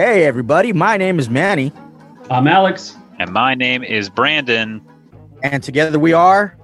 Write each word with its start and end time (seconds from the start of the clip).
Hey, 0.00 0.24
everybody. 0.24 0.72
My 0.72 0.96
name 0.96 1.18
is 1.18 1.28
Manny. 1.28 1.72
I'm 2.30 2.48
Alex. 2.48 2.96
And 3.18 3.30
my 3.34 3.54
name 3.54 3.84
is 3.84 4.08
Brandon. 4.08 4.80
And 5.42 5.62
together 5.62 5.98
we 5.98 6.14
are 6.14 6.56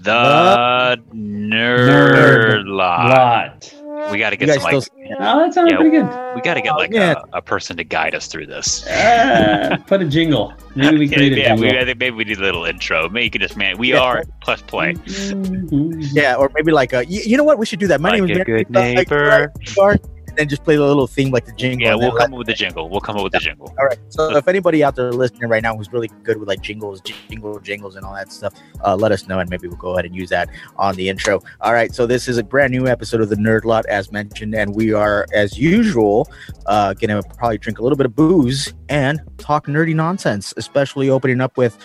the 0.00 1.02
Nerd, 1.14 2.64
Lot. 2.66 3.10
Lot. 3.10 4.10
We 4.10 4.18
got 4.18 4.30
to 4.30 4.36
get 4.36 4.52
some 4.54 4.64
like. 4.64 4.82
Still, 4.82 4.96
oh, 5.20 5.38
that 5.38 5.54
sounds 5.54 5.70
yeah, 5.70 5.76
pretty 5.76 5.90
good. 5.90 6.34
We 6.34 6.40
got 6.40 6.54
to 6.54 6.60
get 6.60 6.72
like 6.72 6.90
yeah. 6.90 7.22
a, 7.32 7.38
a, 7.38 7.42
person 7.42 7.76
to 7.76 7.84
guide 7.84 8.16
us 8.16 8.26
through 8.26 8.46
this. 8.46 8.84
Uh, 8.88 9.76
put 9.86 10.02
a 10.02 10.04
jingle. 10.04 10.52
Maybe 10.74 10.98
we 10.98 11.08
create 11.08 11.38
yeah, 11.38 11.54
a 11.54 11.56
jingle. 11.56 11.70
We, 11.70 11.78
I 11.78 11.84
think 11.84 12.00
maybe 12.00 12.16
we 12.16 12.24
need 12.24 12.38
a 12.38 12.42
little 12.42 12.64
intro. 12.64 13.08
Maybe 13.08 13.26
you 13.26 13.30
can 13.30 13.40
just 13.40 13.56
man. 13.56 13.78
We 13.78 13.92
yeah. 13.92 14.00
are 14.00 14.24
plus 14.40 14.62
play. 14.62 14.94
Mm-hmm. 14.94 16.00
Yeah, 16.10 16.34
or 16.34 16.50
maybe 16.56 16.72
like 16.72 16.92
a. 16.92 17.06
You, 17.06 17.20
you, 17.24 17.36
know 17.36 17.44
what? 17.44 17.56
We 17.56 17.66
should 17.66 17.78
do 17.78 17.86
that. 17.86 18.00
My 18.00 18.10
like 18.10 18.22
name 18.22 18.30
is 18.32 18.38
a 18.38 18.44
good 18.44 18.68
neighbor. 18.68 19.52
Like, 19.76 20.00
then 20.38 20.48
just 20.48 20.62
play 20.62 20.76
the 20.76 20.86
little 20.86 21.08
theme 21.08 21.30
like 21.30 21.44
the 21.44 21.52
jingle. 21.52 21.86
Yeah, 21.86 21.94
we'll 21.96 22.16
come 22.16 22.32
up 22.32 22.38
with 22.38 22.46
the 22.46 22.54
jingle. 22.54 22.88
We'll 22.88 23.00
come 23.00 23.16
up 23.16 23.24
with 23.24 23.32
the 23.32 23.40
jingle. 23.40 23.74
All 23.78 23.86
right. 23.86 23.98
So 24.08 24.36
if 24.36 24.46
anybody 24.46 24.84
out 24.84 24.94
there 24.94 25.12
listening 25.12 25.48
right 25.50 25.62
now 25.62 25.76
who's 25.76 25.92
really 25.92 26.08
good 26.22 26.38
with 26.38 26.48
like 26.48 26.62
jingles, 26.62 27.00
jingle 27.00 27.58
jingles, 27.58 27.96
and 27.96 28.06
all 28.06 28.14
that 28.14 28.32
stuff, 28.32 28.54
uh, 28.84 28.94
let 28.94 29.10
us 29.10 29.26
know, 29.26 29.40
and 29.40 29.50
maybe 29.50 29.66
we'll 29.66 29.76
go 29.76 29.94
ahead 29.94 30.04
and 30.04 30.14
use 30.14 30.30
that 30.30 30.48
on 30.76 30.94
the 30.94 31.08
intro. 31.08 31.42
All 31.60 31.72
right. 31.72 31.92
So 31.92 32.06
this 32.06 32.28
is 32.28 32.38
a 32.38 32.44
brand 32.44 32.70
new 32.70 32.86
episode 32.86 33.20
of 33.20 33.28
the 33.28 33.36
Nerd 33.36 33.64
Lot, 33.64 33.84
as 33.86 34.12
mentioned, 34.12 34.54
and 34.54 34.74
we 34.74 34.92
are, 34.92 35.26
as 35.34 35.58
usual, 35.58 36.30
uh, 36.66 36.94
gonna 36.94 37.22
probably 37.36 37.58
drink 37.58 37.80
a 37.80 37.82
little 37.82 37.96
bit 37.96 38.06
of 38.06 38.14
booze 38.14 38.72
and 38.88 39.20
talk 39.38 39.66
nerdy 39.66 39.94
nonsense, 39.94 40.54
especially 40.56 41.10
opening 41.10 41.40
up 41.40 41.56
with 41.56 41.76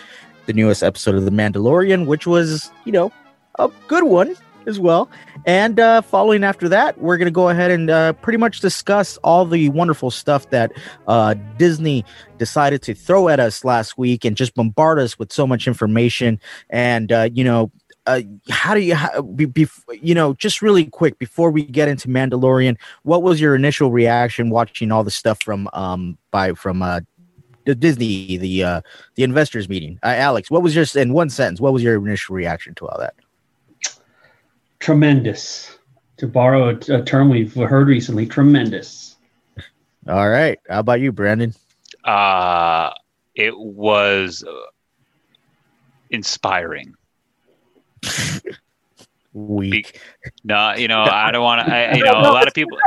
the 0.45 0.54
newest 0.54 0.84
episode 0.84 1.15
of 1.15 1.26
The 1.26 1.31
Mandalorian, 1.31 2.05
which 2.05 2.27
was, 2.27 2.70
you 2.85 2.91
know, 2.91 3.12
a 3.59 3.70
good 3.88 4.04
one 4.04 4.35
as 4.67 4.80
well. 4.80 5.09
And 5.45 5.80
uh, 5.80 6.02
following 6.02 6.44
after 6.44 6.70
that, 6.70 6.99
we're 6.99 7.17
going 7.17 7.27
to 7.27 7.31
go 7.31 7.49
ahead 7.49 7.71
and 7.71 7.90
uh, 7.90 8.13
pretty 8.13 8.38
much 8.38 8.59
discuss 8.59 9.17
all 9.17 9.45
the 9.45 9.70
wonderful 9.70 10.12
stuff 10.12 10.49
that 10.49 10.71
uh, 11.08 11.35
Disney 11.58 12.05
decided 12.37 12.82
to 12.84 12.93
throw 12.93 13.29
at 13.29 13.40
us 13.40 13.63
last 13.63 13.98
week 13.98 14.26
and 14.26 14.35
just 14.35 14.54
bombard 14.55 14.99
us 14.99 15.20
with 15.20 15.32
so 15.32 15.46
much 15.46 15.68
information. 15.68 16.40
And, 16.70 17.12
uh, 17.12 17.29
you 17.34 17.43
know, 17.43 17.71
uh, 18.05 18.21
how 18.49 18.74
do 18.74 18.82
you, 18.82 18.96
how, 18.96 19.21
be, 19.21 19.46
be, 19.46 19.68
you 20.02 20.13
know, 20.13 20.34
just 20.34 20.62
really 20.62 20.85
quick 20.85 21.18
before 21.20 21.52
we 21.52 21.63
get 21.63 21.87
into 21.87 22.07
Mandalorian, 22.07 22.77
what 23.04 23.24
was 23.24 23.40
your 23.40 23.55
initial 23.55 23.91
reaction 23.91 24.49
watching 24.49 24.91
all 24.91 25.04
the 25.04 25.12
stuff 25.12 25.41
from, 25.41 25.70
um, 25.74 26.18
by, 26.32 26.54
from, 26.54 26.82
uh, 26.82 26.99
the 27.65 27.76
Disney, 27.76 28.37
the 28.37 28.63
uh, 28.63 28.82
the 29.15 29.24
investors 29.24 29.70
meeting. 29.70 29.99
Uh, 30.04 30.07
Alex, 30.07 30.52
what 30.52 30.62
was 30.62 30.76
your 30.76 30.85
in 31.02 31.13
one 31.13 31.30
sentence? 31.30 31.62
What 31.62 31.74
was 31.74 31.84
your 31.84 31.96
initial 31.96 32.35
reaction 32.35 32.76
to 32.76 32.87
all 32.87 32.99
that? 32.99 33.15
Tremendous. 34.84 35.77
To 36.17 36.27
borrow 36.27 36.70
a, 36.70 36.93
a 36.93 37.03
term 37.03 37.29
we've 37.29 37.55
heard 37.55 37.87
recently, 37.87 38.27
tremendous. 38.27 39.15
All 40.07 40.29
right. 40.29 40.59
How 40.70 40.79
about 40.79 41.01
you, 41.01 41.12
Brandon? 41.12 41.53
Uh, 42.03 42.91
it 43.34 43.57
was 43.57 44.43
uh, 44.48 44.53
inspiring. 46.12 46.93
Weak. 49.34 49.93
Be- 49.93 49.99
no, 50.43 50.75
you 50.75 50.87
know, 50.87 51.01
I 51.01 51.31
don't 51.31 51.43
want 51.43 51.68
to. 51.68 51.93
You 51.97 52.03
know, 52.03 52.12
a 52.12 52.31
lot 52.31 52.47
of 52.47 52.53
people. 52.53 52.77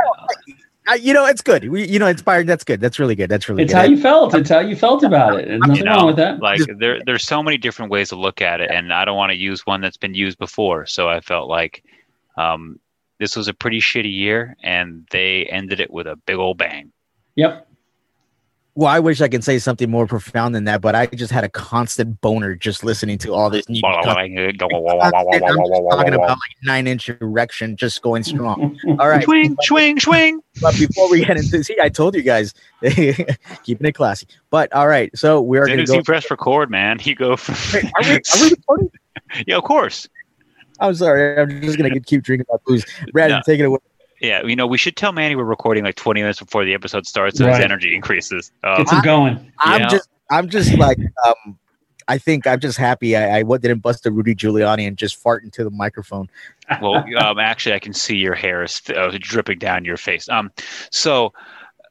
Uh, 0.87 0.93
you 0.93 1.13
know, 1.13 1.25
it's 1.25 1.41
good. 1.41 1.67
We, 1.69 1.85
you 1.85 1.99
know, 1.99 2.07
inspired. 2.07 2.47
That's 2.47 2.63
good. 2.63 2.79
That's 2.79 2.97
really 2.97 3.15
good. 3.15 3.29
That's 3.29 3.49
really 3.49 3.63
it's 3.63 3.73
good. 3.73 3.77
how 3.77 3.83
you 3.83 3.99
felt. 3.99 4.33
It's 4.33 4.49
how 4.49 4.59
you 4.59 4.75
felt 4.75 5.03
about 5.03 5.37
it. 5.37 5.47
There's 5.47 5.59
nothing 5.59 5.75
you 5.75 5.83
know, 5.83 5.95
wrong 5.95 6.05
with 6.07 6.15
that. 6.15 6.39
Like 6.39 6.61
there, 6.79 7.01
there's 7.05 7.25
so 7.25 7.43
many 7.43 7.57
different 7.57 7.91
ways 7.91 8.09
to 8.09 8.15
look 8.15 8.41
at 8.41 8.61
it, 8.61 8.71
and 8.71 8.93
I 8.93 9.03
don't 9.03 9.17
want 9.17 9.31
to 9.31 9.37
use 9.37 9.65
one 9.65 9.81
that's 9.81 9.97
been 9.97 10.13
used 10.13 10.37
before. 10.37 10.85
So 10.85 11.09
I 11.09 11.19
felt 11.19 11.49
like 11.49 11.83
um, 12.37 12.79
this 13.19 13.35
was 13.35 13.47
a 13.47 13.53
pretty 13.53 13.79
shitty 13.79 14.13
year, 14.13 14.55
and 14.63 15.07
they 15.11 15.45
ended 15.45 15.79
it 15.79 15.91
with 15.91 16.07
a 16.07 16.15
big 16.15 16.37
old 16.37 16.57
bang. 16.57 16.91
Yep. 17.35 17.67
Well, 18.77 18.89
I 18.89 18.99
wish 18.99 19.21
I 19.21 19.27
could 19.27 19.43
say 19.43 19.57
something 19.57 19.89
more 19.89 20.05
profound 20.05 20.53
than 20.53 20.65
that, 20.65 20.81
but 20.81 20.93
I 20.93 21.07
just 21.07 21.31
had 21.31 21.43
a 21.43 21.49
constant 21.49 22.21
boner 22.21 22.53
just 22.53 22.83
listening 22.83 23.17
to 23.19 23.33
all 23.33 23.49
this. 23.49 23.67
New 23.67 23.81
I'm 23.83 24.03
Talking 25.97 26.13
about 26.13 26.29
like 26.29 26.37
nine 26.61 26.85
inch 26.85 27.09
erection 27.09 27.75
just 27.75 28.03
going 28.03 28.21
strong. 28.21 28.79
All 28.99 29.09
right, 29.09 29.23
swing, 29.23 29.57
swing, 29.63 29.99
swing. 29.99 30.41
But 30.61 30.77
before 30.77 31.09
we 31.09 31.25
get 31.25 31.37
into 31.37 31.63
see, 31.63 31.75
I 31.81 31.89
told 31.89 32.13
you 32.13 32.21
guys, 32.21 32.53
keeping 33.63 33.87
it 33.87 33.95
classy. 33.95 34.27
But 34.51 34.71
all 34.73 34.87
right, 34.87 35.09
so 35.17 35.41
we 35.41 35.57
are 35.57 35.65
going 35.65 35.79
to 35.79 35.85
go. 35.85 36.03
press 36.03 36.29
record, 36.29 36.69
man. 36.69 36.99
You 37.01 37.15
go 37.15 37.35
from. 37.35 37.55
Are, 37.95 38.03
we, 38.03 38.11
are 38.11 38.41
we 38.41 38.49
recording? 38.51 38.91
yeah, 39.47 39.57
of 39.57 39.63
course. 39.63 40.07
I'm 40.79 40.95
sorry. 40.95 41.39
I'm 41.39 41.61
just 41.61 41.77
gonna 41.77 41.99
keep 41.99 42.23
drinking 42.23 42.45
my 42.49 42.57
booze. 42.65 42.85
Brandon, 43.11 43.37
no. 43.37 43.41
take 43.45 43.59
it 43.59 43.63
away. 43.63 43.79
Yeah, 44.21 44.43
you 44.43 44.55
know, 44.55 44.65
we 44.65 44.77
should 44.77 44.95
tell 44.95 45.11
Manny 45.11 45.35
we're 45.35 45.43
recording 45.43 45.83
like 45.83 45.95
20 45.95 46.21
minutes 46.21 46.39
before 46.39 46.65
the 46.65 46.73
episode 46.73 47.05
starts, 47.05 47.37
so 47.37 47.45
right. 47.45 47.55
his 47.55 47.63
energy 47.63 47.95
increases. 47.95 48.51
Um, 48.63 48.77
Gets 48.77 48.91
him 48.91 49.01
going. 49.03 49.51
I, 49.59 49.79
am 49.79 49.89
just, 49.89 50.09
I'm 50.31 50.49
just 50.49 50.75
like, 50.75 50.97
um, 51.27 51.59
I 52.07 52.17
think 52.17 52.47
I'm 52.47 52.59
just 52.59 52.77
happy 52.77 53.15
I, 53.15 53.39
I 53.39 53.43
didn't 53.43 53.79
bust 53.79 54.05
a 54.05 54.11
Rudy 54.11 54.33
Giuliani 54.33 54.87
and 54.87 54.97
just 54.97 55.17
fart 55.17 55.43
into 55.43 55.63
the 55.63 55.69
microphone. 55.69 56.29
well, 56.81 57.05
um, 57.19 57.37
actually, 57.37 57.75
I 57.75 57.79
can 57.79 57.93
see 57.93 58.15
your 58.15 58.33
hair 58.33 58.63
is 58.63 58.81
uh, 58.95 59.15
dripping 59.19 59.59
down 59.59 59.85
your 59.85 59.97
face. 59.97 60.27
Um, 60.29 60.51
so 60.89 61.33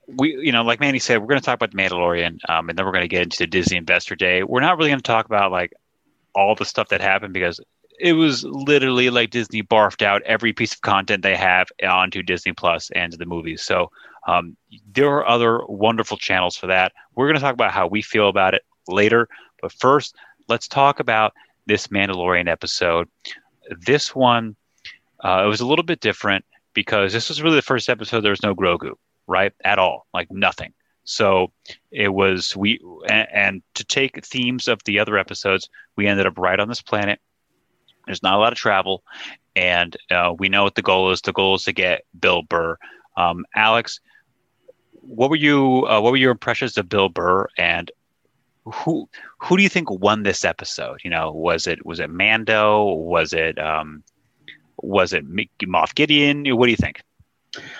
we, 0.08 0.36
you 0.36 0.52
know, 0.52 0.62
like 0.62 0.80
Manny 0.80 0.98
said, 0.98 1.20
we're 1.20 1.26
going 1.26 1.41
to 1.41 1.44
talk 1.44 1.54
about 1.54 1.70
the 1.70 1.76
Mandalorian, 1.76 2.38
um, 2.48 2.69
and 2.69 2.78
then 2.78 2.86
we're 2.86 2.92
going 2.92 3.02
to 3.02 3.08
get 3.08 3.22
into 3.22 3.38
the 3.38 3.46
Disney 3.46 3.76
Investor 3.76 4.16
Day. 4.16 4.42
We're 4.42 4.60
not 4.60 4.78
really 4.78 4.91
going 4.91 5.00
to 5.00 5.06
talk 5.06 5.26
about 5.26 5.52
like 5.52 5.72
all 6.34 6.54
the 6.54 6.64
stuff 6.64 6.88
that 6.88 7.00
happened 7.00 7.32
because 7.32 7.60
it 7.98 8.14
was 8.14 8.44
literally 8.44 9.10
like 9.10 9.30
Disney 9.30 9.62
barfed 9.62 10.02
out 10.02 10.22
every 10.22 10.52
piece 10.52 10.74
of 10.74 10.80
content 10.80 11.22
they 11.22 11.36
have 11.36 11.68
onto 11.86 12.22
Disney 12.22 12.52
Plus 12.52 12.90
and 12.90 13.12
the 13.12 13.26
movies. 13.26 13.62
So 13.62 13.90
um, 14.26 14.56
there 14.92 15.08
are 15.08 15.26
other 15.26 15.60
wonderful 15.66 16.16
channels 16.16 16.56
for 16.56 16.66
that. 16.66 16.92
We're 17.14 17.26
going 17.26 17.36
to 17.36 17.40
talk 17.40 17.54
about 17.54 17.72
how 17.72 17.86
we 17.86 18.02
feel 18.02 18.28
about 18.28 18.54
it 18.54 18.62
later. 18.88 19.28
But 19.62 19.72
first, 19.72 20.16
let's 20.48 20.68
talk 20.68 21.00
about 21.00 21.32
this 21.66 21.88
Mandalorian 21.88 22.48
episode. 22.48 23.08
This 23.80 24.14
one, 24.14 24.56
uh, 25.24 25.42
it 25.44 25.48
was 25.48 25.60
a 25.60 25.66
little 25.66 25.84
bit 25.84 26.00
different 26.00 26.44
because 26.74 27.12
this 27.12 27.28
was 27.28 27.42
really 27.42 27.56
the 27.56 27.62
first 27.62 27.88
episode. 27.88 28.20
There 28.20 28.30
was 28.30 28.42
no 28.42 28.54
Grogu, 28.54 28.92
right? 29.26 29.52
At 29.64 29.78
all, 29.78 30.06
like 30.12 30.30
nothing. 30.30 30.72
So 31.04 31.52
it 31.92 32.12
was 32.12 32.56
we 32.56 32.80
and, 33.08 33.28
and 33.32 33.62
to 33.74 33.84
take 33.84 34.24
themes 34.24 34.66
of 34.66 34.80
the 34.84 34.98
other 34.98 35.16
episodes, 35.16 35.68
we 35.96 36.08
ended 36.08 36.26
up 36.26 36.36
right 36.36 36.58
on 36.58 36.68
this 36.68 36.82
planet 36.82 37.20
there's 38.06 38.22
not 38.22 38.34
a 38.34 38.39
lot 38.39 38.53
of 38.53 38.59
travel, 38.59 39.03
and 39.55 39.97
uh, 40.11 40.34
we 40.39 40.49
know 40.49 40.65
what 40.65 40.75
the 40.75 40.83
goal 40.83 41.11
is. 41.11 41.21
The 41.21 41.33
goal 41.33 41.56
is 41.56 41.65
to 41.65 41.72
get 41.72 42.05
Bill 42.19 42.43
Burr. 42.43 42.77
Um, 43.17 43.44
Alex, 43.55 44.00
what 45.00 45.31
were 45.31 45.37
you? 45.37 45.87
Uh, 45.87 46.00
what 46.00 46.11
were 46.11 46.17
your 46.17 46.33
impressions 46.33 46.78
of 46.78 46.89
Bill 46.89 47.09
Burr, 47.09 47.49
and 47.59 47.91
who 48.65 49.09
who 49.39 49.56
do 49.56 49.62
you 49.62 49.69
think 49.69 49.91
won 49.91 50.22
this 50.22 50.44
episode? 50.44 51.00
You 51.05 51.11
know, 51.11 51.31
was 51.33 51.67
it 51.67 51.84
was 51.87 52.00
it 52.00 52.11
Mando? 52.11 52.84
Was 52.84 53.33
it 53.33 53.59
um, 53.59 54.03
was 54.83 55.12
it 55.12 55.27
Moff 55.28 55.94
Gideon? 55.94 56.47
What 56.56 56.67
do 56.67 56.71
you 56.71 56.77
think? 56.77 57.03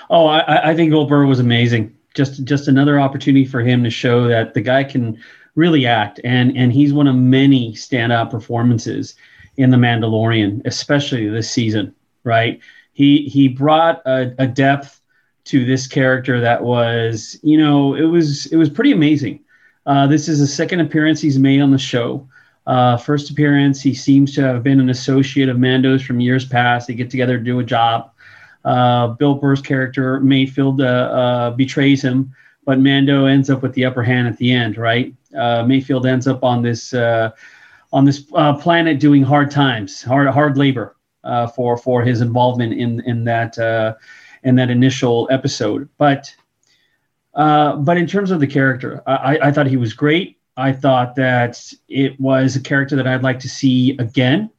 Oh, 0.09 0.27
I, 0.27 0.71
I 0.71 0.75
think 0.75 0.91
Bill 0.91 1.07
Burr 1.07 1.27
was 1.27 1.41
amazing. 1.41 1.95
Just 2.15 2.45
just 2.45 2.69
another 2.69 2.99
opportunity 2.99 3.45
for 3.45 3.61
him 3.61 3.85
to 3.85 3.91
show 3.91 4.27
that 4.29 4.55
the 4.55 4.61
guy 4.61 4.85
can 4.85 5.19
really 5.55 5.87
act, 5.87 6.21
and 6.25 6.57
and 6.57 6.73
he's 6.73 6.93
one 6.93 7.07
of 7.07 7.17
many 7.17 7.73
standout 7.73 8.31
performances 8.31 9.15
in 9.57 9.71
The 9.71 9.77
Mandalorian, 9.77 10.63
especially 10.65 11.29
this 11.29 11.51
season, 11.51 11.95
right? 12.25 12.61
He 12.93 13.29
he 13.29 13.49
brought 13.49 14.03
a, 14.07 14.35
a 14.39 14.47
depth 14.47 15.01
to 15.47 15.65
this 15.65 15.87
character 15.87 16.41
that 16.41 16.63
was, 16.63 17.39
you 17.43 17.57
know, 17.57 17.95
it 17.95 18.05
was 18.05 18.47
it 18.47 18.57
was 18.57 18.71
pretty 18.71 18.93
amazing. 18.93 19.41
Uh, 19.87 20.07
this 20.07 20.29
is 20.29 20.41
the 20.41 20.47
second 20.47 20.81
appearance 20.81 21.21
he's 21.21 21.39
made 21.39 21.61
on 21.61 21.71
the 21.71 21.79
show. 21.79 22.27
Uh, 22.67 22.97
first 22.97 23.31
appearance, 23.31 23.81
he 23.81 23.95
seems 23.95 24.35
to 24.35 24.43
have 24.43 24.63
been 24.65 24.81
an 24.81 24.91
associate 24.91 25.49
of 25.49 25.59
Mando's 25.59 26.03
from 26.03 26.19
years 26.19 26.45
past. 26.45 26.89
They 26.89 26.95
get 26.95 27.11
together 27.11 27.39
to 27.39 27.45
do 27.45 27.61
a 27.61 27.65
job. 27.65 28.11
Uh, 28.65 29.09
Bill 29.09 29.35
Burr's 29.37 29.63
character 29.63 30.19
Mayfield 30.19 30.81
uh, 30.81 30.85
uh, 30.85 31.51
betrays 31.51 32.03
him, 32.03 32.35
but 32.65 32.81
Mando 32.81 33.27
ends 33.27 33.49
up 33.49 33.63
with 33.63 33.73
the 33.75 33.85
upper 33.85 34.03
hand 34.03 34.27
at 34.27 34.37
the 34.39 34.51
end, 34.51 34.77
right? 34.77 35.15
Uh, 35.39 35.63
Mayfield 35.65 36.05
ends 36.07 36.27
up 36.27 36.43
on 36.43 36.63
this 36.63 36.93
on 37.97 38.05
this 38.05 38.27
uh, 38.35 38.55
planet 38.55 39.01
doing 39.01 39.23
hard 39.23 39.51
times, 39.51 40.03
hard 40.03 40.29
hard 40.29 40.59
labor 40.59 40.97
uh, 41.25 41.47
for 41.47 41.79
for 41.79 42.03
his 42.03 42.21
involvement 42.21 42.75
in 42.75 43.01
in 43.07 43.25
that 43.25 43.59
uh, 43.59 43.95
in 44.43 44.55
that 44.57 44.69
initial 44.69 45.27
episode. 45.31 45.89
But 45.97 46.31
uh, 47.33 47.77
but 47.77 47.97
in 47.97 48.07
terms 48.07 48.31
of 48.31 48.39
the 48.39 48.47
character, 48.47 49.03
I, 49.07 49.39
I 49.45 49.51
thought 49.51 49.67
he 49.67 49.79
was 49.79 49.95
great. 49.95 50.39
I 50.59 50.73
thought 50.73 51.17
that 51.17 51.73
it 51.89 52.21
was 52.21 52.55
a 52.55 52.61
character 52.61 52.97
that 52.97 53.07
I'd 53.07 53.23
like 53.23 53.41
to 53.41 53.49
see 53.49 53.97
again. 53.99 54.51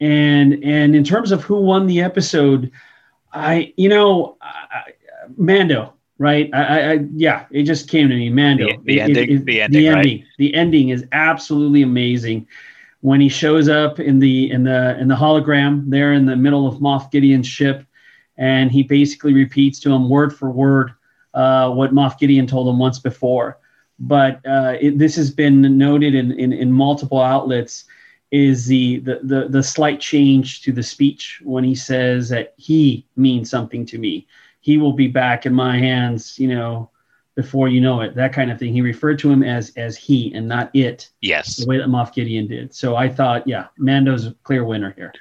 And 0.00 0.64
and 0.64 0.96
in 0.96 1.04
terms 1.04 1.32
of 1.32 1.44
who 1.44 1.60
won 1.60 1.86
the 1.86 2.00
episode, 2.00 2.70
I 3.30 3.74
you 3.76 3.90
know 3.90 4.38
I, 4.40 4.92
Mando 5.36 5.92
right? 6.24 6.48
I, 6.54 6.92
I, 6.92 6.98
yeah, 7.14 7.44
it 7.50 7.64
just 7.64 7.90
came 7.90 8.08
to 8.08 8.14
me. 8.14 8.30
Mando. 8.30 8.66
The, 8.66 8.78
the 8.84 8.98
it, 8.98 9.02
ending. 9.02 9.30
It, 9.30 9.44
the 9.44 9.60
ending. 9.60 9.80
The 9.80 9.88
ending. 9.88 10.18
Right? 10.18 10.24
The 10.38 10.54
ending 10.54 10.88
is 10.88 11.04
absolutely 11.12 11.82
amazing. 11.82 12.48
When 13.02 13.20
he 13.20 13.28
shows 13.28 13.68
up 13.68 14.00
in 14.00 14.18
the 14.18 14.50
in 14.50 14.64
the 14.64 14.98
in 14.98 15.08
the 15.08 15.14
hologram 15.14 15.90
there 15.90 16.14
in 16.14 16.24
the 16.24 16.34
middle 16.34 16.66
of 16.66 16.76
Moff 16.76 17.10
Gideon's 17.10 17.46
ship, 17.46 17.84
and 18.38 18.72
he 18.72 18.82
basically 18.82 19.34
repeats 19.34 19.78
to 19.80 19.92
him 19.92 20.08
word 20.08 20.34
for 20.34 20.50
word 20.50 20.92
uh, 21.34 21.70
what 21.70 21.92
Moff 21.92 22.18
Gideon 22.18 22.46
told 22.46 22.68
him 22.68 22.78
once 22.78 22.98
before. 22.98 23.58
But 23.98 24.40
uh, 24.46 24.76
it, 24.80 24.98
this 24.98 25.14
has 25.16 25.30
been 25.30 25.76
noted 25.76 26.14
in, 26.14 26.32
in, 26.32 26.52
in 26.52 26.72
multiple 26.72 27.20
outlets 27.20 27.84
is 28.30 28.66
the, 28.66 28.98
the, 29.00 29.20
the, 29.22 29.48
the 29.48 29.62
slight 29.62 30.00
change 30.00 30.62
to 30.62 30.72
the 30.72 30.82
speech 30.82 31.40
when 31.44 31.62
he 31.62 31.74
says 31.74 32.28
that 32.30 32.54
he 32.56 33.06
means 33.14 33.48
something 33.48 33.86
to 33.86 33.98
me. 33.98 34.26
He 34.64 34.78
will 34.78 34.94
be 34.94 35.08
back 35.08 35.44
in 35.44 35.52
my 35.52 35.76
hands, 35.76 36.38
you 36.38 36.48
know, 36.48 36.88
before 37.36 37.68
you 37.68 37.82
know 37.82 38.00
it, 38.00 38.14
that 38.14 38.32
kind 38.32 38.50
of 38.50 38.58
thing. 38.58 38.72
He 38.72 38.80
referred 38.80 39.18
to 39.18 39.30
him 39.30 39.42
as 39.42 39.72
as 39.76 39.94
he 39.94 40.32
and 40.32 40.48
not 40.48 40.70
it. 40.72 41.10
Yes. 41.20 41.56
The 41.56 41.66
way 41.66 41.76
that 41.76 41.88
Moff 41.88 42.14
Gideon 42.14 42.46
did. 42.46 42.74
So 42.74 42.96
I 42.96 43.10
thought, 43.10 43.46
yeah, 43.46 43.66
Mando's 43.76 44.26
a 44.26 44.32
clear 44.42 44.64
winner 44.64 44.94
here. 44.96 45.12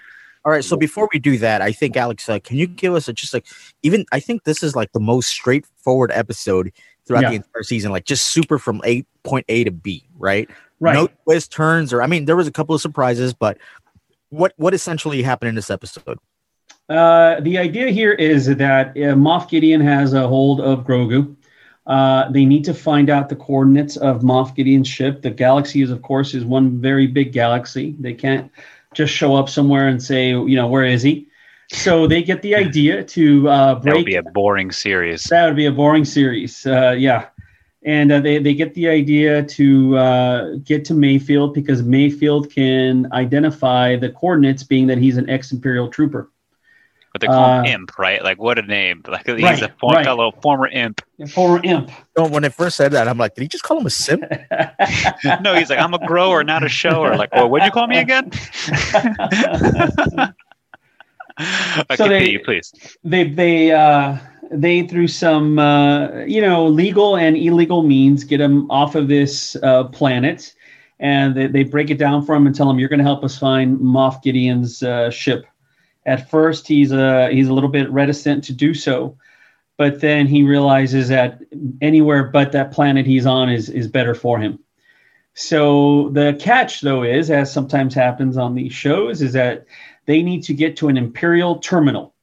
All 0.46 0.52
right. 0.54 0.64
So 0.64 0.78
before 0.78 1.10
we 1.12 1.20
do 1.20 1.38
that, 1.40 1.62
I 1.62 1.74
think 1.74 1.98
Alex, 1.98 2.30
uh, 2.30 2.40
can 2.40 2.56
you 2.58 2.68
give 2.68 2.94
us 2.94 3.10
a, 3.10 3.14
just 3.14 3.34
like 3.34 3.46
even 3.82 4.06
I 4.14 4.22
think 4.22 4.46
this 4.46 4.64
is 4.64 4.78
like 4.78 4.94
the 4.94 5.02
most 5.02 5.28
straightforward 5.28 6.12
episode 6.14 6.72
throughout 7.06 7.24
Yeah. 7.24 7.30
the 7.32 7.36
entire 7.36 7.64
season, 7.64 7.92
like 7.92 8.06
just 8.06 8.28
super 8.28 8.58
from 8.58 8.80
eight 8.86 9.06
point 9.24 9.46
A 9.50 9.66
to 9.66 9.72
B, 9.72 10.08
right? 10.18 10.50
Right. 10.80 10.94
No 10.94 11.10
twist 11.26 11.52
turns, 11.52 11.92
or 11.92 12.02
I 12.02 12.08
mean, 12.08 12.24
there 12.26 12.38
was 12.38 12.48
a 12.48 12.52
couple 12.52 12.74
of 12.74 12.80
surprises, 12.80 13.34
but 13.34 13.58
what 14.30 14.54
what 14.56 14.74
essentially 14.74 15.22
happened 15.22 15.50
in 15.50 15.56
this 15.56 15.70
episode? 15.70 16.18
Uh, 16.94 17.40
the 17.40 17.58
idea 17.58 17.90
here 17.90 18.12
is 18.12 18.46
that 18.46 18.90
uh, 18.90 19.16
Moff 19.16 19.50
Gideon 19.50 19.82
has 19.82 20.14
a 20.14 20.28
hold 20.28 20.62
of 20.62 20.86
Grogu. 20.86 21.36
Uh, 21.88 22.30
they 22.32 22.46
need 22.46 22.64
to 22.66 22.74
find 22.74 23.10
out 23.10 23.30
the 23.30 23.36
coordinates 23.36 23.98
of 23.98 24.22
Moff 24.22 24.56
Gideon's 24.56 24.88
ship. 24.88 25.24
The 25.24 25.32
galaxy 25.32 25.82
is, 25.82 25.90
of 25.90 26.04
course, 26.04 26.36
is 26.36 26.46
one 26.46 26.80
very 26.80 27.08
big 27.08 27.34
galaxy. 27.34 27.96
They 28.00 28.14
can't 28.14 28.52
just 28.94 29.12
show 29.12 29.36
up 29.36 29.50
somewhere 29.50 29.88
and 29.88 30.04
say, 30.04 30.30
you 30.30 30.56
know, 30.56 30.68
where 30.68 30.86
is 30.86 31.02
he? 31.02 31.28
So 31.72 32.06
they 32.06 32.22
get 32.22 32.44
the 32.44 32.54
idea 32.56 33.04
to 33.04 33.50
uh, 33.50 33.80
That 33.80 33.96
would 33.96 34.06
be 34.06 34.16
a 34.16 34.22
boring 34.22 34.72
series. 34.72 35.24
That 35.24 35.48
would 35.48 35.56
be 35.56 35.66
a 35.66 35.72
boring 35.72 36.06
series. 36.06 36.64
Uh, 36.64 36.92
yeah. 36.92 37.26
And 37.84 38.12
uh, 38.12 38.20
they, 38.20 38.38
they 38.38 38.54
get 38.54 38.76
the 38.76 38.88
idea 38.88 39.42
to 39.44 39.98
uh, 39.98 40.56
get 40.64 40.86
to 40.86 40.94
Mayfield 40.94 41.56
because 41.56 41.82
Mayfield 41.82 42.52
can 42.52 43.12
identify 43.14 43.96
the 43.96 44.10
coordinates, 44.10 44.62
being 44.62 44.86
that 44.88 45.00
he's 45.00 45.18
an 45.18 45.28
ex 45.28 45.52
Imperial 45.52 45.90
trooper. 45.90 46.30
But 47.14 47.22
they 47.22 47.28
call 47.28 47.60
him 47.60 47.66
Uh, 47.66 47.70
Imp, 47.70 48.00
right? 48.00 48.24
Like, 48.24 48.40
what 48.42 48.58
a 48.58 48.64
name! 48.64 49.04
Like, 49.08 49.28
he's 49.28 49.44
Right, 49.44 49.62
a 49.62 49.72
for- 49.80 49.92
right. 49.94 50.04
fellow 50.04 50.32
former 50.42 50.68
Imp. 50.68 51.00
A 51.22 51.28
former 51.28 51.62
imp. 51.64 51.92
No, 52.18 52.26
when 52.28 52.44
I 52.44 52.50
first 52.50 52.76
said 52.76 52.92
that, 52.94 53.08
I'm 53.08 53.20
like, 53.20 53.36
did 53.36 53.44
he 53.44 53.48
just 53.48 53.64
call 53.64 53.78
him 53.80 53.86
a 53.86 53.90
simp? 53.92 54.24
no, 55.42 55.54
he's 55.54 55.70
like, 55.70 55.78
I'm 55.80 55.94
a 55.94 56.04
grower, 56.08 56.44
not 56.44 56.64
a 56.64 56.70
shower. 56.70 57.16
Like, 57.16 57.32
well, 57.32 57.48
what'd 57.50 57.68
you 57.68 57.72
call 57.72 57.86
me 57.86 58.00
again? 58.00 58.32
I 61.38 61.96
So 61.96 62.08
they- 62.08 62.20
continue, 62.20 62.44
please. 62.44 62.74
they 63.04 63.30
they 63.30 63.72
uh, 63.72 64.18
they 64.52 64.88
through 64.88 65.08
some 65.08 65.58
uh, 65.60 66.24
you 66.26 66.42
know 66.42 66.68
legal 66.68 67.16
and 67.18 67.36
illegal 67.38 67.84
means 67.84 68.24
get 68.24 68.40
him 68.42 68.70
off 68.70 68.96
of 68.96 69.08
this 69.08 69.56
uh, 69.64 69.86
planet, 69.86 70.54
and 71.00 71.36
they, 71.36 71.48
they 71.48 71.64
break 71.64 71.90
it 71.90 71.98
down 71.98 72.26
for 72.26 72.36
him 72.36 72.46
and 72.48 72.56
tell 72.56 72.70
him 72.70 72.80
you're 72.80 72.90
going 72.90 73.00
to 73.00 73.04
help 73.06 73.24
us 73.24 73.38
find 73.38 73.78
Moff 73.80 74.22
Gideon's 74.24 74.84
uh, 74.84 75.10
ship. 75.10 75.46
At 76.06 76.30
first, 76.30 76.68
he's 76.68 76.92
a 76.92 77.30
he's 77.32 77.48
a 77.48 77.54
little 77.54 77.70
bit 77.70 77.90
reticent 77.92 78.44
to 78.46 78.54
do 78.54 78.74
so, 78.74 79.18
but 79.78 80.02
then 80.02 80.28
he 80.28 80.44
realizes 80.44 81.08
that 81.10 81.40
anywhere 81.82 82.26
but 82.26 82.52
that 82.52 82.72
planet 82.72 83.06
he's 83.06 83.26
on 83.26 83.50
is 83.50 83.70
is 83.70 83.88
better 83.88 84.16
for 84.16 84.40
him. 84.40 84.60
So 85.36 86.10
the 86.10 86.38
catch, 86.40 86.82
though, 86.82 87.04
is 87.04 87.32
as 87.32 87.52
sometimes 87.52 87.94
happens 87.94 88.38
on 88.38 88.54
these 88.56 88.74
shows, 88.74 89.22
is 89.22 89.34
that 89.34 89.66
they 90.06 90.22
need 90.22 90.44
to 90.44 90.54
get 90.54 90.78
to 90.78 90.90
an 90.90 90.98
imperial 90.98 91.58
terminal 91.60 92.14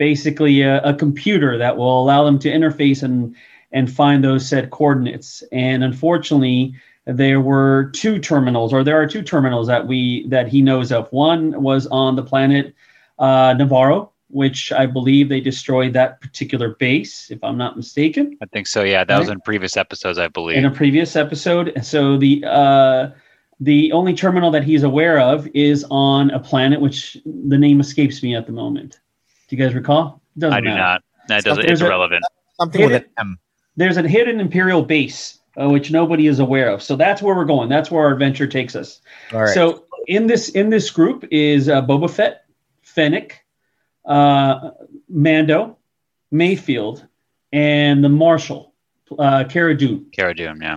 basically 0.00 0.62
a, 0.62 0.80
a 0.80 0.94
computer 0.94 1.58
that 1.58 1.76
will 1.76 2.02
allow 2.02 2.24
them 2.24 2.38
to 2.40 2.48
interface 2.48 3.04
and 3.04 3.36
and 3.70 3.92
find 3.92 4.24
those 4.24 4.48
said 4.48 4.70
coordinates. 4.70 5.44
And 5.52 5.84
unfortunately, 5.84 6.74
there 7.06 7.40
were 7.40 7.92
two 7.94 8.18
terminals, 8.18 8.72
or 8.72 8.82
there 8.82 9.00
are 9.00 9.06
two 9.06 9.22
terminals 9.22 9.68
that 9.68 9.86
we 9.86 10.26
that 10.28 10.48
he 10.48 10.62
knows 10.62 10.90
of. 10.90 11.12
One 11.12 11.62
was 11.62 11.86
on 11.88 12.16
the 12.16 12.24
planet 12.24 12.74
uh, 13.20 13.54
Nevarro, 13.54 14.10
which 14.28 14.72
I 14.72 14.86
believe 14.86 15.28
they 15.28 15.40
destroyed 15.40 15.92
that 15.92 16.20
particular 16.20 16.70
base, 16.74 17.30
if 17.30 17.42
I'm 17.44 17.56
not 17.58 17.76
mistaken 17.76 18.36
I 18.42 18.46
think 18.46 18.66
so. 18.66 18.82
Yeah, 18.82 19.04
that 19.04 19.18
was 19.18 19.28
in 19.28 19.40
previous 19.40 19.76
episodes, 19.76 20.18
I 20.18 20.26
believe. 20.28 20.56
in 20.58 20.64
a 20.64 20.70
previous 20.70 21.14
episode. 21.16 21.72
So 21.82 22.16
the 22.16 22.44
uh, 22.46 23.10
the 23.60 23.92
only 23.92 24.14
terminal 24.14 24.50
that 24.52 24.64
he's 24.64 24.82
aware 24.82 25.20
of 25.20 25.46
is 25.54 25.84
on 25.90 26.30
a 26.30 26.40
planet 26.40 26.80
which 26.80 27.16
the 27.26 27.58
name 27.58 27.78
escapes 27.80 28.22
me 28.22 28.34
at 28.34 28.46
the 28.46 28.52
moment. 28.52 28.98
Do 29.48 29.56
you 29.56 29.62
guys 29.62 29.74
recall? 29.74 30.20
Doesn't 30.38 30.54
I 30.56 30.60
do 30.60 30.66
matter. 30.70 30.78
not. 30.80 31.02
That 31.28 31.44
doesn't. 31.44 31.66
There's 31.66 31.80
It's 31.80 31.82
a- 31.82 31.86
irrelevant. 31.86 32.24
Something 32.58 32.80
Hit 32.82 32.90
with 32.90 33.02
an 33.02 33.08
M. 33.18 33.38
There's 33.76 33.96
a 33.96 34.06
hidden 34.08 34.40
imperial 34.40 34.82
base 34.82 35.38
uh, 35.60 35.68
which 35.68 35.90
nobody 35.90 36.26
is 36.26 36.38
aware 36.38 36.68
of. 36.70 36.82
So 36.82 36.96
that's 36.96 37.20
where 37.22 37.34
we're 37.34 37.44
going. 37.44 37.68
That's 37.68 37.90
where 37.90 38.04
our 38.06 38.12
adventure 38.12 38.46
takes 38.46 38.76
us. 38.76 39.00
All 39.32 39.42
right. 39.42 39.54
So 39.54 39.84
in 40.06 40.26
this 40.26 40.48
in 40.50 40.70
this 40.70 40.90
group 40.90 41.24
is 41.30 41.68
uh, 41.68 41.82
Boba 41.82 42.08
Fett, 42.10 42.39
Fennec, 42.94 43.44
uh, 44.04 44.70
Mando, 45.08 45.78
Mayfield, 46.30 47.06
and 47.52 48.02
the 48.04 48.08
Marshal, 48.08 48.74
uh, 49.18 49.44
Cara 49.48 49.76
Dune. 49.76 50.06
Cara 50.12 50.34
Dune. 50.34 50.58
Yeah. 50.62 50.76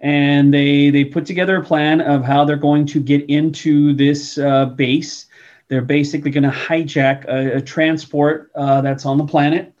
and 0.00 0.52
they 0.52 0.90
they 0.90 1.04
put 1.04 1.26
together 1.26 1.56
a 1.56 1.64
plan 1.64 2.00
of 2.00 2.22
how 2.24 2.44
they're 2.44 2.56
going 2.56 2.86
to 2.86 3.00
get 3.00 3.28
into 3.30 3.94
this 3.94 4.38
uh, 4.38 4.66
base. 4.66 5.26
They're 5.68 5.82
basically 5.82 6.30
going 6.30 6.44
to 6.44 6.50
hijack 6.50 7.24
a, 7.26 7.56
a 7.56 7.60
transport 7.60 8.50
uh, 8.54 8.80
that's 8.82 9.04
on 9.06 9.18
the 9.18 9.26
planet, 9.26 9.74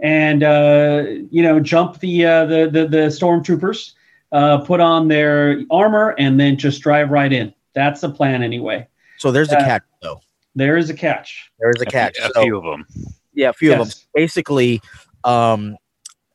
and 0.00 0.42
uh, 0.42 1.04
you 1.30 1.42
know 1.42 1.60
jump 1.60 1.98
the 2.00 2.26
uh, 2.26 2.46
the, 2.46 2.68
the 2.70 2.86
the 2.88 3.06
stormtroopers, 3.10 3.94
uh, 4.32 4.58
put 4.58 4.80
on 4.80 5.08
their 5.08 5.62
armor, 5.70 6.14
and 6.18 6.38
then 6.38 6.56
just 6.56 6.82
drive 6.82 7.10
right 7.10 7.32
in. 7.32 7.54
That's 7.74 8.00
the 8.00 8.10
plan 8.10 8.42
anyway. 8.42 8.86
so 9.18 9.30
there's 9.30 9.52
a 9.52 9.56
catch, 9.56 9.82
though. 10.02 10.20
There 10.54 10.76
is 10.76 10.90
a 10.90 10.94
catch. 10.94 11.50
There 11.58 11.70
is 11.70 11.80
a 11.80 11.86
A, 11.86 11.90
catch. 11.90 12.16
few, 12.16 12.30
a 12.34 12.42
few 12.42 12.56
of 12.58 12.64
them. 12.64 12.86
Yeah, 13.34 13.50
a 13.50 13.52
few 13.52 13.72
of 13.72 13.78
them. 13.78 13.88
Basically, 14.14 14.80
um, 15.24 15.76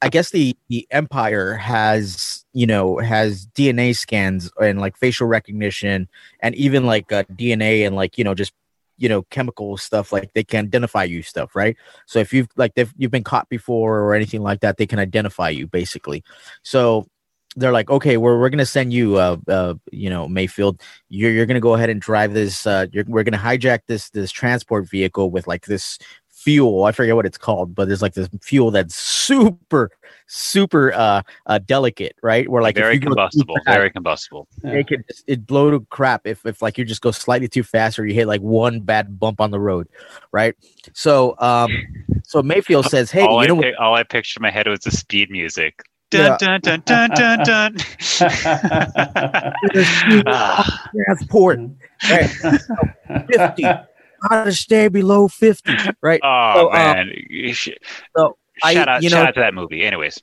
I 0.02 0.10
guess 0.10 0.30
the 0.30 0.56
the 0.70 0.88
Empire 0.92 1.56
has 1.56 2.46
you 2.54 2.68
know 2.68 2.98
has 2.98 3.48
DNA 3.48 3.96
scans 3.96 4.52
and 4.62 4.80
like 4.80 4.98
facial 4.98 5.28
recognition 5.28 6.08
and 6.42 6.56
even 6.56 6.86
like 6.86 7.12
uh, 7.12 7.24
DNA 7.24 7.86
and 7.86 7.96
like 7.96 8.18
you 8.18 8.24
know 8.24 8.34
just 8.34 8.54
you 8.98 9.10
know 9.10 9.24
chemical 9.24 9.78
stuff 9.78 10.14
like 10.14 10.32
they 10.34 10.44
can 10.44 10.66
identify 10.66 11.04
you 11.04 11.22
stuff 11.22 11.56
right 11.56 11.76
so 12.06 12.20
if 12.20 12.32
you've 12.34 12.48
like 12.56 12.72
if 12.76 12.94
you've 12.98 13.12
been 13.12 13.24
caught 13.24 13.50
before 13.50 14.00
or 14.00 14.14
anything 14.14 14.42
like 14.42 14.62
that 14.62 14.78
they 14.78 14.86
can 14.88 15.00
identify 15.00 15.50
you 15.50 15.68
basically 15.68 16.24
so 16.64 17.06
they're 17.56 17.72
like 17.72 17.90
okay 17.90 18.18
we're, 18.18 18.40
we're 18.40 18.50
gonna 18.50 18.66
send 18.66 18.94
you 18.94 19.16
uh, 19.16 19.38
uh 19.48 19.74
you 19.92 20.10
know 20.10 20.28
mayfield 20.28 20.82
you're, 21.10 21.32
you're 21.32 21.46
gonna 21.46 21.60
go 21.60 21.74
ahead 21.74 21.90
and 21.90 22.02
drive 22.02 22.34
this 22.34 22.66
uh 22.68 22.86
you're, 22.92 23.06
we're 23.08 23.24
gonna 23.24 23.38
hijack 23.38 23.80
this 23.88 24.10
this 24.10 24.32
transport 24.32 24.88
vehicle 24.88 25.30
with 25.32 25.48
like 25.48 25.66
this 25.66 25.98
fuel 26.30 26.84
i 26.84 26.92
forget 26.92 27.16
what 27.16 27.26
it's 27.26 27.38
called 27.38 27.74
but 27.74 27.88
there's 27.88 28.02
like 28.02 28.14
this 28.14 28.30
fuel 28.42 28.70
that's 28.70 28.96
super 28.96 29.90
super 30.28 30.92
uh, 30.94 31.22
uh 31.46 31.60
delicate 31.60 32.16
right 32.22 32.50
where 32.50 32.62
like 32.62 32.76
if 32.76 32.84
very 32.84 32.96
you 32.96 33.00
go 33.00 33.06
too 33.06 33.16
combustible. 33.16 33.56
fast, 33.66 33.68
Very 33.78 33.90
combustible. 33.92 34.48
it 34.64 34.88
could 34.88 35.04
it 35.28 35.48
blow 35.48 35.72
to 35.72 35.80
crap 35.90 36.26
if 36.26 36.46
if 36.46 36.62
like 36.62 36.78
you 36.78 36.86
just 36.86 37.02
go 37.02 37.12
slightly 37.12 37.48
too 37.48 37.64
fast 37.64 37.98
or 37.98 38.06
you 38.06 38.14
hit 38.14 38.28
like 38.28 38.42
one 38.42 38.80
bad 38.80 39.20
bump 39.20 39.40
on 39.40 39.52
the 39.52 39.60
road 39.60 39.88
right 40.32 40.56
so 40.94 41.36
um 41.40 41.72
so 42.24 42.42
mayfield 42.44 42.86
says 42.86 43.12
hey 43.12 43.22
all, 43.22 43.38
you 43.38 43.44
I 43.44 43.48
know 43.48 43.56
what 43.56 43.76
all 43.76 43.96
I 43.96 44.04
pictured 44.04 44.42
in 44.42 44.44
my 44.44 44.52
head 44.52 44.68
was 44.68 44.82
the 44.82 44.92
speed 44.92 45.30
music. 45.30 45.84
Dun, 46.12 46.22
Yeah. 46.26 46.38
dun, 46.38 46.60
dun, 46.62 46.82
dun, 46.86 47.10
dun, 47.12 47.40
dun. 47.44 47.76
Ah, 50.28 50.90
transport 50.94 51.60
right. 52.10 52.30
50 53.28 53.64
how 54.30 54.44
to 54.46 54.52
stay 54.52 54.88
below 54.88 55.28
50 55.28 55.72
right? 56.02 56.20
Oh 56.24 56.54
So, 56.56 56.70
uh, 56.70 56.74
man! 56.76 57.12
You 57.30 57.54
should- 57.54 57.78
so 58.16 58.38
I- 58.64 58.74
shout 58.74 58.88
out, 58.88 59.04
you 59.04 59.10
shout 59.10 59.24
know- 59.24 59.28
out 59.30 59.34
to 59.36 59.40
that 59.42 59.54
movie. 59.54 59.84
Anyways, 59.84 60.22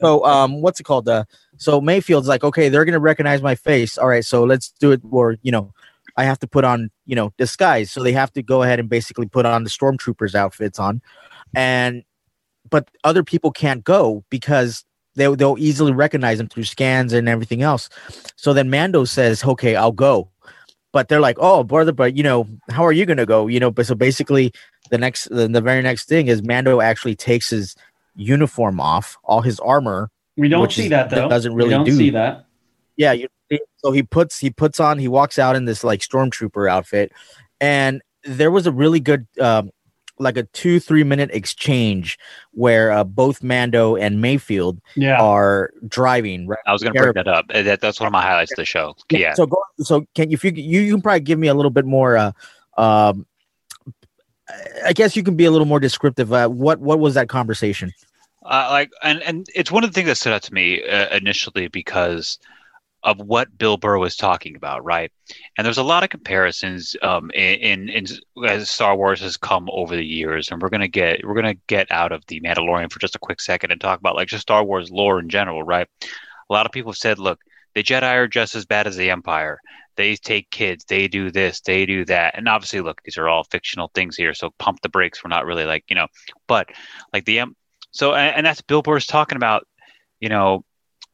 so 0.00 0.24
um 0.24 0.62
what's 0.62 0.80
it 0.80 0.84
called? 0.84 1.08
Uh 1.08 1.24
so 1.56 1.80
mayfield's 1.80 2.28
like 2.28 2.44
okay 2.44 2.68
they're 2.68 2.84
gonna 2.84 2.98
recognize 3.00 3.42
my 3.42 3.54
face. 3.54 3.98
All 3.98 4.08
right 4.08 4.24
so 4.24 4.44
let's 4.44 4.70
do 4.80 4.92
it 4.92 5.00
or 5.10 5.36
you 5.42 5.52
know 5.52 5.72
i 6.16 6.24
have 6.24 6.38
to 6.38 6.46
put 6.46 6.64
on 6.64 6.90
you 7.04 7.14
know 7.16 7.32
disguise. 7.36 7.90
So 7.90 8.02
they 8.02 8.12
have 8.12 8.32
to 8.34 8.42
go 8.42 8.62
ahead 8.62 8.80
and 8.80 8.88
basically 8.88 9.26
put 9.26 9.44
on 9.44 9.64
the 9.64 9.70
stormtroopers 9.70 10.34
outfits 10.34 10.78
on. 10.78 11.02
And 11.54 12.04
but 12.70 12.88
other 13.04 13.22
people 13.22 13.50
can't 13.52 13.84
go 13.84 14.24
because 14.30 14.84
they, 15.16 15.34
they'll 15.34 15.56
easily 15.58 15.92
recognize 15.92 16.38
them 16.38 16.48
through 16.48 16.64
scans 16.64 17.12
and 17.12 17.28
everything 17.28 17.62
else. 17.62 17.88
So 18.36 18.52
then 18.52 18.70
mando 18.70 19.04
says 19.04 19.44
okay 19.44 19.74
i'll 19.76 19.92
go. 19.92 20.30
But 20.92 21.08
they're 21.08 21.20
like 21.20 21.36
oh 21.40 21.64
brother 21.64 21.92
but 21.92 22.16
you 22.16 22.22
know 22.22 22.46
how 22.70 22.84
are 22.84 22.92
you 22.92 23.04
gonna 23.06 23.26
go? 23.26 23.48
You 23.48 23.58
know 23.60 23.70
but 23.70 23.86
so 23.86 23.94
basically 23.94 24.52
the 24.90 24.98
next 24.98 25.28
the, 25.30 25.48
the 25.48 25.60
very 25.60 25.82
next 25.82 26.08
thing 26.08 26.28
is 26.28 26.42
mando 26.42 26.80
actually 26.80 27.16
takes 27.16 27.50
his 27.50 27.74
uniform 28.14 28.80
off 28.80 29.18
all 29.24 29.42
his 29.42 29.60
armor 29.60 30.10
we 30.38 30.48
don't 30.48 30.70
see 30.72 30.84
is- 30.84 30.90
that 30.90 31.10
though. 31.10 31.28
doesn't 31.28 31.52
we 31.52 31.58
really 31.64 31.70
don't 31.70 31.84
do- 31.84 31.96
see 31.96 32.10
that. 32.10 32.46
yeah 32.96 33.12
you 33.12 33.28
so 33.78 33.92
he 33.92 34.02
puts 34.02 34.38
he 34.38 34.50
puts 34.50 34.80
on 34.80 34.98
he 34.98 35.06
walks 35.08 35.38
out 35.38 35.54
in 35.56 35.64
this 35.66 35.84
like 35.84 36.00
stormtrooper 36.00 36.68
outfit. 36.70 37.12
And 37.60 38.02
there 38.24 38.50
was 38.50 38.66
a 38.66 38.72
really 38.72 39.00
good 39.00 39.26
um 39.40 39.70
like 40.18 40.36
a 40.36 40.44
two 40.44 40.80
three 40.80 41.04
minute 41.04 41.30
exchange 41.32 42.18
where 42.52 42.90
uh, 42.92 43.04
both 43.04 43.42
Mando 43.42 43.96
and 43.96 44.20
Mayfield 44.20 44.80
Yeah. 44.94 45.20
are 45.20 45.72
driving. 45.86 46.46
Right? 46.46 46.58
I 46.66 46.72
was 46.72 46.82
going 46.82 46.94
to 46.94 47.00
bring 47.00 47.12
that 47.14 47.28
up. 47.28 47.48
That, 47.48 47.80
that's 47.80 48.00
one 48.00 48.06
of 48.06 48.12
my 48.12 48.22
highlights 48.22 48.52
of 48.52 48.56
the 48.56 48.64
show. 48.64 48.94
Yeah. 49.10 49.34
So 49.34 49.46
go. 49.46 49.62
So 49.78 50.06
can 50.14 50.32
if 50.32 50.44
you 50.44 50.52
you 50.54 50.80
you 50.80 50.92
can 50.94 51.02
probably 51.02 51.20
give 51.20 51.38
me 51.38 51.48
a 51.48 51.54
little 51.54 51.70
bit 51.70 51.84
more. 51.84 52.16
Uh, 52.16 52.32
um, 52.78 53.26
I 54.84 54.92
guess 54.92 55.16
you 55.16 55.22
can 55.22 55.34
be 55.34 55.44
a 55.44 55.50
little 55.50 55.66
more 55.66 55.80
descriptive. 55.80 56.32
Uh, 56.32 56.48
what 56.48 56.78
what 56.80 56.98
was 56.98 57.14
that 57.14 57.28
conversation? 57.28 57.92
Uh, 58.44 58.68
like, 58.70 58.90
and 59.02 59.20
and 59.22 59.46
it's 59.54 59.72
one 59.72 59.82
of 59.82 59.90
the 59.90 59.94
things 59.94 60.06
that 60.06 60.14
stood 60.14 60.32
out 60.32 60.42
to 60.42 60.54
me 60.54 60.82
uh, 60.88 61.14
initially 61.16 61.66
because 61.68 62.38
of 63.06 63.20
what 63.20 63.56
Bill 63.56 63.76
Burr 63.76 63.98
was 63.98 64.16
talking 64.16 64.56
about, 64.56 64.84
right? 64.84 65.12
And 65.56 65.64
there's 65.64 65.78
a 65.78 65.84
lot 65.84 66.02
of 66.02 66.10
comparisons 66.10 66.96
um, 67.02 67.30
in, 67.30 67.88
in, 67.88 67.88
in 67.88 68.06
as 68.44 68.68
Star 68.68 68.96
Wars 68.96 69.20
has 69.20 69.36
come 69.36 69.68
over 69.72 69.94
the 69.94 70.04
years, 70.04 70.50
and 70.50 70.60
we're 70.60 70.70
gonna 70.70 70.88
get 70.88 71.24
we're 71.24 71.34
gonna 71.34 71.54
get 71.68 71.90
out 71.92 72.10
of 72.10 72.26
the 72.26 72.40
Mandalorian 72.40 72.92
for 72.92 72.98
just 72.98 73.14
a 73.14 73.20
quick 73.20 73.40
second 73.40 73.70
and 73.70 73.80
talk 73.80 74.00
about 74.00 74.16
like 74.16 74.26
just 74.26 74.42
Star 74.42 74.64
Wars 74.64 74.90
lore 74.90 75.20
in 75.20 75.28
general, 75.28 75.62
right? 75.62 75.86
A 76.02 76.52
lot 76.52 76.66
of 76.66 76.72
people 76.72 76.90
have 76.90 76.98
said, 76.98 77.20
look, 77.20 77.40
the 77.74 77.84
Jedi 77.84 78.02
are 78.02 78.26
just 78.26 78.56
as 78.56 78.66
bad 78.66 78.88
as 78.88 78.96
the 78.96 79.10
Empire. 79.10 79.60
They 79.94 80.16
take 80.16 80.50
kids, 80.50 80.84
they 80.84 81.06
do 81.06 81.30
this, 81.30 81.60
they 81.60 81.86
do 81.86 82.04
that, 82.06 82.36
and 82.36 82.48
obviously, 82.48 82.80
look, 82.80 83.00
these 83.04 83.18
are 83.18 83.28
all 83.28 83.44
fictional 83.44 83.90
things 83.94 84.16
here, 84.16 84.34
so 84.34 84.50
pump 84.58 84.80
the 84.82 84.88
brakes. 84.88 85.22
We're 85.22 85.28
not 85.28 85.46
really 85.46 85.64
like 85.64 85.84
you 85.88 85.94
know, 85.94 86.08
but 86.48 86.70
like 87.12 87.24
the 87.24 87.44
so 87.92 88.14
and, 88.14 88.38
and 88.38 88.46
that's 88.46 88.62
Bill 88.62 88.82
Burr's 88.82 89.06
talking 89.06 89.36
about, 89.36 89.64
you 90.18 90.28
know, 90.28 90.64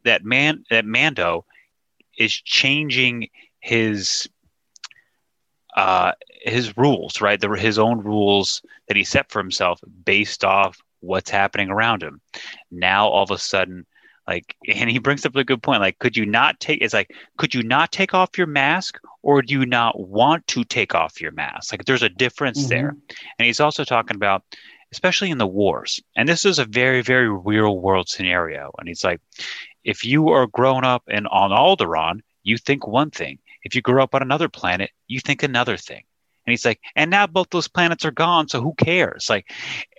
that 0.04 0.24
man 0.24 0.64
that 0.70 0.86
Mando 0.86 1.44
is 2.18 2.32
changing 2.32 3.28
his 3.60 4.28
uh 5.76 6.12
his 6.42 6.76
rules, 6.76 7.20
right? 7.20 7.40
The, 7.40 7.48
his 7.50 7.78
own 7.78 8.00
rules 8.00 8.62
that 8.88 8.96
he 8.96 9.04
set 9.04 9.30
for 9.30 9.38
himself 9.38 9.80
based 10.04 10.44
off 10.44 10.78
what's 11.00 11.30
happening 11.30 11.70
around 11.70 12.02
him. 12.02 12.20
Now 12.70 13.08
all 13.08 13.22
of 13.22 13.30
a 13.30 13.38
sudden 13.38 13.86
like 14.26 14.54
and 14.72 14.90
he 14.90 14.98
brings 14.98 15.26
up 15.26 15.34
a 15.34 15.44
good 15.44 15.62
point 15.62 15.80
like 15.80 15.98
could 15.98 16.16
you 16.16 16.24
not 16.26 16.60
take 16.60 16.80
it's 16.80 16.94
like 16.94 17.10
could 17.38 17.54
you 17.54 17.62
not 17.62 17.90
take 17.90 18.14
off 18.14 18.38
your 18.38 18.46
mask 18.46 18.98
or 19.22 19.42
do 19.42 19.54
you 19.54 19.66
not 19.66 19.98
want 20.08 20.46
to 20.46 20.62
take 20.64 20.94
off 20.94 21.20
your 21.20 21.32
mask 21.32 21.72
like 21.72 21.84
there's 21.86 22.02
a 22.04 22.08
difference 22.08 22.66
Mhm. 22.66 22.68
there 22.68 22.96
and 23.38 23.46
he's 23.46 23.60
also 23.60 23.84
talking 23.84 24.14
about 24.14 24.44
especially 24.92 25.30
in 25.30 25.38
the 25.38 25.46
wars 25.46 26.00
and 26.16 26.28
this 26.28 26.44
is 26.44 26.60
a 26.60 26.64
very 26.66 27.02
very 27.02 27.28
real 27.28 27.80
world 27.80 28.08
scenario 28.08 28.70
and 28.78 28.86
he's 28.86 29.02
like 29.02 29.20
if 29.84 30.04
you 30.04 30.28
are 30.28 30.46
grown 30.46 30.84
up 30.84 31.02
in 31.08 31.26
on 31.26 31.50
Alderaan 31.50 32.20
you 32.44 32.58
think 32.58 32.86
one 32.86 33.10
thing. 33.10 33.38
If 33.62 33.76
you 33.76 33.82
grew 33.82 34.02
up 34.02 34.14
on 34.14 34.22
another 34.22 34.48
planet 34.48 34.90
you 35.06 35.20
think 35.20 35.42
another 35.42 35.76
thing. 35.76 36.02
And 36.46 36.52
he's 36.52 36.64
like 36.64 36.80
and 36.96 37.10
now 37.10 37.26
both 37.26 37.50
those 37.50 37.68
planets 37.68 38.04
are 38.04 38.10
gone 38.10 38.48
so 38.48 38.60
who 38.60 38.74
cares? 38.74 39.28
Like 39.28 39.52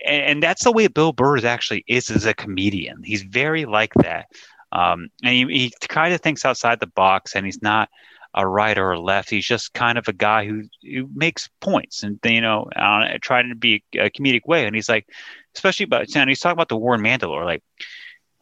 and, 0.06 0.22
and 0.22 0.42
that's 0.42 0.64
the 0.64 0.72
way 0.72 0.86
bill 0.88 1.12
burr 1.12 1.36
is 1.36 1.44
actually 1.44 1.84
is 1.86 2.10
as 2.10 2.26
a 2.26 2.34
comedian. 2.34 3.02
He's 3.02 3.22
very 3.22 3.64
like 3.64 3.94
that. 3.94 4.26
Um, 4.72 5.08
and 5.22 5.50
he, 5.50 5.58
he 5.58 5.72
kind 5.88 6.12
of 6.12 6.20
thinks 6.20 6.44
outside 6.44 6.80
the 6.80 6.88
box 6.88 7.36
and 7.36 7.46
he's 7.46 7.62
not 7.62 7.88
a 8.36 8.44
right 8.44 8.76
or 8.76 8.90
a 8.90 9.00
left. 9.00 9.30
He's 9.30 9.46
just 9.46 9.72
kind 9.74 9.96
of 9.96 10.08
a 10.08 10.12
guy 10.12 10.44
who, 10.44 10.64
who 10.82 11.08
makes 11.14 11.48
points 11.60 12.02
and 12.02 12.18
you 12.24 12.40
know 12.40 12.68
uh, 12.74 13.18
trying 13.20 13.48
to 13.48 13.54
be 13.54 13.84
a 13.94 14.10
comedic 14.10 14.46
way. 14.46 14.66
And 14.66 14.74
he's 14.74 14.88
like 14.88 15.08
especially 15.54 15.84
about 15.84 16.14
and 16.14 16.28
he's 16.28 16.40
talking 16.40 16.54
about 16.54 16.68
the 16.68 16.76
war 16.76 16.94
in 16.94 17.00
mandalore 17.00 17.44
like 17.44 17.62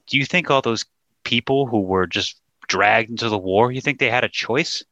do 0.09 0.19
you 0.19 0.25
think 0.25 0.51
all 0.51 0.63
those 0.63 0.85
people 1.25 1.67
who 1.67 1.81
were 1.81 2.07
just 2.07 2.41
dragged 2.69 3.11
into 3.11 3.29
the 3.29 3.38
war 3.38 3.71
you 3.71 3.81
think 3.81 3.99
they 3.99 4.11
had 4.11 4.25
a 4.25 4.29
choice 4.29 4.83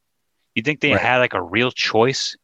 you 0.54 0.62
think 0.62 0.80
they 0.80 0.92
Right. 0.92 1.00
had 1.00 1.18
like 1.18 1.34
a 1.34 1.42
real 1.42 1.70
choice 1.70 2.36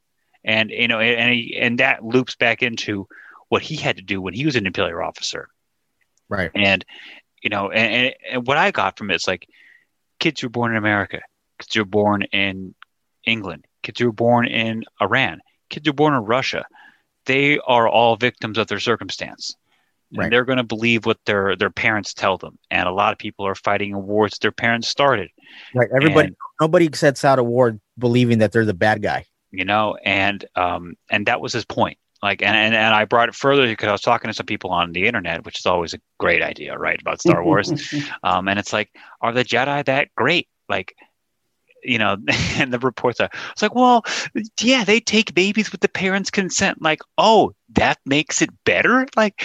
and 0.44 0.70
you 0.70 0.88
know 0.88 1.00
and 1.00 1.32
he, 1.34 1.56
and 1.60 1.78
that 1.78 2.04
loops 2.04 2.36
back 2.36 2.62
into 2.62 3.06
what 3.48 3.62
he 3.62 3.76
had 3.76 3.96
to 3.96 4.02
do 4.02 4.20
when 4.20 4.34
he 4.34 4.44
was 4.44 4.56
an 4.56 4.66
imperial 4.66 5.06
officer 5.06 5.48
Right. 6.28 6.50
and 6.54 6.84
you 7.42 7.50
know 7.50 7.70
and, 7.70 7.94
and, 7.94 8.14
and 8.32 8.46
what 8.46 8.56
i 8.56 8.70
got 8.70 8.96
from 8.98 9.10
it 9.10 9.16
is 9.16 9.26
like 9.26 9.48
kids 10.18 10.40
who 10.40 10.46
were 10.46 10.50
born 10.50 10.70
in 10.72 10.76
america 10.78 11.20
kids 11.58 11.74
who 11.74 11.80
were 11.80 11.84
born 11.84 12.22
in 12.32 12.74
england 13.24 13.64
kids 13.82 14.00
who 14.00 14.06
were 14.06 14.12
born 14.12 14.46
in 14.46 14.84
iran 15.00 15.40
kids 15.70 15.86
who 15.86 15.90
were 15.90 15.96
born 15.96 16.14
in 16.14 16.20
russia 16.24 16.64
they 17.26 17.58
are 17.66 17.88
all 17.88 18.16
victims 18.16 18.56
of 18.58 18.66
their 18.68 18.80
circumstance 18.80 19.54
and 19.54 19.65
Right. 20.14 20.30
they're 20.30 20.44
going 20.44 20.58
to 20.58 20.64
believe 20.64 21.04
what 21.06 21.18
their 21.26 21.56
their 21.56 21.70
parents 21.70 22.14
tell 22.14 22.38
them 22.38 22.58
and 22.70 22.88
a 22.88 22.92
lot 22.92 23.12
of 23.12 23.18
people 23.18 23.46
are 23.46 23.54
fighting 23.54 23.90
in 23.90 24.06
wars 24.06 24.38
their 24.40 24.52
parents 24.52 24.88
started 24.88 25.30
Right. 25.74 25.88
Everybody. 25.94 26.28
And- 26.28 26.36
nobody 26.60 26.88
sets 26.94 27.24
out 27.24 27.38
a 27.38 27.42
war 27.44 27.78
believing 27.98 28.38
that 28.38 28.52
they're 28.52 28.64
the 28.64 28.74
bad 28.74 29.02
guy. 29.02 29.24
you 29.50 29.64
know 29.64 29.96
and 30.04 30.44
um 30.54 30.94
and 31.10 31.26
that 31.26 31.40
was 31.40 31.52
his 31.52 31.64
point 31.64 31.98
like 32.22 32.40
and, 32.42 32.56
and 32.56 32.74
and 32.74 32.94
i 32.94 33.04
brought 33.04 33.28
it 33.28 33.34
further 33.34 33.66
because 33.66 33.88
i 33.88 33.92
was 33.92 34.00
talking 34.00 34.28
to 34.28 34.34
some 34.34 34.46
people 34.46 34.70
on 34.70 34.92
the 34.92 35.06
internet 35.06 35.44
which 35.44 35.58
is 35.58 35.66
always 35.66 35.92
a 35.94 35.98
great 36.18 36.42
idea 36.42 36.76
right 36.78 37.00
about 37.00 37.20
star 37.20 37.42
wars 37.44 37.68
um 38.22 38.48
and 38.48 38.58
it's 38.58 38.72
like 38.72 38.90
are 39.20 39.32
the 39.32 39.44
jedi 39.44 39.84
that 39.84 40.08
great 40.16 40.48
like 40.68 40.94
you 41.86 41.98
know 41.98 42.16
and 42.56 42.72
the 42.72 42.78
reports 42.78 43.20
are 43.20 43.30
it's 43.52 43.62
like 43.62 43.74
well 43.74 44.04
yeah 44.60 44.84
they 44.84 45.00
take 45.00 45.34
babies 45.34 45.72
with 45.72 45.80
the 45.80 45.88
parents 45.88 46.30
consent. 46.30 46.82
Like 46.82 47.00
oh 47.18 47.52
that 47.70 47.98
makes 48.06 48.42
it 48.42 48.50
better? 48.64 49.06
Like 49.16 49.42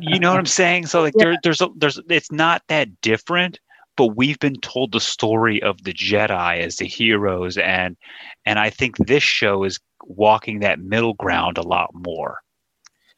you 0.00 0.18
know 0.18 0.30
what 0.30 0.38
i'm 0.38 0.46
saying? 0.46 0.86
So 0.86 1.02
like 1.02 1.14
there, 1.18 1.36
there's 1.42 1.60
a 1.60 1.68
there's 1.76 2.00
it's 2.08 2.32
not 2.32 2.62
that 2.68 3.00
different 3.00 3.58
but 3.96 4.08
we've 4.08 4.38
been 4.40 4.56
told 4.56 4.92
the 4.92 5.00
story 5.00 5.62
of 5.62 5.82
the 5.84 5.92
jedi 5.92 6.58
as 6.58 6.76
the 6.76 6.86
heroes 6.86 7.56
and 7.56 7.96
and 8.44 8.58
i 8.58 8.68
think 8.68 8.94
this 8.98 9.22
show 9.22 9.64
is 9.64 9.80
walking 10.04 10.60
that 10.60 10.78
middle 10.80 11.14
ground 11.14 11.56
a 11.56 11.62
lot 11.62 11.90
more 11.94 12.40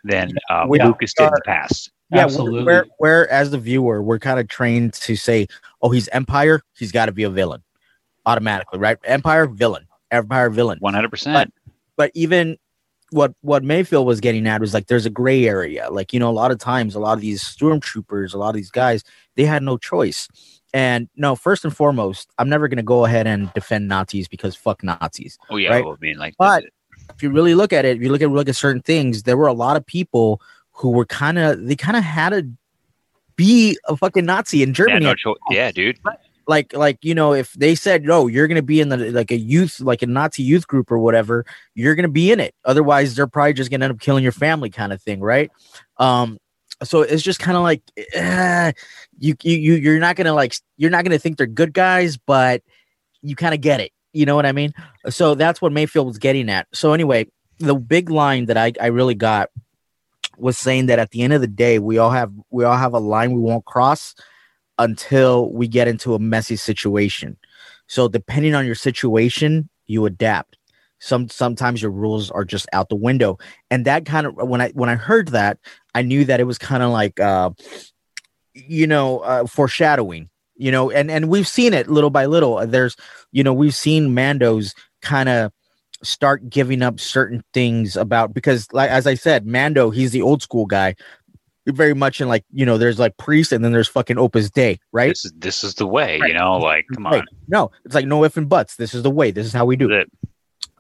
than 0.05 0.33
uh, 0.51 0.65
We 0.69 0.81
lucas 0.81 1.15
did 1.15 1.25
in 1.25 1.31
the 1.35 1.43
past. 1.45 1.91
Yeah, 2.11 2.25
Absolutely. 2.25 2.65
Where, 2.65 2.87
where 2.99 3.31
as 3.31 3.51
the 3.51 3.59
viewer, 3.59 4.03
we're 4.03 4.19
kind 4.19 4.41
of 4.41 4.49
trained 4.49 4.95
to 4.95 5.15
say, 5.15 5.47
"Oh, 5.83 5.91
he's 5.91 6.09
Empire. 6.09 6.63
He's 6.77 6.91
got 6.91 7.07
to 7.07 7.13
be 7.13 7.23
a 7.23 7.31
villain, 7.31 7.63
automatically, 8.29 8.79
right? 8.79 8.99
Empire 9.05 9.47
villain, 9.47 9.87
Empire 10.11 10.51
villain." 10.51 10.79
100% 10.81 11.51
But 11.97 12.11
even 12.15 12.57
what 13.11 13.33
what 13.41 13.65
Mayfield 13.65 14.07
was 14.07 14.21
getting 14.21 14.47
at 14.47 14.61
was 14.61 14.75
like, 14.75 14.87
there's 14.87 15.07
a 15.07 15.11
gray 15.11 15.47
area. 15.49 15.89
Like 15.91 16.13
you 16.13 16.21
know, 16.21 16.29
a 16.29 16.39
lot 16.43 16.51
of 16.51 16.59
times, 16.59 16.95
a 16.95 17.01
lot 17.01 17.15
of 17.15 17.21
these 17.21 17.43
stormtroopers, 17.43 18.35
a 18.35 18.39
lot 18.39 18.51
of 18.51 18.55
these 18.55 18.71
guys, 18.71 19.03
they 19.35 19.45
had 19.45 19.63
no 19.63 19.77
choice. 19.79 20.29
And 20.75 21.09
no, 21.17 21.35
first 21.35 21.65
and 21.65 21.75
foremost, 21.75 22.31
I'm 22.39 22.49
never 22.51 22.69
gonna 22.69 22.83
go 22.83 23.07
ahead 23.07 23.27
and 23.27 23.51
defend 23.55 23.89
Nazis 23.89 24.29
because 24.29 24.55
fuck 24.55 24.85
Nazis. 24.85 25.39
oh 25.51 25.57
yeah 25.57 25.71
right? 25.71 25.85
i 25.85 25.95
mean 26.01 26.19
like 26.19 26.35
But 26.39 26.65
if 27.15 27.23
you 27.23 27.31
really 27.31 27.55
look 27.55 27.73
at 27.73 27.87
it, 27.87 27.97
if 27.97 28.03
you 28.03 28.11
look 28.13 28.21
at 28.21 28.31
look 28.31 28.51
at 28.51 28.57
certain 28.57 28.83
things, 28.83 29.23
there 29.23 29.39
were 29.39 29.47
a 29.47 29.55
lot 29.55 29.79
of 29.79 29.87
people 29.87 30.43
who 30.73 30.91
were 30.91 31.07
kind 31.07 31.39
of 31.39 31.67
they 31.67 31.75
kind 31.75 31.97
of 31.97 32.05
had 32.05 32.31
to 32.31 32.47
be 33.37 33.79
a 33.89 33.97
fucking 33.97 34.27
Nazi 34.27 34.63
in 34.63 34.69
yeah, 34.69 34.75
Germany. 34.75 35.07
no 35.07 35.15
cho- 35.15 35.37
yeah 35.51 35.71
dude 35.73 35.99
Like 36.49 36.73
like 36.73 36.99
you 37.03 37.15
know, 37.15 37.35
if 37.35 37.53
they 37.53 37.75
said 37.75 38.05
no, 38.05 38.27
you're 38.27 38.49
gonna 38.49 38.63
be 38.63 38.81
in 38.81 38.89
the 38.89 38.97
like 39.13 39.31
a 39.31 39.37
youth 39.37 39.81
like 39.81 40.01
a 40.01 40.07
Nazi 40.07 40.43
youth 40.43 40.67
group 40.67 40.91
or 40.91 40.99
whatever, 40.99 41.45
you're 41.75 41.95
gonna 41.95 42.09
be 42.09 42.33
in 42.33 42.41
it. 42.41 42.55
Otherwise, 42.65 43.15
they're 43.15 43.27
probably 43.27 43.53
just 43.53 43.71
gonna 43.71 43.85
end 43.85 43.93
up 43.93 44.01
killing 44.01 44.23
your 44.23 44.33
family, 44.33 44.71
kind 44.71 44.91
of 44.91 45.03
thing, 45.03 45.21
right? 45.21 45.51
Um, 45.99 46.39
so 46.83 47.03
it's 47.03 47.23
just 47.23 47.39
kind 47.39 47.57
of 47.57 47.63
like 47.65 47.83
you 49.19 49.35
you 49.43 49.57
you 49.57 49.75
you're 49.75 49.99
not 49.99 50.17
gonna 50.17 50.33
like 50.33 50.55
you're 50.79 50.91
not 50.91 51.05
gonna 51.05 51.19
think 51.19 51.37
they're 51.37 51.47
good 51.47 51.75
guys, 51.75 52.17
but 52.17 52.63
you 53.21 53.37
kind 53.37 53.55
of 53.55 53.61
get 53.61 53.81
it. 53.81 53.93
You 54.15 54.25
know 54.25 54.35
what 54.35 54.47
I 54.47 54.53
mean? 54.53 54.73
So 55.11 55.35
that's 55.35 55.61
what 55.61 55.71
Mayfield 55.71 56.07
was 56.07 56.19
getting 56.19 56.49
at. 56.49 56.67
So 56.73 56.95
anyway, 56.95 57.27
the 57.59 57.75
big 57.75 58.09
line 58.09 58.47
that 58.47 58.57
I, 58.57 58.73
I 58.81 58.87
really 58.87 59.15
got 59.15 59.51
was 60.39 60.57
saying 60.57 60.87
that 60.87 60.99
at 60.99 61.11
the 61.11 61.21
end 61.21 61.35
of 61.35 61.43
the 61.43 61.47
day, 61.47 61.79
we 61.79 61.99
all 61.99 62.11
have 62.11 62.33
we 62.51 62.65
all 62.65 62.77
have 62.77 62.95
a 62.95 62.99
line 62.99 63.33
we 63.33 63.41
won't 63.41 63.67
cross 63.67 64.15
until 64.79 65.53
we 65.53 65.69
get 65.69 65.89
into 65.89 66.15
a 66.15 66.19
messy 66.19 66.57
situation. 66.57 67.37
So 67.87 68.09
depending 68.09 68.55
on 68.55 68.67
your 68.67 68.75
situation, 68.75 69.69
you 69.87 70.07
adapt. 70.07 70.57
Some 71.01 71.29
sometimes 71.29 71.81
your 71.81 71.91
rules 71.93 72.31
are 72.31 72.45
just 72.45 72.67
out 72.73 72.89
the 72.89 72.97
window. 72.97 73.39
And 73.71 73.85
that 73.85 74.05
kind 74.05 74.27
of 74.27 74.35
when 74.35 74.61
I 74.61 74.71
when 74.71 74.89
I 74.89 74.97
heard 74.97 75.29
that, 75.29 75.59
I 75.95 76.03
knew 76.03 76.25
that 76.25 76.41
it 76.41 76.45
was 76.45 76.59
kind 76.59 76.83
of 76.83 76.91
like 76.91 77.21
uh 77.21 77.51
you 78.55 78.87
know, 78.87 79.21
uh, 79.21 79.47
foreshadowing, 79.47 80.29
you 80.57 80.73
know, 80.73 80.91
and 80.91 81.11
and 81.11 81.29
we've 81.29 81.47
seen 81.47 81.73
it 81.73 81.89
little 81.89 82.11
by 82.11 82.27
little. 82.27 82.67
There's 82.67 82.97
you 83.31 83.45
know, 83.45 83.53
we've 83.53 83.75
seen 83.75 84.15
Mando's 84.15 84.75
kind 85.01 85.29
of 85.29 85.53
start 86.03 86.49
giving 86.49 86.83
up 86.83 87.01
certain 87.01 87.43
things 87.53 87.97
about 87.97 88.33
because 88.35 88.73
like 88.73 88.91
as 88.91 89.07
I 89.07 89.15
said, 89.15 89.47
Mando, 89.47 89.91
he's 89.91 90.13
the 90.13 90.23
old 90.23 90.43
school 90.43 90.67
guy. 90.67 90.95
Very 91.69 91.95
much 91.95 92.21
in 92.21 92.29
like, 92.29 92.45
you 92.53 92.65
know, 92.65 92.79
there's 92.79 92.99
like 92.99 93.17
priest 93.19 93.53
and 93.53 93.65
then 93.65 93.73
there's 93.73 93.89
fucking 93.89 94.19
Opus 94.19 94.51
Dei, 94.51 94.79
right? 94.93 95.09
this 95.11 95.25
is 95.25 95.33
this 95.37 95.65
is 95.65 95.75
the 95.75 95.87
way 95.87 96.19
Right. 96.19 96.29
you 96.29 96.35
know 96.35 96.57
like 96.57 96.87
come 96.95 97.05
Right. 97.05 97.21
on 97.21 97.27
No, 97.49 97.71
it's 97.85 97.95
like 97.95 98.07
no 98.07 98.25
if 98.25 98.37
and 98.37 98.49
buts. 98.49 98.77
This 98.77 98.95
is 98.95 99.03
the 99.03 99.11
way. 99.11 99.31
This 99.31 99.47
is 99.47 99.53
how 99.53 99.65
we 99.67 99.77
do 99.77 99.91
it. 99.93 100.11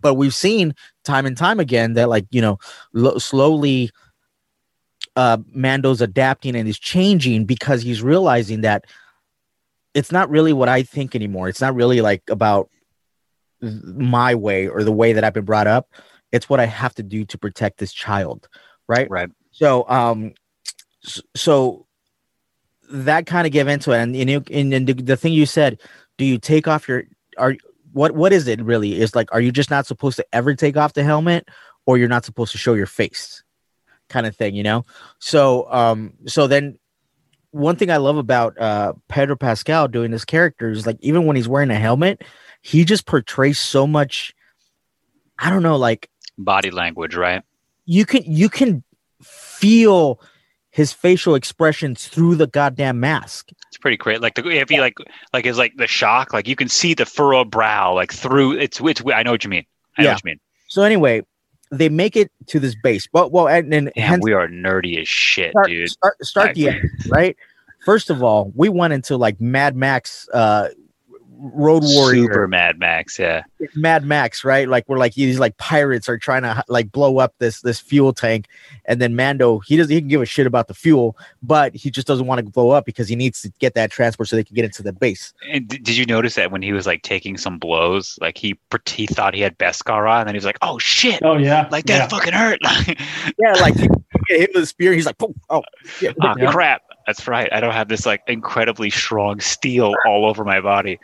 But 0.00 0.14
we've 0.14 0.34
seen 0.34 0.74
time 1.04 1.26
and 1.26 1.36
time 1.36 1.60
again 1.60 1.94
that 1.94 2.08
like 2.08 2.26
you 2.30 2.40
know 2.40 2.58
lo- 2.92 3.18
slowly, 3.18 3.90
uh, 5.16 5.38
Mando's 5.52 6.00
adapting 6.00 6.54
and 6.56 6.68
is 6.68 6.78
changing 6.78 7.44
because 7.44 7.82
he's 7.82 8.02
realizing 8.02 8.60
that 8.62 8.84
it's 9.94 10.12
not 10.12 10.30
really 10.30 10.52
what 10.52 10.68
I 10.68 10.82
think 10.82 11.14
anymore. 11.14 11.48
It's 11.48 11.60
not 11.60 11.74
really 11.74 12.00
like 12.00 12.22
about 12.30 12.70
th- 13.60 13.74
my 13.82 14.34
way 14.34 14.68
or 14.68 14.84
the 14.84 14.92
way 14.92 15.12
that 15.12 15.24
I've 15.24 15.34
been 15.34 15.44
brought 15.44 15.66
up. 15.66 15.88
It's 16.30 16.48
what 16.48 16.60
I 16.60 16.66
have 16.66 16.94
to 16.96 17.02
do 17.02 17.24
to 17.24 17.38
protect 17.38 17.78
this 17.78 17.92
child. 17.92 18.48
right? 18.86 19.10
Right. 19.10 19.28
So, 19.50 19.86
um, 19.88 20.32
so 21.02 21.86
that 22.90 23.26
kind 23.26 23.46
of 23.46 23.52
give 23.52 23.68
into 23.68 23.92
it, 23.92 23.98
and 23.98 24.16
you 24.16 24.24
know, 24.24 24.42
and, 24.50 24.72
and 24.72 24.86
the, 24.86 24.94
the 24.94 25.16
thing 25.16 25.32
you 25.32 25.46
said, 25.46 25.80
do 26.16 26.24
you 26.24 26.38
take 26.38 26.66
off 26.66 26.88
your 26.88 27.04
are 27.36 27.56
what 27.92 28.12
what 28.12 28.32
is 28.32 28.48
it 28.48 28.60
really? 28.62 29.00
Is 29.00 29.14
like, 29.14 29.32
are 29.32 29.40
you 29.40 29.52
just 29.52 29.70
not 29.70 29.86
supposed 29.86 30.16
to 30.16 30.26
ever 30.32 30.54
take 30.54 30.76
off 30.76 30.94
the 30.94 31.04
helmet, 31.04 31.48
or 31.86 31.98
you're 31.98 32.08
not 32.08 32.24
supposed 32.24 32.52
to 32.52 32.58
show 32.58 32.74
your 32.74 32.86
face, 32.86 33.42
kind 34.08 34.26
of 34.26 34.36
thing, 34.36 34.54
you 34.54 34.62
know? 34.62 34.84
So, 35.18 35.70
um, 35.72 36.14
so 36.26 36.46
then 36.46 36.78
one 37.50 37.76
thing 37.76 37.90
I 37.90 37.96
love 37.96 38.16
about 38.16 38.58
uh 38.58 38.92
Pedro 39.08 39.36
Pascal 39.36 39.88
doing 39.88 40.10
this 40.10 40.24
character 40.24 40.70
is 40.70 40.86
like 40.86 40.98
even 41.00 41.26
when 41.26 41.36
he's 41.36 41.48
wearing 41.48 41.70
a 41.70 41.78
helmet, 41.78 42.22
he 42.62 42.84
just 42.84 43.06
portrays 43.06 43.58
so 43.58 43.86
much. 43.86 44.34
I 45.38 45.50
don't 45.50 45.62
know, 45.62 45.76
like 45.76 46.10
Body 46.36 46.70
language, 46.70 47.14
right? 47.16 47.42
you 47.88 48.04
can 48.04 48.22
you 48.26 48.50
can 48.50 48.84
feel 49.22 50.20
his 50.78 50.92
facial 50.92 51.34
expressions 51.34 52.06
through 52.06 52.36
the 52.36 52.46
goddamn 52.46 53.00
mask. 53.00 53.48
It's 53.66 53.76
pretty 53.78 53.96
great. 53.96 54.20
Like 54.20 54.36
the 54.36 54.48
if 54.48 54.70
you 54.70 54.80
like 54.80 54.94
like 55.32 55.44
is 55.44 55.58
like 55.58 55.72
the 55.76 55.88
shock, 55.88 56.32
like 56.32 56.46
you 56.46 56.54
can 56.54 56.68
see 56.68 56.94
the 56.94 57.04
furrowed 57.04 57.50
brow, 57.50 57.92
like 57.94 58.12
through 58.12 58.52
it's 58.52 58.78
it's. 58.80 59.02
I 59.12 59.24
know 59.24 59.32
what 59.32 59.42
you 59.42 59.50
mean. 59.50 59.66
I 59.98 60.02
know 60.02 60.08
Yeah. 60.10 60.14
what 60.14 60.24
you 60.24 60.28
mean. 60.30 60.40
So 60.68 60.82
anyway, 60.84 61.22
they 61.72 61.88
make 61.88 62.14
it 62.14 62.30
to 62.46 62.60
this 62.60 62.76
base. 62.80 63.08
But 63.12 63.32
well, 63.32 63.48
and, 63.48 63.74
and 63.74 63.90
Damn, 63.96 64.04
hence 64.08 64.22
we 64.24 64.32
are 64.34 64.46
nerdy 64.46 65.00
as 65.00 65.08
shit, 65.08 65.50
start, 65.50 65.66
dude. 65.66 65.88
start, 65.90 66.24
start 66.24 66.54
the 66.54 66.68
end, 66.70 66.88
right? 67.08 67.36
First 67.84 68.08
of 68.08 68.22
all, 68.22 68.52
we 68.54 68.68
went 68.68 68.92
into 68.92 69.16
like 69.16 69.40
Mad 69.40 69.74
Max, 69.74 70.28
uh, 70.32 70.68
Road 71.40 71.84
Warrior, 71.84 72.22
Super 72.24 72.48
Mad 72.48 72.78
Max, 72.80 73.18
yeah. 73.18 73.44
Mad 73.76 74.04
Max, 74.04 74.42
right? 74.44 74.68
Like 74.68 74.88
we're 74.88 74.98
like 74.98 75.14
these 75.14 75.38
like 75.38 75.56
pirates 75.56 76.08
are 76.08 76.18
trying 76.18 76.42
to 76.42 76.64
like 76.68 76.90
blow 76.90 77.18
up 77.18 77.34
this 77.38 77.60
this 77.62 77.78
fuel 77.78 78.12
tank, 78.12 78.46
and 78.86 79.00
then 79.00 79.14
Mando 79.14 79.60
he 79.60 79.76
doesn't 79.76 79.92
he 79.92 80.00
can 80.00 80.08
give 80.08 80.20
a 80.20 80.26
shit 80.26 80.46
about 80.46 80.66
the 80.68 80.74
fuel, 80.74 81.16
but 81.42 81.74
he 81.76 81.90
just 81.90 82.06
doesn't 82.08 82.26
want 82.26 82.44
to 82.44 82.50
blow 82.50 82.70
up 82.70 82.84
because 82.84 83.08
he 83.08 83.14
needs 83.16 83.40
to 83.42 83.52
get 83.60 83.74
that 83.74 83.90
transport 83.92 84.28
so 84.28 84.34
they 84.36 84.42
can 84.42 84.56
get 84.56 84.64
into 84.64 84.82
the 84.82 84.92
base. 84.92 85.32
And 85.52 85.68
did 85.68 85.96
you 85.96 86.04
notice 86.06 86.34
that 86.34 86.50
when 86.50 86.62
he 86.62 86.72
was 86.72 86.86
like 86.86 87.02
taking 87.02 87.36
some 87.36 87.58
blows, 87.58 88.18
like 88.20 88.36
he 88.36 88.58
he 88.86 89.06
thought 89.06 89.32
he 89.34 89.40
had 89.40 89.56
Beskar 89.58 90.10
on, 90.10 90.20
and 90.20 90.28
then 90.28 90.34
he 90.34 90.38
was 90.38 90.44
like, 90.44 90.58
"Oh 90.62 90.78
shit!" 90.78 91.20
Oh 91.22 91.36
yeah, 91.36 91.68
Like 91.70 91.86
that 91.86 91.96
Yeah. 91.98 92.08
fucking 92.08 92.32
hurt. 92.34 92.58
Yeah, 93.38 93.52
like 93.60 93.76
he 93.76 93.86
get 94.28 94.40
hit 94.40 94.50
with 94.54 94.64
a 94.64 94.66
spear, 94.66 94.92
he's 94.92 95.06
like, 95.06 95.18
"Poof, 95.18 95.36
oh, 95.50 95.62
yeah. 96.00 96.10
Ah, 96.20 96.34
Yeah. 96.36 96.50
crap. 96.50 96.82
That's 97.08 97.26
right. 97.26 97.50
I 97.50 97.60
don't 97.60 97.72
have 97.72 97.88
this 97.88 98.04
like 98.04 98.20
incredibly 98.28 98.90
strong 98.90 99.40
steel 99.40 99.94
all 100.06 100.26
over 100.26 100.44
my 100.44 100.60
body. 100.60 101.00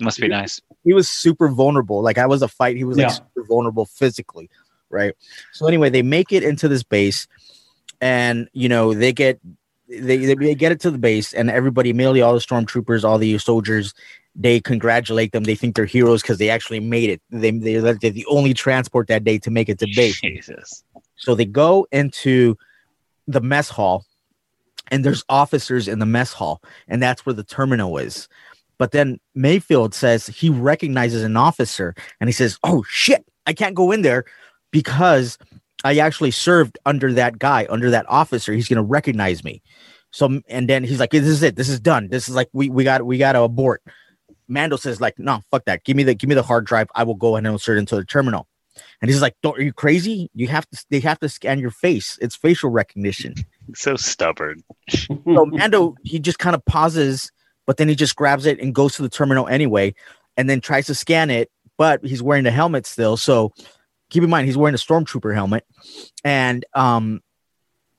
Must 0.00 0.20
be 0.20 0.28
nice. 0.28 0.60
he 0.84 0.92
was 0.94 1.08
super 1.08 1.48
vulnerable. 1.48 2.02
Like 2.02 2.18
I 2.18 2.26
was 2.26 2.40
a 2.40 2.46
fight, 2.46 2.76
he 2.76 2.84
was 2.84 2.96
like 2.96 3.08
Yeah. 3.08 3.14
super 3.14 3.44
vulnerable 3.48 3.86
physically, 3.86 4.48
right? 4.88 5.12
So 5.52 5.66
anyway, 5.66 5.90
they 5.90 6.02
make 6.02 6.32
it 6.32 6.44
into 6.44 6.68
this 6.68 6.84
base, 6.84 7.26
and 8.00 8.48
you 8.52 8.68
know 8.68 8.94
they 8.94 9.12
get 9.12 9.40
they 9.88 10.18
they 10.36 10.54
get 10.54 10.70
it 10.70 10.78
to 10.82 10.92
the 10.92 10.98
base, 10.98 11.32
and 11.32 11.50
everybody, 11.50 11.90
immediately 11.90 12.22
all 12.22 12.34
the 12.34 12.38
stormtroopers, 12.38 13.02
all 13.02 13.18
the 13.18 13.36
soldiers, 13.38 13.92
they 14.36 14.60
congratulate 14.60 15.32
them. 15.32 15.42
They 15.42 15.56
think 15.56 15.74
they're 15.74 15.84
heroes 15.84 16.22
because 16.22 16.38
they 16.38 16.48
actually 16.50 16.78
made 16.78 17.10
it. 17.10 17.20
They 17.30 17.50
they 17.50 17.78
they're 17.78 17.94
the 17.94 18.26
only 18.28 18.54
transport 18.54 19.08
that 19.08 19.24
day 19.24 19.38
to 19.38 19.50
make 19.50 19.68
it 19.68 19.80
to 19.80 19.88
base. 19.96 20.20
Jesus. 20.20 20.84
So 21.16 21.34
they 21.34 21.44
go 21.44 21.88
into 21.90 22.56
the 23.26 23.40
mess 23.40 23.68
hall, 23.68 24.04
and 24.90 25.04
there's 25.04 25.24
officers 25.28 25.88
in 25.88 25.98
the 25.98 26.06
mess 26.06 26.32
hall, 26.32 26.62
and 26.88 27.02
that's 27.02 27.24
where 27.26 27.34
the 27.34 27.44
terminal 27.44 27.98
is. 27.98 28.28
But 28.78 28.92
then 28.92 29.18
Mayfield 29.34 29.94
says 29.94 30.26
he 30.26 30.50
recognizes 30.50 31.22
an 31.22 31.36
officer, 31.36 31.94
and 32.20 32.28
he 32.28 32.32
says, 32.32 32.58
"Oh 32.62 32.84
shit, 32.88 33.24
I 33.46 33.52
can't 33.52 33.74
go 33.74 33.90
in 33.92 34.02
there 34.02 34.24
because 34.70 35.38
I 35.84 35.98
actually 35.98 36.30
served 36.30 36.78
under 36.84 37.12
that 37.14 37.38
guy, 37.38 37.66
under 37.70 37.90
that 37.90 38.06
officer. 38.08 38.52
He's 38.52 38.68
gonna 38.68 38.82
recognize 38.82 39.44
me." 39.44 39.62
So 40.10 40.40
and 40.48 40.68
then 40.68 40.84
he's 40.84 41.00
like, 41.00 41.10
"This 41.10 41.26
is 41.26 41.42
it. 41.42 41.56
This 41.56 41.68
is 41.68 41.80
done. 41.80 42.08
This 42.08 42.28
is 42.28 42.34
like 42.34 42.48
we 42.52 42.68
we 42.68 42.84
got 42.84 43.04
we 43.04 43.18
got 43.18 43.32
to 43.32 43.42
abort." 43.42 43.82
Mando 44.48 44.76
says, 44.76 45.00
"Like, 45.00 45.18
no, 45.18 45.40
fuck 45.50 45.64
that. 45.64 45.84
Give 45.84 45.96
me 45.96 46.02
the 46.04 46.14
give 46.14 46.28
me 46.28 46.34
the 46.34 46.42
hard 46.42 46.66
drive. 46.66 46.88
I 46.94 47.02
will 47.02 47.14
go 47.14 47.34
ahead 47.36 47.46
and 47.46 47.54
insert 47.54 47.78
into 47.78 47.96
the 47.96 48.04
terminal." 48.04 48.46
And 49.00 49.10
he's 49.10 49.22
like, 49.22 49.34
"Don't 49.42 49.58
are 49.58 49.62
you 49.62 49.72
crazy? 49.72 50.30
You 50.34 50.48
have 50.48 50.68
to. 50.70 50.84
They 50.90 51.00
have 51.00 51.18
to 51.20 51.28
scan 51.28 51.58
your 51.58 51.70
face. 51.70 52.18
It's 52.20 52.36
facial 52.36 52.70
recognition." 52.70 53.34
So 53.74 53.96
stubborn. 53.96 54.62
So 54.90 55.44
Mando 55.46 55.96
he 56.04 56.20
just 56.20 56.38
kind 56.38 56.54
of 56.54 56.64
pauses, 56.66 57.32
but 57.66 57.78
then 57.78 57.88
he 57.88 57.96
just 57.96 58.14
grabs 58.14 58.46
it 58.46 58.60
and 58.60 58.72
goes 58.72 58.94
to 58.94 59.02
the 59.02 59.08
terminal 59.08 59.48
anyway, 59.48 59.92
and 60.36 60.48
then 60.48 60.60
tries 60.60 60.86
to 60.86 60.94
scan 60.94 61.30
it, 61.30 61.50
but 61.76 62.04
he's 62.04 62.22
wearing 62.22 62.44
the 62.44 62.52
helmet 62.52 62.86
still. 62.86 63.16
So 63.16 63.52
keep 64.10 64.22
in 64.22 64.30
mind 64.30 64.46
he's 64.46 64.56
wearing 64.56 64.74
a 64.74 64.78
stormtrooper 64.78 65.34
helmet, 65.34 65.64
and 66.24 66.64
um, 66.74 67.22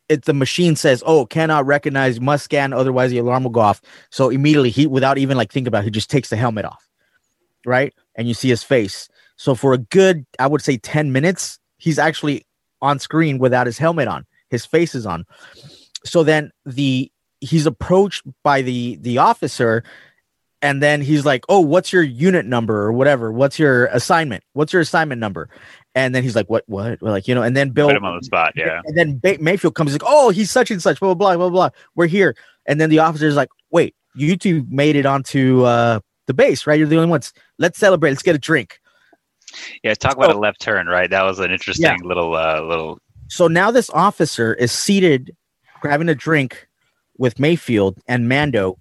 it 0.09 0.25
the 0.25 0.33
machine 0.33 0.75
says, 0.75 1.03
"Oh, 1.05 1.25
cannot 1.25 1.65
recognize, 1.65 2.19
must 2.19 2.45
scan, 2.45 2.73
otherwise 2.73 3.11
the 3.11 3.17
alarm 3.17 3.43
will 3.43 3.51
go 3.51 3.61
off." 3.61 3.81
So 4.09 4.29
immediately 4.29 4.69
he, 4.69 4.87
without 4.87 5.17
even 5.17 5.37
like 5.37 5.51
thinking 5.51 5.67
about, 5.67 5.83
it, 5.83 5.85
he 5.85 5.91
just 5.91 6.09
takes 6.09 6.29
the 6.29 6.37
helmet 6.37 6.65
off, 6.65 6.87
right? 7.65 7.93
And 8.15 8.27
you 8.27 8.33
see 8.33 8.49
his 8.49 8.63
face. 8.63 9.09
So 9.37 9.55
for 9.55 9.73
a 9.73 9.77
good, 9.77 10.25
I 10.39 10.47
would 10.47 10.61
say, 10.61 10.77
ten 10.77 11.11
minutes, 11.11 11.59
he's 11.77 11.97
actually 11.99 12.45
on 12.81 12.99
screen 12.99 13.39
without 13.39 13.65
his 13.65 13.77
helmet 13.77 14.07
on. 14.07 14.25
His 14.49 14.65
face 14.65 14.95
is 14.95 15.05
on. 15.05 15.25
So 16.03 16.23
then 16.23 16.51
the 16.65 17.11
he's 17.41 17.65
approached 17.65 18.23
by 18.43 18.61
the 18.61 18.97
the 19.01 19.17
officer 19.19 19.83
and 20.61 20.81
then 20.81 21.01
he's 21.01 21.25
like 21.25 21.43
oh 21.49 21.59
what's 21.59 21.93
your 21.93 22.01
unit 22.01 22.45
number 22.45 22.81
or 22.81 22.91
whatever 22.91 23.31
what's 23.31 23.59
your 23.59 23.85
assignment 23.87 24.43
what's 24.53 24.73
your 24.73 24.81
assignment 24.81 25.19
number 25.19 25.49
and 25.93 26.15
then 26.15 26.23
he's 26.23 26.35
like 26.35 26.49
what 26.49 26.63
what 26.67 26.99
We're 27.01 27.11
like 27.11 27.27
you 27.27 27.35
know 27.35 27.43
and 27.43 27.55
then 27.55 27.69
bill 27.69 27.87
Put 27.87 27.97
him 27.97 28.05
on 28.05 28.17
the 28.17 28.23
spot. 28.23 28.53
Yeah. 28.55 28.81
and 28.85 28.97
then 28.97 29.19
Ba- 29.19 29.37
mayfield 29.39 29.75
comes 29.75 29.91
like 29.91 30.01
oh 30.05 30.29
he's 30.29 30.49
such 30.49 30.71
and 30.71 30.81
such 30.81 30.99
blah 30.99 31.13
blah 31.13 31.35
blah 31.35 31.49
blah 31.49 31.49
blah 31.49 31.69
we're 31.95 32.07
here 32.07 32.35
and 32.65 32.81
then 32.81 32.89
the 32.89 32.99
officer's 32.99 33.35
like 33.35 33.49
wait 33.69 33.95
you 34.15 34.35
two 34.35 34.65
made 34.69 34.95
it 34.95 35.05
onto 35.05 35.63
uh 35.63 35.99
the 36.25 36.33
base 36.33 36.65
right 36.65 36.79
you're 36.79 36.87
the 36.87 36.97
only 36.97 37.09
ones 37.09 37.33
let's 37.59 37.77
celebrate 37.77 38.09
let's 38.09 38.23
get 38.23 38.35
a 38.35 38.39
drink 38.39 38.79
Yeah. 39.83 39.93
Talk 39.95 40.17
about 40.17 40.31
So- 40.31 40.37
a 40.37 40.39
left 40.39 40.61
turn, 40.61 40.87
right? 40.87 41.09
That 41.09 41.23
was 41.23 41.39
an 41.39 41.51
interesting 41.51 42.01
little 42.03 42.35
uh 42.35 42.61
little 42.61 42.99
So 43.27 43.47
now 43.47 43.71
this 43.71 43.89
officer 43.89 44.53
is 44.53 44.71
seated, 44.71 45.35
grabbing 45.81 46.09
a 46.09 46.15
drink 46.15 46.67
with 47.17 47.39
Mayfield 47.39 47.99
and 48.07 48.29
Mando 48.29 48.77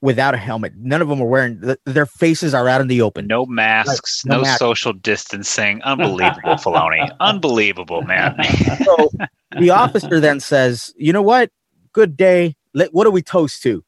without 0.00 0.34
a 0.34 0.36
helmet. 0.36 0.72
None 0.76 1.00
of 1.02 1.08
them 1.08 1.20
are 1.20 1.26
wearing. 1.26 1.60
th- 1.60 1.78
their 1.84 2.06
faces 2.06 2.54
are 2.54 2.68
out 2.68 2.80
in 2.80 2.88
the 2.88 3.02
open. 3.02 3.26
no 3.26 3.46
masks, 3.46 4.24
no 4.24 4.36
no, 4.36 4.42
masks. 4.42 4.58
social 4.58 4.92
distancing. 4.92 5.80
Unbelievable, 5.84 6.54
Filoni. 6.56 7.08
Unbelievable, 7.20 8.02
man. 8.02 8.36
So 8.84 9.10
the 9.58 9.70
officer 9.70 10.18
then 10.20 10.40
says, 10.40 10.92
"You 10.96 11.12
know 11.12 11.22
what? 11.22 11.50
Good 11.92 12.16
day. 12.16 12.56
Let, 12.74 12.92
what 12.94 13.04
do 13.04 13.10
we 13.10 13.20
toast 13.22 13.62
to? 13.64 13.84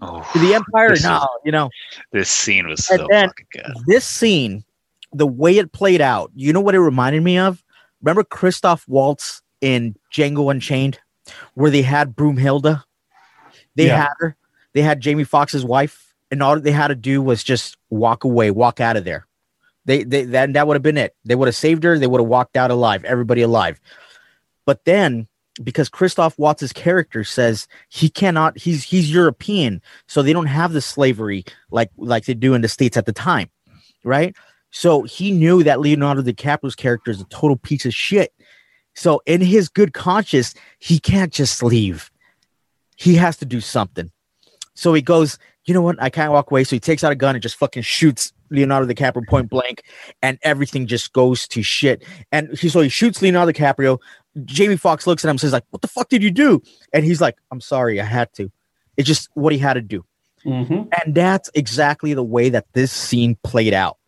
Oh, 0.00 0.28
To 0.32 0.38
the 0.40 0.54
Empire? 0.54 0.88
This 0.90 0.98
is- 1.00 1.04
No, 1.04 1.26
you 1.44 1.52
know 1.52 1.70
this 2.12 2.28
scene 2.30 2.66
was 2.66 2.90
And 2.90 3.00
so 3.00 3.06
fucking 3.08 3.46
good. 3.52 3.72
this 3.86 4.04
scene, 4.04 4.64
the 5.12 5.26
way 5.26 5.58
it 5.58 5.72
played 5.72 6.00
out. 6.00 6.30
You 6.34 6.52
know 6.52 6.60
what 6.60 6.74
it 6.74 6.80
reminded 6.80 7.22
me 7.22 7.38
of? 7.38 7.62
Remember 8.02 8.24
Christoph 8.24 8.86
Waltz 8.88 9.42
in 9.60 9.94
Django 10.12 10.50
Unchained, 10.50 10.98
where 11.54 11.70
they 11.70 11.82
had 11.82 12.16
Broomhilda. 12.16 12.82
They 13.76 13.86
Yeah. 13.86 14.02
had 14.02 14.12
her. 14.18 14.36
They 14.74 14.82
had 14.82 15.00
Jamie 15.00 15.24
Foxx's 15.24 15.64
wife, 15.64 16.14
and 16.30 16.42
all 16.42 16.58
they 16.58 16.72
had 16.72 16.88
to 16.88 16.94
do 16.94 17.20
was 17.22 17.44
just 17.44 17.76
walk 17.90 18.24
away, 18.24 18.50
walk 18.50 18.80
out 18.80 18.96
of 18.96 19.04
there. 19.04 19.26
They, 19.84 20.04
they 20.04 20.24
that 20.24 20.52
that 20.54 20.66
would 20.66 20.74
have 20.76 20.82
been 20.82 20.96
it. 20.96 21.14
They 21.24 21.34
would 21.34 21.48
have 21.48 21.56
saved 21.56 21.82
her. 21.84 21.98
They 21.98 22.06
would 22.06 22.20
have 22.20 22.28
walked 22.28 22.56
out 22.56 22.70
alive, 22.70 23.04
everybody 23.04 23.42
alive. 23.42 23.80
But 24.64 24.84
then, 24.84 25.26
because 25.62 25.88
Christoph 25.88 26.38
Waltz's 26.38 26.72
character 26.72 27.24
says 27.24 27.66
he 27.88 28.08
cannot, 28.08 28.56
he's 28.56 28.84
he's 28.84 29.12
European, 29.12 29.82
so 30.06 30.22
they 30.22 30.32
don't 30.32 30.46
have 30.46 30.72
the 30.72 30.80
slavery 30.80 31.44
like 31.70 31.90
like 31.96 32.24
they 32.24 32.34
do 32.34 32.54
in 32.54 32.62
the 32.62 32.68
states 32.68 32.96
at 32.96 33.06
the 33.06 33.12
time, 33.12 33.50
right? 34.04 34.34
So 34.72 35.02
he 35.02 35.30
knew 35.30 35.62
that 35.62 35.80
Leonardo 35.80 36.22
DiCaprio's 36.22 36.74
character 36.74 37.10
is 37.10 37.20
a 37.20 37.24
total 37.24 37.56
piece 37.56 37.86
of 37.86 37.94
shit. 37.94 38.32
So 38.94 39.22
in 39.26 39.40
his 39.40 39.68
good 39.68 39.92
conscience, 39.92 40.54
he 40.78 40.98
can't 40.98 41.32
just 41.32 41.62
leave. 41.62 42.10
He 42.96 43.14
has 43.14 43.36
to 43.38 43.44
do 43.44 43.60
something. 43.60 44.10
So 44.74 44.94
he 44.94 45.02
goes, 45.02 45.38
you 45.64 45.74
know 45.74 45.82
what? 45.82 46.02
I 46.02 46.10
can't 46.10 46.32
walk 46.32 46.50
away. 46.50 46.64
So 46.64 46.74
he 46.74 46.80
takes 46.80 47.04
out 47.04 47.12
a 47.12 47.14
gun 47.14 47.34
and 47.34 47.42
just 47.42 47.56
fucking 47.56 47.82
shoots 47.82 48.32
Leonardo 48.50 48.92
DiCaprio 48.92 49.26
point 49.28 49.48
blank, 49.48 49.82
and 50.20 50.38
everything 50.42 50.86
just 50.86 51.12
goes 51.12 51.46
to 51.48 51.62
shit. 51.62 52.04
And 52.32 52.56
he 52.58 52.68
so 52.68 52.80
he 52.80 52.88
shoots 52.88 53.22
Leonardo 53.22 53.52
DiCaprio. 53.52 53.98
Jamie 54.44 54.76
Foxx 54.76 55.06
looks 55.06 55.24
at 55.24 55.28
him 55.28 55.32
and 55.32 55.40
says, 55.40 55.52
like, 55.52 55.64
what 55.70 55.82
the 55.82 55.88
fuck 55.88 56.08
did 56.08 56.22
you 56.22 56.30
do? 56.30 56.62
And 56.92 57.04
he's 57.04 57.20
like, 57.20 57.36
I'm 57.50 57.60
sorry, 57.60 58.00
I 58.00 58.04
had 58.04 58.32
to. 58.34 58.50
It's 58.96 59.06
just 59.06 59.28
what 59.34 59.52
he 59.52 59.58
had 59.58 59.74
to 59.74 59.82
do. 59.82 60.04
Mhm. 60.44 60.88
And 61.02 61.14
that's 61.14 61.50
exactly 61.54 62.14
the 62.14 62.24
way 62.24 62.48
that 62.48 62.66
this 62.72 62.92
scene 62.92 63.36
played 63.42 63.74
out. 63.74 63.98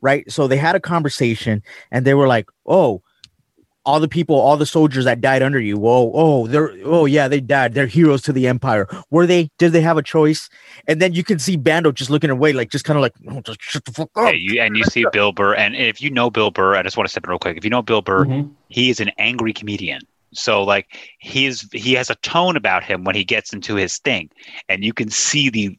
Right. 0.00 0.30
So 0.30 0.46
they 0.46 0.56
had 0.56 0.74
a 0.76 0.80
conversation 0.80 1.62
and 1.90 2.04
they 2.06 2.14
were 2.14 2.28
like, 2.28 2.48
oh, 2.66 3.02
all 3.86 3.98
the 3.98 4.08
people, 4.08 4.36
all 4.36 4.56
the 4.58 4.66
soldiers 4.66 5.06
that 5.06 5.20
died 5.22 5.42
under 5.42 5.58
you. 5.58 5.78
Whoa, 5.78 6.12
oh, 6.14 6.46
they're 6.46 6.72
oh 6.84 7.06
yeah, 7.06 7.28
they 7.28 7.40
died. 7.40 7.72
They're 7.72 7.86
heroes 7.86 8.20
to 8.22 8.32
the 8.32 8.46
empire. 8.46 8.86
Were 9.10 9.26
they? 9.26 9.50
Did 9.58 9.72
they 9.72 9.80
have 9.80 9.96
a 9.96 10.02
choice? 10.02 10.50
And 10.86 11.00
then 11.00 11.14
you 11.14 11.24
can 11.24 11.38
see 11.38 11.56
Mando 11.56 11.90
just 11.90 12.10
looking 12.10 12.28
away, 12.30 12.52
like 12.52 12.70
just 12.70 12.84
kind 12.84 12.98
of 12.98 13.02
like, 13.02 13.14
oh, 13.30 13.40
just 13.40 13.62
shut 13.62 13.84
the 13.86 13.92
fuck 13.92 14.10
up. 14.16 14.26
Yeah, 14.26 14.38
you, 14.38 14.60
and 14.60 14.76
you 14.76 14.84
see 14.84 15.06
Bill 15.12 15.32
Burr, 15.32 15.54
and 15.54 15.74
if 15.74 16.02
you 16.02 16.10
know 16.10 16.30
Bill 16.30 16.50
Burr, 16.50 16.76
I 16.76 16.82
just 16.82 16.96
want 16.98 17.08
to 17.08 17.10
step 17.10 17.24
in 17.24 17.30
real 17.30 17.38
quick. 17.38 17.56
If 17.56 17.64
you 17.64 17.70
know 17.70 17.80
Bill 17.82 18.02
Burr, 18.02 18.26
Mhm. 18.26 18.50
he 18.68 18.90
is 18.90 19.00
an 19.00 19.10
angry 19.18 19.54
comedian. 19.54 20.02
So 20.32 20.62
like 20.62 20.86
he's 21.18 21.66
he 21.72 21.94
has 21.94 22.10
a 22.10 22.14
tone 22.16 22.56
about 22.56 22.84
him 22.84 23.02
when 23.04 23.14
he 23.16 23.24
gets 23.24 23.52
into 23.52 23.76
his 23.76 23.96
thing, 23.98 24.30
and 24.68 24.84
you 24.84 24.92
can 24.92 25.08
see 25.08 25.48
the 25.48 25.76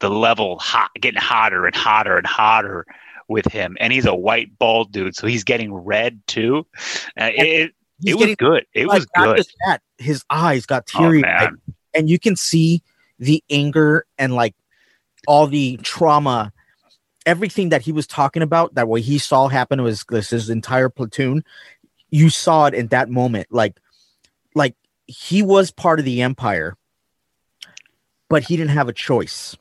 the 0.00 0.10
level 0.10 0.58
hot 0.58 0.90
getting 1.00 1.20
hotter 1.20 1.66
and 1.66 1.74
hotter 1.74 2.18
and 2.18 2.26
hotter 2.26 2.86
with 3.28 3.46
him. 3.46 3.76
And 3.78 3.92
he's 3.92 4.06
a 4.06 4.14
white 4.14 4.58
bald 4.58 4.90
dude, 4.90 5.14
so 5.14 5.26
he's 5.26 5.44
getting 5.44 5.72
red 5.72 6.20
too. 6.26 6.66
Uh, 7.18 7.30
it 7.34 7.72
it, 8.04 8.14
was 8.14 8.16
getting- 8.16 8.36
good. 8.38 8.66
It 8.72 8.86
like, 8.86 9.00
was 9.00 9.06
not 9.16 9.36
good. 9.36 9.46
that, 9.66 9.82
his 9.98 10.24
eyes 10.30 10.66
got 10.66 10.88
Oh 10.94 11.00
teary 11.00 11.20
man, 11.20 11.60
and 11.94 12.08
you 12.08 12.18
can 12.18 12.36
see 12.36 12.82
the 13.18 13.42
anger 13.50 14.06
and 14.18 14.34
like 14.34 14.54
all 15.26 15.46
the 15.46 15.76
trauma, 15.82 16.52
everything 17.26 17.68
that 17.70 17.82
he 17.82 17.92
was 17.92 18.06
talking 18.06 18.42
about. 18.42 18.74
That 18.74 18.88
what 18.88 19.02
he 19.02 19.18
saw 19.18 19.48
happen 19.48 19.82
was 19.82 20.04
this 20.08 20.30
his 20.30 20.50
entire 20.50 20.88
platoon. 20.88 21.44
You 22.10 22.30
saw 22.30 22.66
it 22.66 22.74
in 22.74 22.86
that 22.88 23.10
moment, 23.10 23.48
like, 23.50 23.78
like 24.54 24.74
he 25.06 25.42
was 25.42 25.70
part 25.70 25.98
of 25.98 26.06
the 26.06 26.22
empire, 26.22 26.74
but 28.30 28.44
he 28.44 28.56
didn't 28.56 28.70
have 28.70 28.88
a 28.88 28.94
choice. 28.94 29.56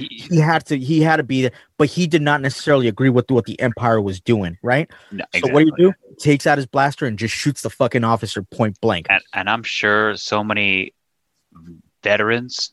He, 0.00 0.08
He 0.30 0.36
had 0.38 0.64
to. 0.66 0.78
He 0.78 1.00
had 1.02 1.16
to 1.16 1.22
be 1.22 1.42
there, 1.42 1.52
but 1.78 1.88
he 1.88 2.06
did 2.06 2.22
not 2.22 2.40
necessarily 2.40 2.88
agree 2.88 3.08
with 3.10 3.30
what 3.30 3.44
the 3.44 3.58
empire 3.60 4.00
was 4.00 4.20
doing. 4.20 4.58
Right. 4.62 4.90
no, 5.12 5.24
So 5.34 5.50
what 5.52 5.60
do 5.60 5.66
you 5.66 5.76
do? 5.76 5.92
Takes 6.18 6.46
out 6.46 6.58
his 6.58 6.66
blaster 6.66 7.06
and 7.06 7.18
just 7.18 7.34
shoots 7.34 7.62
the 7.62 7.70
fucking 7.70 8.04
officer 8.04 8.42
point 8.42 8.80
blank. 8.80 9.06
and, 9.10 9.22
and 9.34 9.48
I'm 9.50 9.62
sure 9.62 10.16
so 10.16 10.42
many 10.44 10.92
veterans 12.02 12.72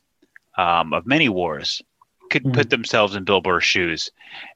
um, 0.57 0.93
of 0.93 1.05
many 1.05 1.29
wars 1.29 1.81
could 2.29 2.43
Mhm. 2.43 2.53
put 2.53 2.69
themselves 2.69 3.15
in 3.15 3.23
Bill 3.23 3.41
Burr's 3.41 3.63
shoes 3.63 4.11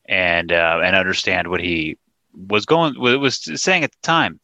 and 0.08 0.52
uh, 0.52 0.80
and 0.84 0.96
understand 0.96 1.48
what 1.50 1.62
he 1.62 1.98
was 2.48 2.66
going 2.66 3.00
what 3.00 3.20
was 3.20 3.38
saying 3.62 3.84
at 3.84 3.92
the 3.92 3.98
time. 4.02 4.40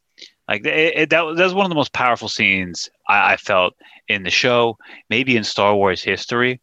Like 0.48 0.66
it, 0.66 0.94
it, 0.98 1.10
that, 1.10 1.26
was, 1.26 1.38
that 1.38 1.44
was 1.44 1.54
one 1.54 1.66
of 1.66 1.70
the 1.70 1.76
most 1.76 1.92
powerful 1.92 2.30
scenes 2.30 2.90
I, 3.10 3.34
I 3.34 3.38
felt 3.38 3.74
in 4.08 4.24
the 4.24 4.30
show, 4.30 4.78
maybe 5.10 5.36
in 5.36 5.44
Star 5.44 5.76
Wars 5.76 6.02
history. 6.02 6.62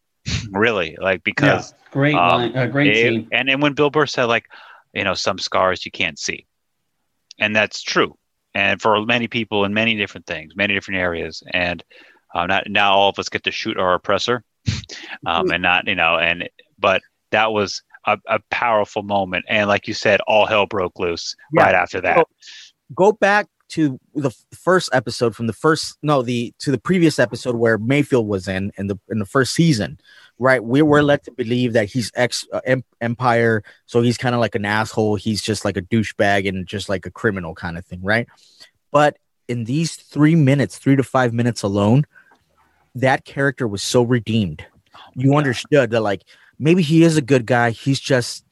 Really, 0.51 0.97
like 0.99 1.23
because 1.23 1.73
Great 1.91 2.15
Um, 2.15 2.29
line, 2.41 2.57
uh, 2.57 2.65
great 2.67 2.87
it- 2.87 2.95
scene. 2.95 3.27
and 3.31 3.49
and 3.49 3.61
when 3.61 3.73
Bill 3.73 3.89
Burr 3.89 4.05
said 4.05 4.25
like, 4.25 4.45
you 4.93 5.03
know, 5.03 5.13
some 5.13 5.37
scars 5.37 5.85
you 5.85 5.91
can't 5.91 6.19
see, 6.19 6.45
and 7.39 7.55
that's 7.55 7.81
true, 7.81 8.17
and 8.53 8.81
for 8.81 9.05
many 9.05 9.27
people 9.27 9.65
in 9.65 9.73
many 9.73 9.95
different 9.95 10.25
things, 10.25 10.55
many 10.55 10.73
different 10.73 10.99
areas, 10.99 11.41
and 11.51 11.83
uh, 12.33 12.45
not 12.47 12.69
now 12.69 12.93
all 12.93 13.09
of 13.09 13.19
us 13.19 13.29
get 13.29 13.43
to 13.45 13.51
shoot 13.51 13.77
our 13.77 13.93
oppressor, 13.93 14.43
um, 15.25 15.51
and 15.51 15.61
not 15.61 15.87
you 15.87 15.95
know, 15.95 16.17
and 16.17 16.49
but 16.77 17.01
that 17.31 17.51
was 17.53 17.81
a, 18.05 18.17
a 18.27 18.39
powerful 18.51 19.03
moment, 19.03 19.45
and 19.47 19.67
like 19.69 19.87
you 19.87 19.93
said, 19.93 20.19
all 20.27 20.45
hell 20.45 20.65
broke 20.65 20.99
loose 20.99 21.35
Yeah. 21.53 21.63
right 21.63 21.75
after 21.75 22.01
that. 22.01 22.17
So- 22.17 22.27
go 22.93 23.11
back 23.13 23.47
to 23.75 23.99
the 24.13 24.31
first 24.53 24.89
episode 24.93 25.35
from 25.35 25.47
the 25.47 25.53
first 25.53 25.97
no 26.01 26.21
the 26.21 26.53
to 26.59 26.71
the 26.71 26.77
previous 26.77 27.19
episode 27.19 27.55
where 27.57 27.77
Mayfield 27.77 28.25
was 28.25 28.47
in 28.47 28.71
in 28.77 28.87
the 28.87 28.97
in 29.09 29.19
the 29.19 29.25
first 29.25 29.53
season 29.53 29.99
right? 30.37 30.61
We 30.61 30.81
were 30.81 31.01
led 31.01 31.23
to 31.23 31.31
believe 31.31 31.73
that 31.73 31.89
he's 31.89 32.11
ex 32.15 32.45
uh, 32.53 32.61
em- 32.65 32.83
empire 33.01 33.63
so 33.85 34.01
he's 34.01 34.17
kind 34.17 34.35
of 34.35 34.41
like 34.41 34.55
an 34.55 34.65
asshole. 34.65 35.15
He's 35.15 35.41
just 35.41 35.65
like 35.65 35.77
a 35.77 35.81
douchebag 35.81 36.47
and 36.47 36.65
just 36.65 36.89
like 36.89 37.05
a 37.05 37.11
criminal 37.11 37.53
kind 37.53 37.77
of 37.77 37.85
thing 37.85 38.01
right? 38.01 38.27
But 38.91 39.17
in 39.49 39.65
these 39.65 39.95
3 39.95 40.35
minutes 40.35 40.77
3 40.77 40.95
to 40.95 41.03
5 41.03 41.33
minutes 41.33 41.61
alone 41.63 42.05
that 42.95 43.25
character 43.25 43.67
was 43.67 43.83
so 43.83 44.03
redeemed. 44.03 44.65
You 45.15 45.31
God. 45.31 45.37
understood 45.39 45.89
that 45.91 46.01
like 46.01 46.23
maybe 46.57 46.81
he 46.81 47.03
is 47.03 47.17
a 47.17 47.21
good 47.21 47.45
guy. 47.45 47.71
He's 47.71 47.99
just 47.99 48.45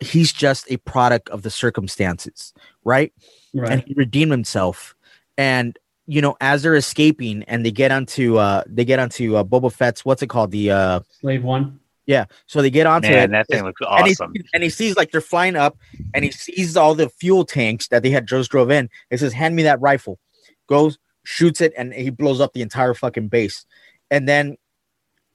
he's 0.00 0.32
just 0.32 0.70
a 0.70 0.76
product 0.76 1.28
of 1.30 1.42
the 1.42 1.50
circumstances 1.50 2.52
right 2.84 3.12
Right. 3.54 3.72
and 3.72 3.82
he 3.86 3.94
redeemed 3.94 4.30
himself. 4.32 4.94
And 5.36 5.78
you 6.06 6.22
know, 6.22 6.36
as 6.40 6.62
they're 6.62 6.74
escaping 6.74 7.42
and 7.44 7.64
they 7.66 7.70
get 7.70 7.90
onto 7.92 8.36
uh 8.38 8.62
they 8.66 8.84
get 8.84 8.98
onto 8.98 9.36
uh 9.36 9.44
Boba 9.44 9.72
Fett's 9.72 10.04
what's 10.04 10.22
it 10.22 10.28
called? 10.28 10.50
The 10.50 10.70
uh 10.70 11.00
Slave 11.20 11.44
one. 11.44 11.80
yeah, 12.06 12.24
so 12.46 12.62
they 12.62 12.70
get 12.70 12.86
onto 12.86 13.08
Man, 13.08 13.24
it 13.24 13.32
that 13.32 13.46
thing 13.48 13.62
looks 13.64 13.80
and 13.82 14.06
he, 14.06 14.12
awesome. 14.12 14.32
sees- 14.34 14.50
and 14.54 14.62
he 14.62 14.70
sees 14.70 14.96
like 14.96 15.10
they're 15.10 15.20
flying 15.20 15.56
up 15.56 15.76
and 16.14 16.24
he 16.24 16.30
sees 16.30 16.76
all 16.76 16.94
the 16.94 17.08
fuel 17.10 17.44
tanks 17.44 17.88
that 17.88 18.02
they 18.02 18.10
had 18.10 18.26
just 18.26 18.50
drove 18.50 18.70
in. 18.70 18.88
It 19.10 19.18
says, 19.18 19.32
Hand 19.34 19.54
me 19.56 19.62
that 19.64 19.80
rifle. 19.80 20.18
Goes, 20.66 20.98
shoots 21.24 21.60
it, 21.60 21.72
and 21.76 21.92
he 21.94 22.08
blows 22.10 22.40
up 22.40 22.52
the 22.54 22.62
entire 22.62 22.94
fucking 22.94 23.28
base. 23.28 23.66
And 24.10 24.26
then 24.28 24.56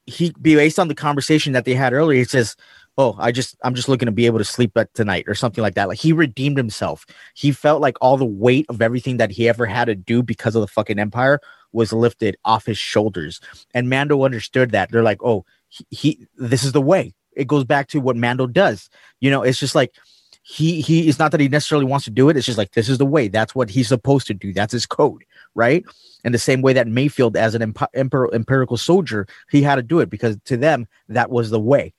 he 0.05 0.33
based 0.41 0.79
on 0.79 0.87
the 0.87 0.95
conversation 0.95 1.53
that 1.53 1.65
they 1.65 1.75
had 1.75 1.93
earlier, 1.93 2.17
he 2.17 2.23
says, 2.25 2.55
Oh, 2.97 3.15
I 3.17 3.31
just 3.31 3.55
I'm 3.63 3.73
just 3.73 3.89
looking 3.89 4.05
to 4.05 4.11
be 4.11 4.27
able 4.27 4.37
to 4.37 4.43
sleep 4.45 4.77
at 4.77 4.93
tonight 4.93 5.25
or 5.27 5.33
something 5.33 5.61
like 5.61 5.73
that. 5.75 5.87
Like 5.87 5.99
he 5.99 6.13
redeemed 6.13 6.57
himself. 6.57 7.05
He 7.33 7.51
felt 7.51 7.81
like 7.81 7.97
all 8.01 8.17
the 8.17 8.25
weight 8.25 8.67
of 8.69 8.81
everything 8.81 9.17
that 9.17 9.31
he 9.31 9.49
ever 9.49 9.65
had 9.65 9.85
to 9.85 9.95
do 9.95 10.21
because 10.21 10.55
of 10.55 10.61
the 10.61 10.67
fucking 10.67 10.99
empire 10.99 11.39
was 11.71 11.91
lifted 11.91 12.37
off 12.45 12.65
his 12.65 12.77
shoulders. 12.77 13.41
And 13.73 13.89
Mando 13.89 14.23
understood 14.23 14.71
that. 14.71 14.91
They're 14.91 15.01
like, 15.01 15.23
oh, 15.23 15.43
he, 15.69 15.85
he 15.89 16.27
this 16.37 16.63
is 16.63 16.71
the 16.71 16.81
way. 16.81 17.15
It 17.35 17.47
goes 17.47 17.63
back 17.63 17.87
to 17.89 17.99
what 17.99 18.15
Mando 18.15 18.45
does. 18.45 18.89
You 19.19 19.31
know, 19.31 19.41
it's 19.41 19.59
just 19.59 19.73
like 19.73 19.95
he 20.43 20.81
he 20.81 21.09
it's 21.09 21.19
not 21.19 21.31
that 21.31 21.41
he 21.41 21.47
necessarily 21.47 21.85
wants 21.85 22.05
to 22.05 22.11
do 22.11 22.29
it. 22.29 22.37
It's 22.37 22.45
just 22.45 22.59
like 22.59 22.73
this 22.73 22.89
is 22.89 22.99
the 22.99 23.07
way. 23.07 23.27
That's 23.27 23.55
what 23.55 23.71
he's 23.71 23.87
supposed 23.87 24.27
to 24.27 24.35
do. 24.35 24.53
That's 24.53 24.73
his 24.73 24.85
code, 24.85 25.23
right? 25.55 25.83
and 26.23 26.33
the 26.33 26.39
same 26.39 26.61
way 26.61 26.73
that 26.73 26.87
Mayfield, 26.87 27.35
as 27.35 27.55
an 27.55 27.73
emperor, 27.93 28.33
empirical 28.33 28.77
soldier, 28.77 29.27
he 29.49 29.61
had 29.61 29.75
to 29.75 29.83
do 29.83 29.99
it 29.99 30.09
because 30.09 30.37
to 30.45 30.57
them 30.57 30.87
that 31.09 31.29
was 31.29 31.49
the 31.49 31.59
way. 31.59 31.93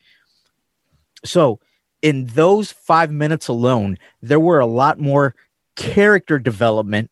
So, 1.25 1.61
in 2.03 2.27
those 2.27 2.71
five 2.71 3.11
minutes 3.11 3.49
alone, 3.49 3.99
there 4.21 4.41
were 4.41 4.61
a 4.61 4.67
lot 4.67 4.99
more 4.99 5.35
character 5.75 6.39
development. 6.39 7.11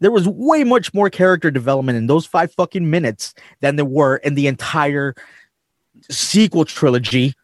There 0.00 0.10
was 0.10 0.26
way 0.26 0.64
much 0.64 0.94
more 0.94 1.10
character 1.10 1.50
development 1.50 1.98
in 1.98 2.06
those 2.06 2.24
five 2.24 2.52
fucking 2.54 2.88
minutes 2.88 3.34
than 3.60 3.76
there 3.76 3.84
were 3.84 4.16
in 4.16 4.34
the 4.34 4.46
entire 4.46 5.14
sequel 6.10 6.64
trilogy 6.64 7.34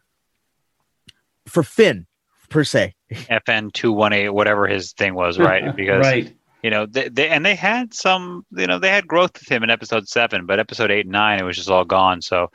for 1.46 1.62
Finn, 1.62 2.06
per 2.48 2.64
se. 2.64 2.94
FN 3.12 3.72
two 3.72 3.92
one 3.92 4.12
eight, 4.12 4.30
whatever 4.30 4.66
his 4.66 4.92
thing 4.92 5.14
was, 5.14 5.38
right? 5.38 5.76
Because 5.76 6.02
right. 6.02 6.34
you 6.62 6.70
know 6.70 6.86
they, 6.86 7.08
they 7.08 7.28
and 7.28 7.44
they 7.44 7.54
had 7.54 7.92
some 7.92 8.46
you 8.52 8.66
know 8.66 8.78
they 8.78 8.88
had 8.88 9.06
growth 9.06 9.34
with 9.34 9.48
him 9.48 9.62
in 9.62 9.70
episode 9.70 10.08
seven 10.08 10.46
but 10.46 10.58
episode 10.58 10.90
eight 10.90 11.04
and 11.04 11.12
nine 11.12 11.38
it 11.38 11.44
was 11.44 11.56
just 11.56 11.70
all 11.70 11.84
gone 11.84 12.20
so 12.20 12.50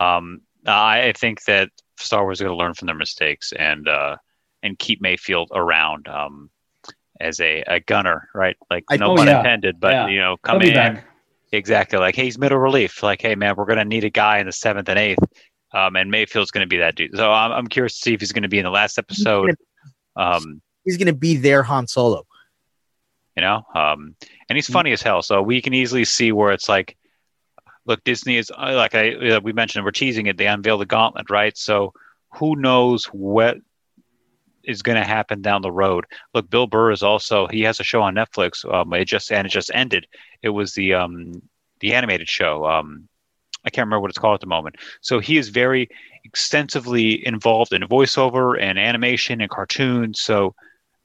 um 0.00 0.40
i 0.66 1.12
think 1.16 1.42
that 1.44 1.70
star 1.98 2.22
wars 2.24 2.38
is 2.38 2.42
going 2.44 2.52
to 2.52 2.56
learn 2.62 2.74
from 2.74 2.86
their 2.86 2.94
mistakes 2.96 3.52
and 3.52 3.88
uh 3.88 4.16
and 4.62 4.78
keep 4.78 5.00
mayfield 5.00 5.50
around 5.54 6.08
um 6.08 6.50
as 7.20 7.38
a, 7.40 7.62
a 7.66 7.80
gunner 7.80 8.28
right 8.34 8.56
like 8.70 8.84
I- 8.90 8.96
no 8.96 9.12
Oh, 9.12 9.16
pun 9.16 9.26
yeah. 9.28 9.38
intended 9.38 9.78
but 9.80 9.92
Yeah. 9.92 10.08
you 10.08 10.18
know 10.18 10.30
He'll 10.30 10.36
come 10.38 10.62
in 10.62 10.74
back. 10.74 11.04
exactly 11.52 11.98
like 11.98 12.16
hey, 12.16 12.24
he's 12.24 12.38
middle 12.38 12.58
relief 12.58 13.02
like 13.02 13.22
hey 13.22 13.34
man 13.34 13.54
we're 13.56 13.66
going 13.66 13.78
to 13.78 13.84
need 13.84 14.04
a 14.04 14.10
guy 14.10 14.38
in 14.38 14.46
the 14.46 14.52
seventh 14.52 14.88
and 14.88 14.98
eighth 14.98 15.18
um 15.72 15.94
and 15.96 16.10
mayfield's 16.10 16.50
going 16.50 16.64
to 16.66 16.68
be 16.68 16.78
that 16.78 16.94
dude 16.96 17.14
so 17.14 17.30
i'm, 17.30 17.52
I'm 17.52 17.66
curious 17.68 17.94
to 17.94 18.00
see 18.00 18.14
if 18.14 18.20
he's 18.20 18.32
going 18.32 18.42
to 18.42 18.48
be 18.48 18.58
in 18.58 18.64
the 18.64 18.70
last 18.70 18.98
episode 18.98 19.54
um 20.16 20.60
He's 20.84 20.98
gonna 20.98 21.14
be 21.14 21.36
there, 21.36 21.62
Han 21.62 21.86
Solo. 21.86 22.26
you 23.36 23.40
know 23.42 23.62
um 23.74 24.14
and 24.48 24.56
he's 24.56 24.68
Mm. 24.68 24.72
funny 24.72 24.92
as 24.92 25.00
hell 25.02 25.22
so 25.22 25.40
we 25.42 25.62
can 25.62 25.72
easily 25.74 26.04
see 26.04 26.32
where 26.32 26.52
it's 26.52 26.68
like 26.68 26.96
look 27.86 28.02
disney 28.04 28.36
is 28.36 28.50
uh, 28.56 28.72
like 28.74 28.94
i 28.94 29.14
uh, 29.14 29.40
we 29.42 29.52
mentioned 29.52 29.84
we're 29.84 29.90
teasing 29.90 30.26
it 30.26 30.36
they 30.36 30.46
unveil 30.46 30.78
the 30.78 30.86
gauntlet 30.86 31.30
right 31.30 31.56
so 31.56 31.92
who 32.30 32.56
knows 32.56 33.04
what 33.06 33.58
is 34.64 34.82
going 34.82 34.96
to 34.96 35.04
happen 35.04 35.42
down 35.42 35.62
the 35.62 35.70
road 35.72 36.04
look 36.34 36.48
bill 36.50 36.66
burr 36.66 36.90
is 36.90 37.02
also 37.02 37.46
he 37.48 37.62
has 37.62 37.80
a 37.80 37.84
show 37.84 38.02
on 38.02 38.14
netflix 38.14 38.64
um 38.72 38.92
it 38.94 39.04
just 39.04 39.30
and 39.30 39.46
it 39.46 39.50
just 39.50 39.70
ended 39.74 40.06
it 40.42 40.50
was 40.50 40.74
the 40.74 40.94
um 40.94 41.42
the 41.80 41.92
animated 41.92 42.28
show 42.28 42.64
um 42.64 43.06
i 43.64 43.70
can't 43.70 43.86
remember 43.86 44.00
what 44.00 44.10
it's 44.10 44.18
called 44.18 44.34
at 44.34 44.40
the 44.40 44.46
moment 44.46 44.76
so 45.00 45.18
he 45.18 45.36
is 45.36 45.48
very 45.50 45.88
extensively 46.24 47.24
involved 47.26 47.72
in 47.72 47.82
voiceover 47.82 48.58
and 48.60 48.78
animation 48.78 49.40
and 49.40 49.50
cartoons 49.50 50.20
so 50.20 50.54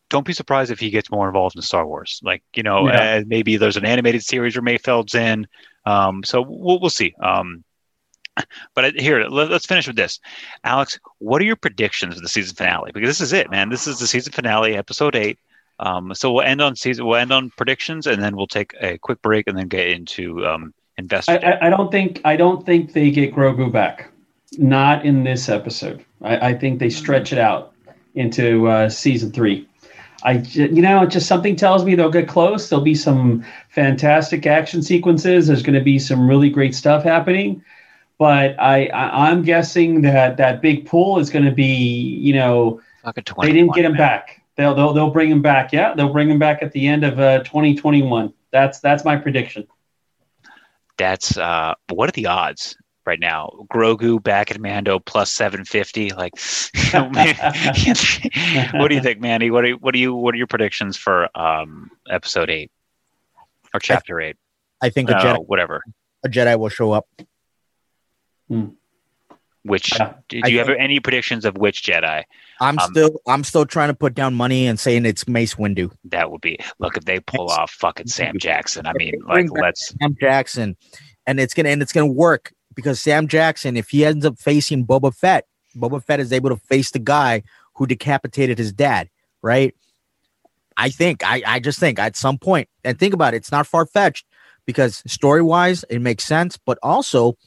don't 0.10 0.26
be 0.26 0.34
surprised 0.34 0.72
if 0.72 0.80
he 0.80 0.90
gets 0.90 1.12
more 1.12 1.28
involved 1.28 1.56
in 1.56 1.62
Star 1.62 1.86
Wars. 1.86 2.20
Like 2.24 2.42
you 2.56 2.64
know, 2.64 2.88
Yeah. 2.88 3.18
uh, 3.20 3.24
maybe 3.28 3.58
there's 3.58 3.78
an 3.78 3.86
animated 3.86 4.24
series 4.24 4.56
where 4.56 4.64
Mayfeld's 4.64 5.16
in. 5.16 5.48
Um, 5.90 6.24
so 6.24 6.42
we'll 6.42 6.80
we'll 6.80 6.90
see. 6.90 7.14
Um, 7.22 7.64
but 8.76 8.96
here, 8.96 9.26
let, 9.26 9.52
us 9.52 9.66
finish 9.66 9.88
with 9.88 9.96
this, 9.96 10.20
Alex. 10.64 11.00
What 11.18 11.42
are 11.42 11.46
your 11.46 11.56
predictions 11.56 12.16
for 12.16 12.22
the 12.22 12.30
season 12.30 12.56
finale? 12.56 12.92
Because 12.94 13.10
this 13.10 13.22
is 13.22 13.34
it, 13.34 13.50
man. 13.50 13.70
This 13.70 13.88
is 13.88 14.00
the 14.00 14.08
season 14.08 14.32
finale, 14.32 14.76
episode 14.76 15.16
eight. 15.16 15.40
Um, 15.80 16.14
so 16.14 16.32
we'll 16.32 16.44
end 16.44 16.62
on 16.62 16.76
season. 16.76 17.06
We'll 17.06 17.18
end 17.18 17.32
on 17.32 17.52
predictions, 17.58 18.06
and 18.06 18.22
then 18.22 18.36
we'll 18.36 18.48
take 18.48 18.76
a 18.82 18.98
quick 19.00 19.22
break, 19.22 19.48
and 19.48 19.58
then 19.58 19.68
get 19.68 19.88
into 19.88 20.46
um, 20.46 20.74
investor. 20.98 21.32
I, 21.32 21.54
I, 21.54 21.68
I 21.68 21.70
don't 21.70 21.92
think 21.92 22.22
I 22.24 22.36
don't 22.36 22.66
think 22.66 22.94
they 22.94 23.10
get 23.12 23.34
Grogu 23.34 23.72
back. 23.72 24.12
Not 24.58 25.06
in 25.06 25.24
this 25.24 25.48
episode. 25.50 26.04
I, 26.22 26.50
I 26.50 26.54
think 26.54 26.80
they 26.80 26.90
stretch 26.90 27.32
it 27.32 27.40
out 27.40 27.74
into 28.16 28.68
uh, 28.68 28.90
season 28.90 29.32
three. 29.32 29.68
I, 30.24 30.34
you 30.54 30.82
know, 30.82 31.06
just 31.06 31.28
something 31.28 31.56
tells 31.56 31.86
me 31.86 31.96
they'll 31.96 32.12
get 32.12 32.28
close. 32.28 32.70
There'll 32.70 32.84
be 32.84 32.96
some 32.96 33.46
fantastic 33.70 34.46
action 34.46 34.84
sequences. 34.84 35.48
There's 35.48 35.64
going 35.64 35.76
to 35.76 35.84
be 35.84 36.00
some 36.00 36.28
really 36.28 36.50
great 36.50 36.76
stuff 36.76 37.04
happening. 37.04 37.64
But 38.18 38.60
I, 38.60 38.88
I 38.88 39.30
am 39.30 39.44
guessing 39.44 40.02
that 40.02 40.36
that 40.38 40.62
big 40.62 40.86
pool 40.86 41.20
is 41.20 41.30
going 41.30 41.46
to 41.46 41.52
be, 41.52 41.66
you 41.66 42.34
know, 42.34 42.82
they 43.42 43.54
didn't 43.54 43.74
get 43.76 43.86
him 43.86 43.96
back. 43.96 44.42
They'll, 44.58 44.76
they'll 44.76 44.92
they'll 44.92 45.10
bring 45.10 45.32
him 45.32 45.42
back. 45.42 45.72
Yeah, 45.72 45.94
they'll 45.94 46.12
bring 46.12 46.30
him 46.30 46.38
back 46.38 46.62
at 46.62 46.74
the 46.74 46.86
end 46.86 47.06
of 47.06 47.18
uh, 47.18 47.40
2021. 47.44 48.34
That's 48.52 48.82
that's 48.82 49.06
my 49.06 49.16
prediction. 49.16 49.66
That's 50.98 51.38
uh, 51.38 51.76
what 51.90 52.10
are 52.10 52.12
the 52.12 52.26
odds? 52.28 52.76
Right 53.10 53.20
now. 53.20 53.50
Grogu 53.74 54.22
back 54.22 54.52
at 54.52 54.60
Mando 54.60 55.00
plus 55.00 55.32
seven 55.32 55.66
fifty. 55.66 56.12
Like, 56.12 56.34
you 56.84 56.92
know, 56.94 57.10
what 58.80 58.88
do 58.88 58.96
you 58.96 59.02
think, 59.02 59.20
Mandy? 59.20 59.50
What 59.50 59.66
are 59.66 59.72
what 59.72 59.96
are 59.96 59.98
you 59.98 60.14
what 60.14 60.36
are 60.36 60.38
your 60.38 60.48
predictions 60.48 60.96
for 60.96 61.28
um, 61.38 61.90
episode 62.10 62.50
eight 62.50 62.72
or 63.74 63.80
chapter 63.80 64.22
eight? 64.22 64.38
I 64.82 64.90
think 64.90 65.10
a 65.10 65.18
uh, 65.18 65.24
Jedi, 65.24 65.46
whatever, 65.48 65.84
a 66.24 66.30
Jedi 66.30 66.58
will 66.58 66.70
show 66.70 66.92
up. 66.92 67.08
Hmm. 68.48 68.68
Which 69.64 69.92
yeah, 70.00 70.14
do, 70.30 70.42
do 70.42 70.52
you 70.52 70.60
have 70.60 70.70
any 70.70 71.00
predictions 71.00 71.44
of 71.44 71.58
which 71.58 71.84
Jedi? 71.84 72.24
I'm 72.62 72.80
um, 72.80 72.92
still 72.92 73.22
I'm 73.28 73.44
still 73.44 73.66
trying 73.66 73.90
to 73.90 73.94
put 73.94 74.14
down 74.14 74.36
money 74.36 74.68
and 74.68 74.80
saying 74.80 75.06
it's 75.06 75.28
Mace 75.28 75.56
Windu. 75.56 75.92
That 76.06 76.32
would 76.32 76.42
be 76.42 76.60
look 76.78 76.96
if 76.96 77.06
they 77.06 77.20
pull 77.20 77.50
off 77.50 77.72
fucking 77.72 78.08
Sam 78.08 78.38
Jackson. 78.40 78.86
I 78.86 78.94
mean, 78.94 79.16
like 79.28 79.48
let's 79.52 79.94
Sam 80.00 80.16
Jackson, 80.20 80.78
and 81.28 81.40
it's 81.40 81.54
gonna 81.54 81.70
and 81.70 81.82
it's 81.82 81.92
gonna 81.92 82.08
work 82.08 82.54
because 82.80 83.02
Sam 83.02 83.28
Jackson, 83.28 83.76
if 83.76 83.90
he 83.90 84.06
ends 84.06 84.26
up 84.26 84.40
facing 84.40 84.86
Boba 84.86 85.14
Fett, 85.14 85.46
Boba 85.76 86.02
Fett 86.02 86.22
is 86.22 86.32
able 86.32 86.50
to 86.50 86.56
face 86.56 86.92
the 86.92 87.00
guy 87.00 87.44
who 87.76 87.86
decapitated 87.86 88.58
his 88.58 88.72
dad, 88.72 89.10
right? 89.42 89.76
I 90.78 90.90
think, 90.90 91.22
I, 91.26 91.44
I 91.46 91.60
just 91.60 91.78
think 91.78 92.00
at 92.00 92.16
some 92.16 92.38
point, 92.38 92.70
and 92.86 92.98
think 92.98 93.14
about 93.14 93.34
it, 93.34 93.38
it's 93.38 93.52
not 93.52 93.68
far 93.68 93.86
fetched 93.86 94.26
because 94.66 95.04
story 95.06 95.42
wise, 95.42 95.84
it 95.90 96.00
makes 96.00 96.24
sense, 96.24 96.56
but 96.56 96.80
also 96.82 97.38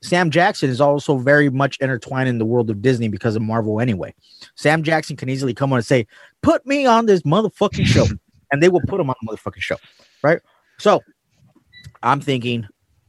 Sam 0.00 0.30
Jackson 0.30 0.70
is 0.70 0.80
also 0.80 1.18
very 1.18 1.50
much 1.50 1.76
intertwined 1.82 2.30
in 2.30 2.38
the 2.38 2.46
world 2.46 2.70
of 2.70 2.80
Disney 2.80 3.08
because 3.08 3.36
of 3.36 3.42
Marvel 3.42 3.80
anyway. 3.82 4.14
Sam 4.54 4.82
Jackson 4.82 5.16
can 5.16 5.28
easily 5.28 5.52
come 5.52 5.70
on 5.70 5.76
and 5.76 5.86
say, 5.86 6.06
Put 6.42 6.64
me 6.64 6.86
on 6.86 7.04
this 7.04 7.20
motherfucking 7.24 7.84
show, 7.84 8.06
and 8.52 8.62
they 8.62 8.70
will 8.70 8.80
put 8.88 9.00
him 9.00 9.10
on 9.10 9.16
the 9.20 9.30
motherfucking 9.30 9.60
show, 9.60 9.76
right? 10.22 10.40
So 10.78 11.02
I'm 12.02 12.22
thinking, 12.22 12.66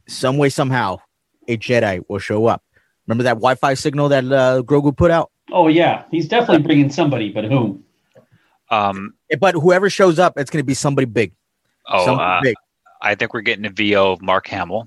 some 0.08 0.36
way, 0.36 0.50
somehow, 0.50 0.98
a 1.50 1.56
Jedi 1.58 2.02
will 2.08 2.18
show 2.18 2.46
up. 2.46 2.62
Remember 3.06 3.24
that 3.24 3.34
Wi-Fi 3.34 3.74
signal 3.74 4.08
that 4.10 4.24
uh, 4.24 4.62
Grogu 4.62 4.96
put 4.96 5.10
out? 5.10 5.30
Oh 5.50 5.68
yeah, 5.68 6.04
he's 6.10 6.28
definitely 6.28 6.62
bringing 6.62 6.90
somebody, 6.90 7.30
but 7.30 7.44
whom? 7.44 7.84
Um, 8.70 9.14
but 9.40 9.54
whoever 9.54 9.90
shows 9.90 10.18
up, 10.18 10.34
it's 10.36 10.50
going 10.50 10.62
to 10.62 10.66
be 10.66 10.74
somebody 10.74 11.06
big. 11.06 11.32
Oh, 11.88 12.14
uh, 12.14 12.40
big. 12.40 12.54
I 13.02 13.16
think 13.16 13.34
we're 13.34 13.40
getting 13.40 13.66
a 13.66 13.70
VO 13.70 14.12
of 14.12 14.22
Mark 14.22 14.46
Hamill. 14.46 14.86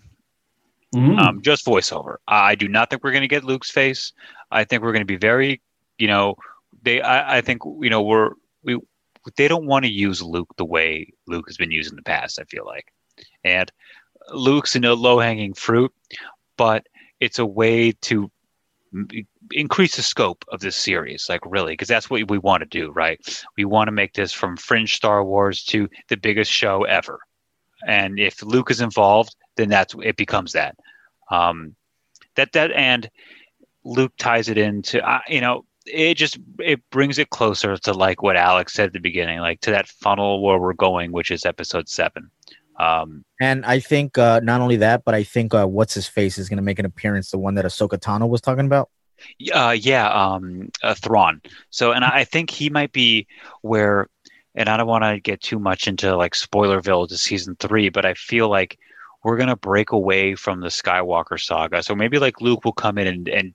Mm. 0.95 1.19
Um, 1.19 1.41
just 1.41 1.65
voiceover. 1.65 2.17
I 2.27 2.55
do 2.55 2.67
not 2.67 2.89
think 2.89 3.03
we're 3.03 3.11
going 3.11 3.23
to 3.23 3.27
get 3.27 3.43
Luke's 3.43 3.71
face. 3.71 4.13
I 4.51 4.63
think 4.63 4.83
we're 4.83 4.93
going 4.93 5.01
to 5.01 5.05
be 5.05 5.17
very, 5.17 5.61
you 5.97 6.07
know, 6.07 6.35
they. 6.81 7.01
I, 7.01 7.39
I 7.39 7.41
think 7.41 7.63
you 7.81 7.89
know 7.89 8.01
we're 8.03 8.31
we. 8.63 8.77
They 9.35 9.47
don't 9.47 9.65
want 9.65 9.85
to 9.85 9.91
use 9.91 10.21
Luke 10.21 10.53
the 10.57 10.65
way 10.65 11.11
Luke 11.27 11.45
has 11.47 11.57
been 11.57 11.71
used 11.71 11.91
in 11.91 11.95
the 11.95 12.03
past. 12.03 12.39
I 12.39 12.43
feel 12.43 12.65
like, 12.65 12.93
and 13.43 13.71
Luke's 14.31 14.75
a 14.75 14.79
low 14.79 15.19
hanging 15.19 15.53
fruit 15.53 15.91
but 16.57 16.85
it's 17.19 17.39
a 17.39 17.45
way 17.45 17.91
to 17.91 18.29
increase 19.51 19.95
the 19.95 20.03
scope 20.03 20.45
of 20.49 20.59
this 20.59 20.75
series 20.75 21.25
like 21.27 21.41
really 21.45 21.73
because 21.73 21.87
that's 21.87 22.09
what 22.09 22.29
we 22.29 22.37
want 22.37 22.61
to 22.61 22.67
do 22.67 22.91
right? 22.91 23.19
We 23.57 23.65
want 23.65 23.87
to 23.87 23.91
make 23.91 24.13
this 24.13 24.31
from 24.31 24.55
fringe 24.55 24.95
star 24.95 25.23
wars 25.23 25.63
to 25.65 25.89
the 26.09 26.17
biggest 26.17 26.51
show 26.51 26.83
ever. 26.83 27.19
And 27.87 28.19
if 28.19 28.43
luke 28.43 28.69
is 28.71 28.81
involved 28.81 29.35
then 29.55 29.69
that's 29.69 29.95
it 30.03 30.15
becomes 30.15 30.53
that. 30.53 30.75
Um 31.31 31.75
that 32.35 32.51
that 32.53 32.71
and 32.71 33.09
luke 33.83 34.13
ties 34.17 34.49
it 34.49 34.57
into 34.57 35.03
uh, 35.07 35.19
you 35.27 35.41
know 35.41 35.65
it 35.85 36.15
just 36.15 36.37
it 36.59 36.81
brings 36.89 37.17
it 37.17 37.29
closer 37.29 37.75
to 37.77 37.93
like 37.93 38.21
what 38.21 38.37
alex 38.37 38.73
said 38.73 38.87
at 38.87 38.93
the 38.93 38.99
beginning 38.99 39.39
like 39.39 39.59
to 39.59 39.71
that 39.71 39.87
funnel 39.87 40.41
where 40.41 40.57
we're 40.57 40.73
going 40.73 41.11
which 41.11 41.31
is 41.31 41.45
episode 41.45 41.89
seven 41.89 42.29
um, 42.77 43.23
and 43.39 43.65
I 43.65 43.79
think 43.79 44.17
uh, 44.17 44.39
not 44.43 44.61
only 44.61 44.77
that, 44.77 45.03
but 45.05 45.13
I 45.13 45.23
think 45.23 45.53
uh, 45.53 45.65
what's 45.65 45.93
his 45.93 46.07
face 46.07 46.37
is 46.37 46.49
going 46.49 46.57
to 46.57 46.63
make 46.63 46.79
an 46.79 46.85
appearance. 46.85 47.31
The 47.31 47.37
one 47.37 47.55
that 47.55 47.65
Ahsoka 47.65 47.99
Tano 47.99 48.27
was 48.27 48.41
talking 48.41 48.65
about. 48.65 48.89
Uh, 49.53 49.75
yeah, 49.77 50.09
um, 50.09 50.69
uh, 50.81 50.95
Thrawn. 50.95 51.41
So, 51.69 51.91
and 51.91 52.03
I 52.03 52.23
think 52.23 52.49
he 52.49 52.69
might 52.69 52.91
be 52.91 53.27
where, 53.61 54.09
and 54.55 54.67
I 54.67 54.77
don't 54.77 54.87
want 54.87 55.03
to 55.03 55.19
get 55.19 55.41
too 55.41 55.59
much 55.59 55.87
into 55.87 56.15
like 56.15 56.33
Spoilerville 56.33 57.07
to 57.09 57.17
season 57.17 57.55
three, 57.59 57.89
but 57.89 58.05
I 58.05 58.15
feel 58.15 58.49
like 58.49 58.77
we're 59.23 59.37
gonna 59.37 59.55
break 59.55 59.91
away 59.91 60.35
from 60.35 60.59
the 60.59 60.67
Skywalker 60.67 61.39
saga. 61.39 61.83
So 61.83 61.95
maybe 61.95 62.19
like 62.19 62.41
Luke 62.41 62.65
will 62.65 62.73
come 62.73 62.97
in 62.97 63.07
and, 63.07 63.29
and 63.29 63.53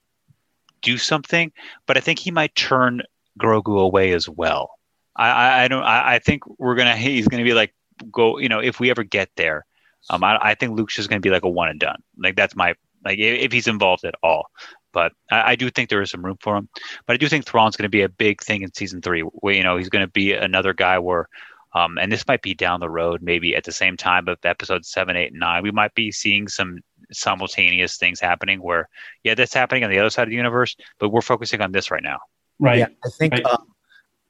do 0.80 0.96
something, 0.96 1.52
but 1.86 1.96
I 1.96 2.00
think 2.00 2.18
he 2.18 2.30
might 2.30 2.54
turn 2.54 3.02
Grogu 3.38 3.80
away 3.80 4.12
as 4.12 4.28
well. 4.28 4.70
I, 5.14 5.30
I, 5.30 5.64
I 5.64 5.68
don't. 5.68 5.82
I, 5.82 6.14
I 6.14 6.18
think 6.20 6.44
we're 6.58 6.76
gonna. 6.76 6.96
He's 6.96 7.28
gonna 7.28 7.44
be 7.44 7.54
like 7.54 7.74
go, 8.10 8.38
you 8.38 8.48
know, 8.48 8.60
if 8.60 8.80
we 8.80 8.90
ever 8.90 9.02
get 9.02 9.30
there, 9.36 9.64
um, 10.10 10.24
I, 10.24 10.38
I 10.40 10.54
think 10.54 10.76
Luke's 10.76 10.96
just 10.96 11.08
going 11.08 11.20
to 11.20 11.26
be 11.26 11.32
like 11.32 11.44
a 11.44 11.48
one 11.48 11.68
and 11.68 11.80
done. 11.80 12.02
Like 12.16 12.36
that's 12.36 12.56
my 12.56 12.74
like 13.04 13.18
if 13.18 13.52
he's 13.52 13.68
involved 13.68 14.04
at 14.04 14.14
all. 14.22 14.46
But 14.92 15.12
I, 15.30 15.52
I 15.52 15.56
do 15.56 15.70
think 15.70 15.90
there 15.90 16.02
is 16.02 16.10
some 16.10 16.24
room 16.24 16.38
for 16.40 16.56
him. 16.56 16.68
But 17.06 17.14
I 17.14 17.16
do 17.16 17.28
think 17.28 17.44
Thrawn's 17.44 17.76
going 17.76 17.84
to 17.84 17.88
be 17.88 18.02
a 18.02 18.08
big 18.08 18.42
thing 18.42 18.62
in 18.62 18.72
season 18.74 19.02
three. 19.02 19.20
Where 19.20 19.54
you 19.54 19.62
know 19.62 19.76
he's 19.76 19.90
going 19.90 20.04
to 20.04 20.10
be 20.10 20.32
another 20.32 20.72
guy 20.72 20.98
where, 20.98 21.28
um, 21.74 21.98
and 21.98 22.10
this 22.10 22.26
might 22.26 22.42
be 22.42 22.54
down 22.54 22.80
the 22.80 22.90
road, 22.90 23.22
maybe 23.22 23.54
at 23.54 23.64
the 23.64 23.72
same 23.72 23.96
time 23.96 24.28
of 24.28 24.38
episode 24.44 24.84
seven, 24.84 25.16
eight, 25.16 25.32
and 25.32 25.40
nine, 25.40 25.62
we 25.62 25.70
might 25.70 25.94
be 25.94 26.10
seeing 26.10 26.48
some 26.48 26.78
simultaneous 27.12 27.96
things 27.96 28.20
happening 28.20 28.60
where, 28.62 28.88
yeah, 29.24 29.34
that's 29.34 29.54
happening 29.54 29.84
on 29.84 29.90
the 29.90 29.98
other 29.98 30.10
side 30.10 30.24
of 30.24 30.30
the 30.30 30.36
universe, 30.36 30.76
but 30.98 31.10
we're 31.10 31.22
focusing 31.22 31.60
on 31.60 31.72
this 31.72 31.90
right 31.90 32.02
now. 32.02 32.18
Right. 32.58 32.78
Yeah, 32.78 32.88
I 33.04 33.08
think. 33.10 33.34
Right. 33.34 33.44
Uh, 33.44 33.58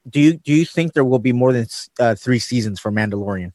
do 0.09 0.19
you 0.19 0.33
do 0.37 0.53
you 0.53 0.65
think 0.65 0.93
there 0.93 1.05
will 1.05 1.19
be 1.19 1.33
more 1.33 1.53
than 1.53 1.67
uh, 1.99 2.15
three 2.15 2.39
seasons 2.39 2.79
for 2.79 2.91
Mandalorian? 2.91 3.51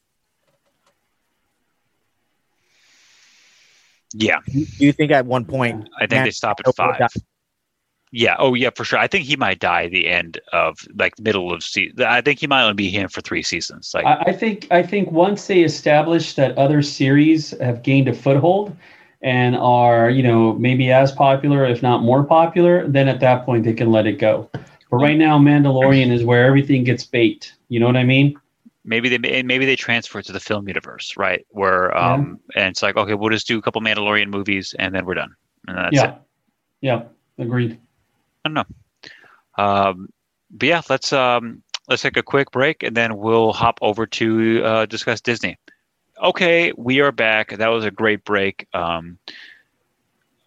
Yeah. 4.14 4.40
Do 4.50 4.66
you 4.78 4.92
think 4.92 5.10
at 5.10 5.26
one 5.26 5.44
point? 5.44 5.88
I 5.98 6.06
think 6.06 6.24
they 6.24 6.30
stop 6.30 6.60
at 6.64 6.74
five. 6.74 7.00
Yeah. 8.12 8.36
Oh, 8.38 8.54
yeah, 8.54 8.70
for 8.74 8.84
sure. 8.84 8.98
I 9.00 9.08
think 9.08 9.24
he 9.24 9.34
might 9.34 9.58
die 9.58 9.84
at 9.84 9.90
the 9.90 10.06
end 10.06 10.40
of 10.52 10.78
like 10.96 11.18
middle 11.18 11.52
of 11.52 11.64
season. 11.64 12.02
I 12.02 12.20
think 12.20 12.38
he 12.38 12.46
might 12.46 12.62
only 12.62 12.74
be 12.74 12.88
here 12.88 13.08
for 13.08 13.20
three 13.20 13.42
seasons. 13.42 13.90
Like, 13.92 14.04
I, 14.04 14.24
I 14.26 14.32
think 14.32 14.68
I 14.70 14.84
think 14.84 15.10
once 15.10 15.48
they 15.48 15.62
establish 15.62 16.34
that 16.34 16.56
other 16.56 16.80
series 16.80 17.50
have 17.58 17.82
gained 17.82 18.06
a 18.06 18.14
foothold 18.14 18.76
and 19.20 19.56
are 19.56 20.10
you 20.10 20.22
know 20.22 20.52
maybe 20.54 20.92
as 20.92 21.10
popular, 21.10 21.64
if 21.64 21.82
not 21.82 22.02
more 22.02 22.22
popular, 22.22 22.86
then 22.86 23.08
at 23.08 23.18
that 23.18 23.44
point 23.44 23.64
they 23.64 23.74
can 23.74 23.90
let 23.90 24.06
it 24.06 24.20
go. 24.20 24.48
But 24.90 24.98
right 24.98 25.18
now, 25.18 25.36
Mandalorian 25.40 26.12
is 26.12 26.22
where 26.22 26.44
everything 26.44 26.84
gets 26.84 27.04
baked. 27.04 27.56
You 27.68 27.80
know 27.80 27.86
what 27.86 27.96
I 27.96 28.04
mean? 28.04 28.38
Maybe 28.84 29.08
they 29.08 29.42
maybe 29.42 29.66
they 29.66 29.76
transfer 29.76 30.18
it 30.18 30.26
to 30.26 30.32
the 30.32 30.40
film 30.40 30.68
universe, 30.68 31.16
right? 31.16 31.44
Where 31.50 31.96
um, 31.96 32.40
yeah. 32.54 32.62
and 32.62 32.70
it's 32.70 32.82
like, 32.82 32.96
okay, 32.96 33.14
we'll 33.14 33.30
just 33.30 33.48
do 33.48 33.58
a 33.58 33.62
couple 33.62 33.80
Mandalorian 33.80 34.28
movies 34.28 34.74
and 34.78 34.94
then 34.94 35.06
we're 35.06 35.14
done. 35.14 35.34
And 35.66 35.78
that's 35.78 35.96
yeah, 35.96 36.10
it. 36.10 36.18
yeah, 36.80 37.02
agreed. 37.38 37.78
I 38.44 38.48
don't 38.48 38.54
know. 38.54 39.64
Um, 39.64 40.08
but 40.50 40.68
yeah, 40.68 40.82
let's 40.88 41.12
um, 41.12 41.62
let's 41.88 42.02
take 42.02 42.16
a 42.16 42.22
quick 42.22 42.50
break 42.50 42.82
and 42.82 42.96
then 42.96 43.16
we'll 43.16 43.52
hop 43.52 43.78
over 43.82 44.06
to 44.06 44.62
uh, 44.64 44.86
discuss 44.86 45.20
Disney. 45.20 45.58
Okay, 46.22 46.72
we 46.76 47.00
are 47.00 47.12
back. 47.12 47.56
That 47.56 47.68
was 47.68 47.84
a 47.84 47.90
great 47.90 48.24
break. 48.24 48.68
Um, 48.72 49.18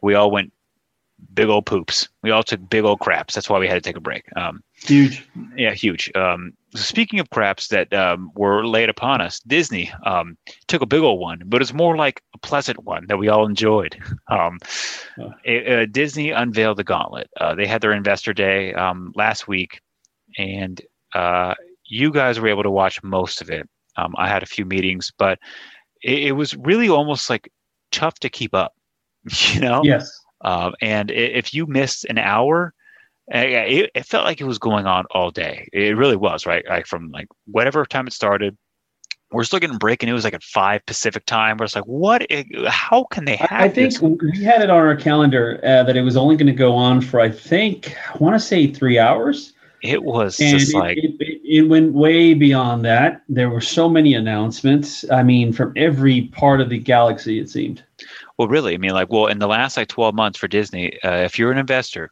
we 0.02 0.14
all 0.14 0.32
went 0.32 0.54
big 1.34 1.50
old 1.50 1.66
poops. 1.66 2.08
We 2.24 2.32
all 2.32 2.44
took 2.44 2.70
big 2.70 2.86
old 2.86 3.00
craps. 3.00 3.36
That's 3.36 3.50
why 3.50 3.60
we 3.60 3.68
had 3.68 3.76
to 3.76 3.82
take 3.82 3.98
a 3.98 4.02
break. 4.02 4.26
Um, 4.36 4.64
huge. 4.76 5.28
Yeah, 5.56 5.74
huge. 5.74 6.12
Um, 6.16 6.54
speaking 6.86 7.20
of 7.20 7.30
craps 7.30 7.68
that 7.70 7.94
um, 7.94 8.32
were 8.36 8.66
laid 8.66 8.90
upon 8.90 9.22
us, 9.22 9.40
Disney 9.42 9.92
um, 10.06 10.38
took 10.68 10.82
a 10.82 10.86
big 10.86 11.02
old 11.02 11.20
one, 11.20 11.42
but 11.46 11.62
it's 11.62 11.74
more 11.74 11.96
like 11.96 12.22
a 12.34 12.38
pleasant 12.40 12.84
one 12.84 13.06
that 13.08 13.18
we 13.18 13.28
all 13.28 13.46
enjoyed. 13.46 13.98
Um, 14.30 14.60
it, 15.46 15.72
uh, 15.72 15.86
Disney 15.86 16.32
unveiled 16.32 16.78
the 16.78 16.84
gauntlet. 16.84 17.30
Uh, 17.40 17.56
they 17.56 17.66
had 17.66 17.82
their 17.82 17.94
investor 17.94 18.34
day 18.34 18.74
um, 18.74 19.14
last 19.16 19.48
week, 19.48 19.80
and 20.38 20.82
uh, 21.16 21.54
you 21.86 22.12
guys 22.12 22.40
were 22.40 22.50
able 22.50 22.64
to 22.64 22.72
watch 22.72 23.02
most 23.04 23.42
of 23.42 23.50
it. 23.50 23.68
Um, 23.96 24.14
I 24.18 24.28
had 24.28 24.44
a 24.44 24.48
few 24.48 24.66
meetings, 24.66 25.12
but 25.18 25.40
it, 26.04 26.20
it, 26.20 26.32
was 26.34 26.56
really 26.58 26.90
almost 26.90 27.30
like 27.30 27.50
tough 27.92 28.16
to 28.20 28.30
keep 28.30 28.54
up. 28.54 28.74
You 29.54 29.62
know? 29.62 29.82
Yes. 29.84 30.12
Um, 30.42 30.74
and 30.82 31.10
if 31.10 31.54
you 31.54 31.66
missed 31.66 32.06
an 32.06 32.18
hour, 32.18 32.74
it, 33.28 33.92
it, 33.94 34.06
felt 34.06 34.26
like 34.26 34.40
it 34.42 34.46
was 34.46 34.60
going 34.60 34.86
on 34.86 35.06
all 35.12 35.32
day. 35.32 35.68
It 35.74 35.98
really 35.98 36.16
was, 36.16 36.46
right? 36.46 36.66
Like 36.68 36.88
from 36.88 37.12
like 37.12 37.28
whatever 37.46 37.86
time 37.86 38.08
it 38.08 38.14
started. 38.14 38.58
We're 39.30 39.44
still 39.44 39.60
getting 39.60 39.78
breaking 39.78 40.08
news 40.08 40.24
like 40.24 40.34
at 40.34 40.44
five 40.44 40.86
Pacific 40.86 41.26
time. 41.26 41.58
Where 41.58 41.66
it's 41.66 41.76
like, 41.76 41.86
what? 41.86 42.26
How 42.68 43.04
can 43.12 43.26
they 43.26 43.36
have? 43.36 43.50
I 43.52 43.68
think 43.68 43.92
this? 43.92 44.02
we 44.02 44.44
had 44.44 44.62
it 44.62 44.70
on 44.70 44.78
our 44.78 44.96
calendar 44.96 45.60
uh, 45.64 45.84
that 45.84 45.98
it 45.98 46.02
was 46.02 46.16
only 46.16 46.38
going 46.38 46.48
to 46.48 46.54
go 46.54 46.74
on 46.74 47.02
for 47.02 47.20
I 47.20 47.30
think 47.30 47.94
I 48.14 48.18
want 48.20 48.36
to 48.36 48.40
say 48.40 48.68
three 48.68 48.98
hours. 48.98 49.54
It 49.84 50.04
was 50.04 50.40
and 50.40 50.58
just 50.58 50.74
it, 50.74 50.78
like 50.78 50.98
it, 50.98 51.16
it, 51.20 51.42
it 51.44 51.62
went 51.64 51.94
way 51.94 52.34
beyond 52.34 52.86
that. 52.86 53.22
There 53.28 53.50
were 53.50 53.62
so 53.62 53.90
many 53.90 54.14
announcements. 54.14 55.04
I 55.12 55.24
mean, 55.24 55.52
from 55.52 55.74
every 55.76 56.24
part 56.30 56.62
of 56.62 56.70
the 56.70 56.80
galaxy, 56.80 57.40
it 57.40 57.50
seemed. 57.50 57.84
Well, 58.38 58.48
really, 58.48 58.76
I 58.76 58.78
mean, 58.78 58.92
like, 58.92 59.12
well, 59.12 59.28
in 59.28 59.40
the 59.40 59.48
last 59.48 59.78
like 59.78 59.88
12 59.90 60.16
months 60.16 60.40
for 60.40 60.48
Disney, 60.48 61.02
uh, 61.04 61.18
if 61.18 61.38
you're 61.38 61.52
an 61.52 61.58
investor, 61.58 62.12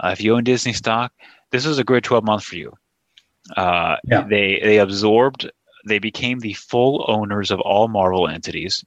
uh, 0.00 0.10
if 0.12 0.20
you 0.20 0.34
own 0.34 0.44
Disney 0.44 0.72
stock, 0.72 1.12
this 1.50 1.66
was 1.66 1.78
a 1.78 1.84
great 1.84 2.04
12 2.04 2.24
months 2.24 2.44
for 2.46 2.56
you. 2.56 2.72
Uh, 3.56 3.96
Yeah. 4.04 4.22
They 4.28 4.60
they 4.62 4.78
absorbed, 4.78 5.50
they 5.86 5.98
became 5.98 6.40
the 6.40 6.54
full 6.54 7.04
owners 7.08 7.50
of 7.50 7.60
all 7.60 7.88
Marvel 7.88 8.28
entities, 8.28 8.84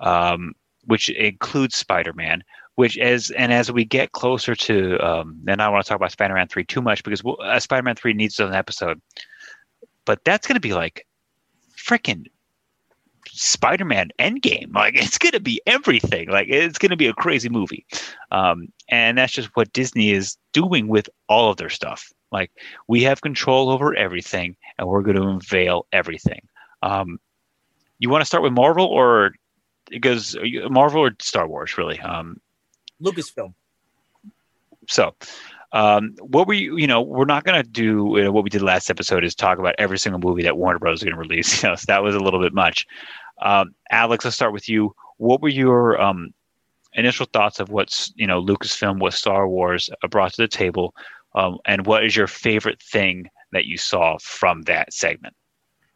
um, 0.00 0.54
which 0.84 1.08
includes 1.10 1.76
Spider-Man. 1.76 2.42
Which 2.76 2.96
as 2.96 3.30
and 3.32 3.52
as 3.52 3.70
we 3.70 3.84
get 3.84 4.12
closer 4.12 4.54
to, 4.54 4.98
um, 5.00 5.42
and 5.46 5.60
I 5.60 5.66
don't 5.66 5.74
want 5.74 5.84
to 5.84 5.88
talk 5.88 5.96
about 5.96 6.12
Spider-Man 6.12 6.48
three 6.48 6.64
too 6.64 6.80
much 6.80 7.02
because 7.02 7.22
we'll, 7.22 7.36
uh, 7.42 7.60
Spider-Man 7.60 7.96
three 7.96 8.14
needs 8.14 8.40
an 8.40 8.54
episode, 8.54 9.02
but 10.06 10.24
that's 10.24 10.46
going 10.46 10.54
to 10.54 10.60
be 10.60 10.72
like 10.72 11.06
freaking 11.76 12.26
Spider-Man 13.32 14.10
Endgame. 14.18 14.74
Like 14.74 14.96
it's 14.96 15.18
going 15.18 15.32
to 15.32 15.40
be 15.40 15.60
everything. 15.66 16.28
Like 16.28 16.48
it's 16.48 16.78
going 16.78 16.90
to 16.90 16.96
be 16.96 17.06
a 17.06 17.14
crazy 17.14 17.48
movie. 17.48 17.86
Um, 18.30 18.72
and 18.88 19.18
that's 19.18 19.32
just 19.32 19.54
what 19.54 19.72
Disney 19.72 20.10
is 20.10 20.36
doing 20.52 20.88
with 20.88 21.08
all 21.28 21.50
of 21.50 21.56
their 21.56 21.70
stuff. 21.70 22.12
Like 22.32 22.50
we 22.88 23.02
have 23.02 23.20
control 23.20 23.70
over 23.70 23.94
everything, 23.94 24.56
and 24.78 24.88
we're 24.88 25.02
going 25.02 25.16
to 25.16 25.22
unveil 25.22 25.86
everything. 25.92 26.46
Um, 26.82 27.18
you 27.98 28.08
want 28.08 28.22
to 28.22 28.26
start 28.26 28.42
with 28.42 28.52
Marvel 28.52 28.86
or 28.86 29.32
because 29.88 30.36
Marvel 30.68 31.02
or 31.02 31.12
Star 31.20 31.46
Wars, 31.46 31.76
really? 31.76 31.98
Um, 32.00 32.40
Lucasfilm. 33.02 33.54
so, 34.88 35.14
um, 35.72 36.14
what 36.20 36.48
we, 36.48 36.58
you 36.58 36.86
know, 36.86 37.00
we're 37.00 37.24
not 37.24 37.44
going 37.44 37.62
to 37.62 37.68
do 37.68 38.14
you 38.16 38.24
know, 38.24 38.32
what 38.32 38.44
we 38.44 38.50
did 38.50 38.62
last 38.62 38.90
episode 38.90 39.24
is 39.24 39.34
talk 39.34 39.58
about 39.58 39.74
every 39.78 39.98
single 39.98 40.20
movie 40.20 40.42
that 40.42 40.56
Warner 40.56 40.78
Bros. 40.78 40.98
is 40.98 41.04
going 41.04 41.14
to 41.14 41.20
release. 41.20 41.62
You 41.62 41.68
know, 41.70 41.74
so 41.74 41.84
that 41.88 42.02
was 42.02 42.14
a 42.14 42.20
little 42.20 42.40
bit 42.40 42.54
much. 42.54 42.86
Um, 43.42 43.74
Alex, 43.90 44.24
let's 44.24 44.34
start 44.34 44.52
with 44.52 44.68
you. 44.68 44.94
What 45.18 45.42
were 45.42 45.48
your 45.48 46.00
um, 46.00 46.32
initial 46.94 47.26
thoughts 47.26 47.60
of 47.60 47.68
what's 47.68 48.12
you 48.16 48.26
know 48.26 48.42
Lucasfilm, 48.42 49.00
what 49.00 49.14
Star 49.14 49.48
Wars 49.48 49.90
brought 50.10 50.32
to 50.34 50.42
the 50.42 50.48
table, 50.48 50.94
um, 51.34 51.58
and 51.66 51.86
what 51.86 52.04
is 52.04 52.16
your 52.16 52.26
favorite 52.26 52.82
thing 52.82 53.28
that 53.52 53.66
you 53.66 53.76
saw 53.76 54.16
from 54.20 54.62
that 54.62 54.92
segment? 54.92 55.34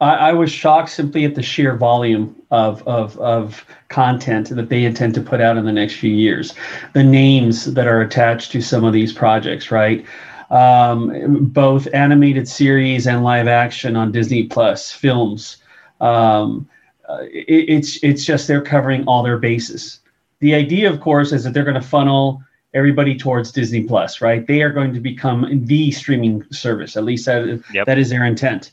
I, 0.01 0.13
I 0.29 0.33
was 0.33 0.51
shocked 0.51 0.89
simply 0.89 1.25
at 1.25 1.35
the 1.35 1.41
sheer 1.41 1.75
volume 1.75 2.35
of, 2.51 2.85
of, 2.87 3.17
of 3.19 3.65
content 3.87 4.49
that 4.49 4.69
they 4.69 4.83
intend 4.83 5.13
to 5.15 5.21
put 5.21 5.41
out 5.41 5.57
in 5.57 5.65
the 5.65 5.71
next 5.71 5.95
few 5.95 6.11
years. 6.11 6.53
The 6.93 7.03
names 7.03 7.73
that 7.73 7.87
are 7.87 8.01
attached 8.01 8.51
to 8.51 8.61
some 8.61 8.83
of 8.83 8.93
these 8.93 9.13
projects, 9.13 9.71
right? 9.71 10.05
Um, 10.49 11.45
both 11.45 11.87
animated 11.93 12.47
series 12.47 13.07
and 13.07 13.23
live 13.23 13.47
action 13.47 13.95
on 13.95 14.11
Disney 14.11 14.43
Plus 14.47 14.91
films. 14.91 15.57
Um, 16.01 16.69
uh, 17.07 17.23
it, 17.31 17.69
it's 17.69 18.03
it's 18.03 18.25
just 18.25 18.47
they're 18.47 18.61
covering 18.61 19.03
all 19.05 19.23
their 19.23 19.37
bases. 19.37 19.99
The 20.39 20.53
idea, 20.53 20.91
of 20.91 20.99
course, 20.99 21.31
is 21.31 21.43
that 21.43 21.53
they're 21.53 21.63
going 21.63 21.81
to 21.81 21.87
funnel 21.87 22.43
everybody 22.73 23.17
towards 23.17 23.51
Disney 23.51 23.83
Plus, 23.83 24.21
right? 24.21 24.45
They 24.45 24.61
are 24.61 24.69
going 24.71 24.93
to 24.93 24.99
become 24.99 25.65
the 25.65 25.91
streaming 25.91 26.43
service. 26.51 26.97
At 26.97 27.05
least 27.05 27.25
that, 27.25 27.63
Yep. 27.73 27.85
that 27.87 27.97
is 27.97 28.09
their 28.09 28.25
intent. 28.25 28.71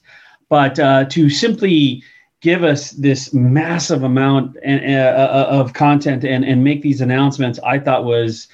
But 0.52 0.78
uh, 0.78 1.06
to 1.06 1.30
simply 1.30 2.04
give 2.42 2.62
us 2.62 2.90
this 2.90 3.32
massive 3.32 4.02
amount 4.02 4.58
and, 4.62 4.84
uh, 4.84 5.46
of 5.48 5.72
content 5.72 6.24
and, 6.24 6.44
and 6.44 6.62
make 6.62 6.82
these 6.82 7.00
announcements, 7.00 7.58
I 7.60 7.78
thought 7.78 8.04
was 8.04 8.48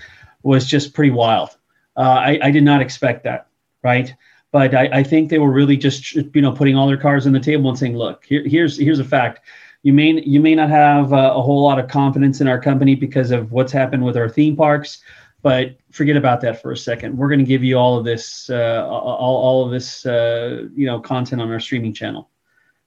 was 0.44 0.64
just 0.64 0.94
pretty 0.94 1.10
wild. 1.10 1.56
Uh, 1.96 2.02
I, 2.02 2.38
I 2.40 2.50
did 2.52 2.62
not 2.62 2.80
expect 2.80 3.24
that, 3.24 3.48
right? 3.82 4.14
But 4.52 4.76
I, 4.76 4.88
I 4.92 5.02
think 5.02 5.28
they 5.28 5.40
were 5.40 5.50
really 5.50 5.76
just 5.76 6.14
you 6.14 6.40
know 6.40 6.52
putting 6.52 6.76
all 6.76 6.86
their 6.86 6.96
cards 6.96 7.26
on 7.26 7.32
the 7.32 7.40
table 7.40 7.68
and 7.68 7.76
saying, 7.76 7.96
look, 7.96 8.24
here, 8.24 8.46
here's 8.46 8.78
here's 8.78 9.00
a 9.00 9.04
fact. 9.04 9.40
You 9.82 9.92
may 9.92 10.22
you 10.24 10.38
may 10.38 10.54
not 10.54 10.70
have 10.70 11.12
uh, 11.12 11.32
a 11.34 11.42
whole 11.42 11.64
lot 11.64 11.80
of 11.80 11.88
confidence 11.88 12.40
in 12.40 12.46
our 12.46 12.60
company 12.60 12.94
because 12.94 13.32
of 13.32 13.50
what's 13.50 13.72
happened 13.72 14.04
with 14.04 14.16
our 14.16 14.28
theme 14.28 14.54
parks, 14.54 15.02
but 15.42 15.76
forget 15.90 16.16
about 16.16 16.40
that 16.40 16.60
for 16.60 16.72
a 16.72 16.76
second. 16.76 17.16
We're 17.16 17.28
going 17.28 17.38
to 17.38 17.44
give 17.44 17.62
you 17.62 17.76
all 17.76 17.96
of 17.98 18.04
this, 18.04 18.50
uh, 18.50 18.86
all, 18.88 19.36
all 19.36 19.64
of 19.64 19.70
this, 19.70 20.04
uh, 20.04 20.68
you 20.74 20.86
know, 20.86 21.00
content 21.00 21.40
on 21.40 21.50
our 21.50 21.60
streaming 21.60 21.94
channel. 21.94 22.30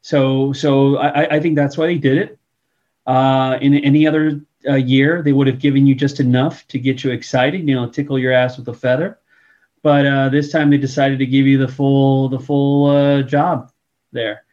So, 0.02 0.52
so 0.52 0.98
I, 0.98 1.36
I 1.36 1.40
think 1.40 1.56
that's 1.56 1.78
why 1.78 1.88
they 1.88 1.98
did 1.98 2.18
it. 2.18 2.40
Uh, 3.06 3.58
in 3.62 3.76
any 3.76 4.06
other 4.06 4.42
uh, 4.68 4.76
year, 4.76 5.22
they 5.22 5.34
would 5.34 5.48
have 5.48 5.60
given 5.60 5.88
you 5.88 5.96
just 5.96 6.20
enough 6.20 6.68
to 6.68 6.80
get 6.80 7.04
you 7.04 7.12
excited, 7.12 7.68
you 7.68 7.76
know, 7.76 7.90
tickle 7.90 8.20
your 8.20 8.34
ass 8.34 8.58
with 8.58 8.68
a 8.68 8.74
feather. 8.74 9.20
But 9.84 10.06
uh, 10.06 10.30
this 10.30 10.52
time 10.52 10.70
they 10.70 10.78
decided 10.78 11.20
to 11.20 11.26
give 11.26 11.48
you 11.48 11.58
the 11.58 11.68
full, 11.68 12.30
the 12.30 12.40
full 12.40 12.90
uh, 12.92 13.22
job 13.24 13.72
there, 14.12 14.44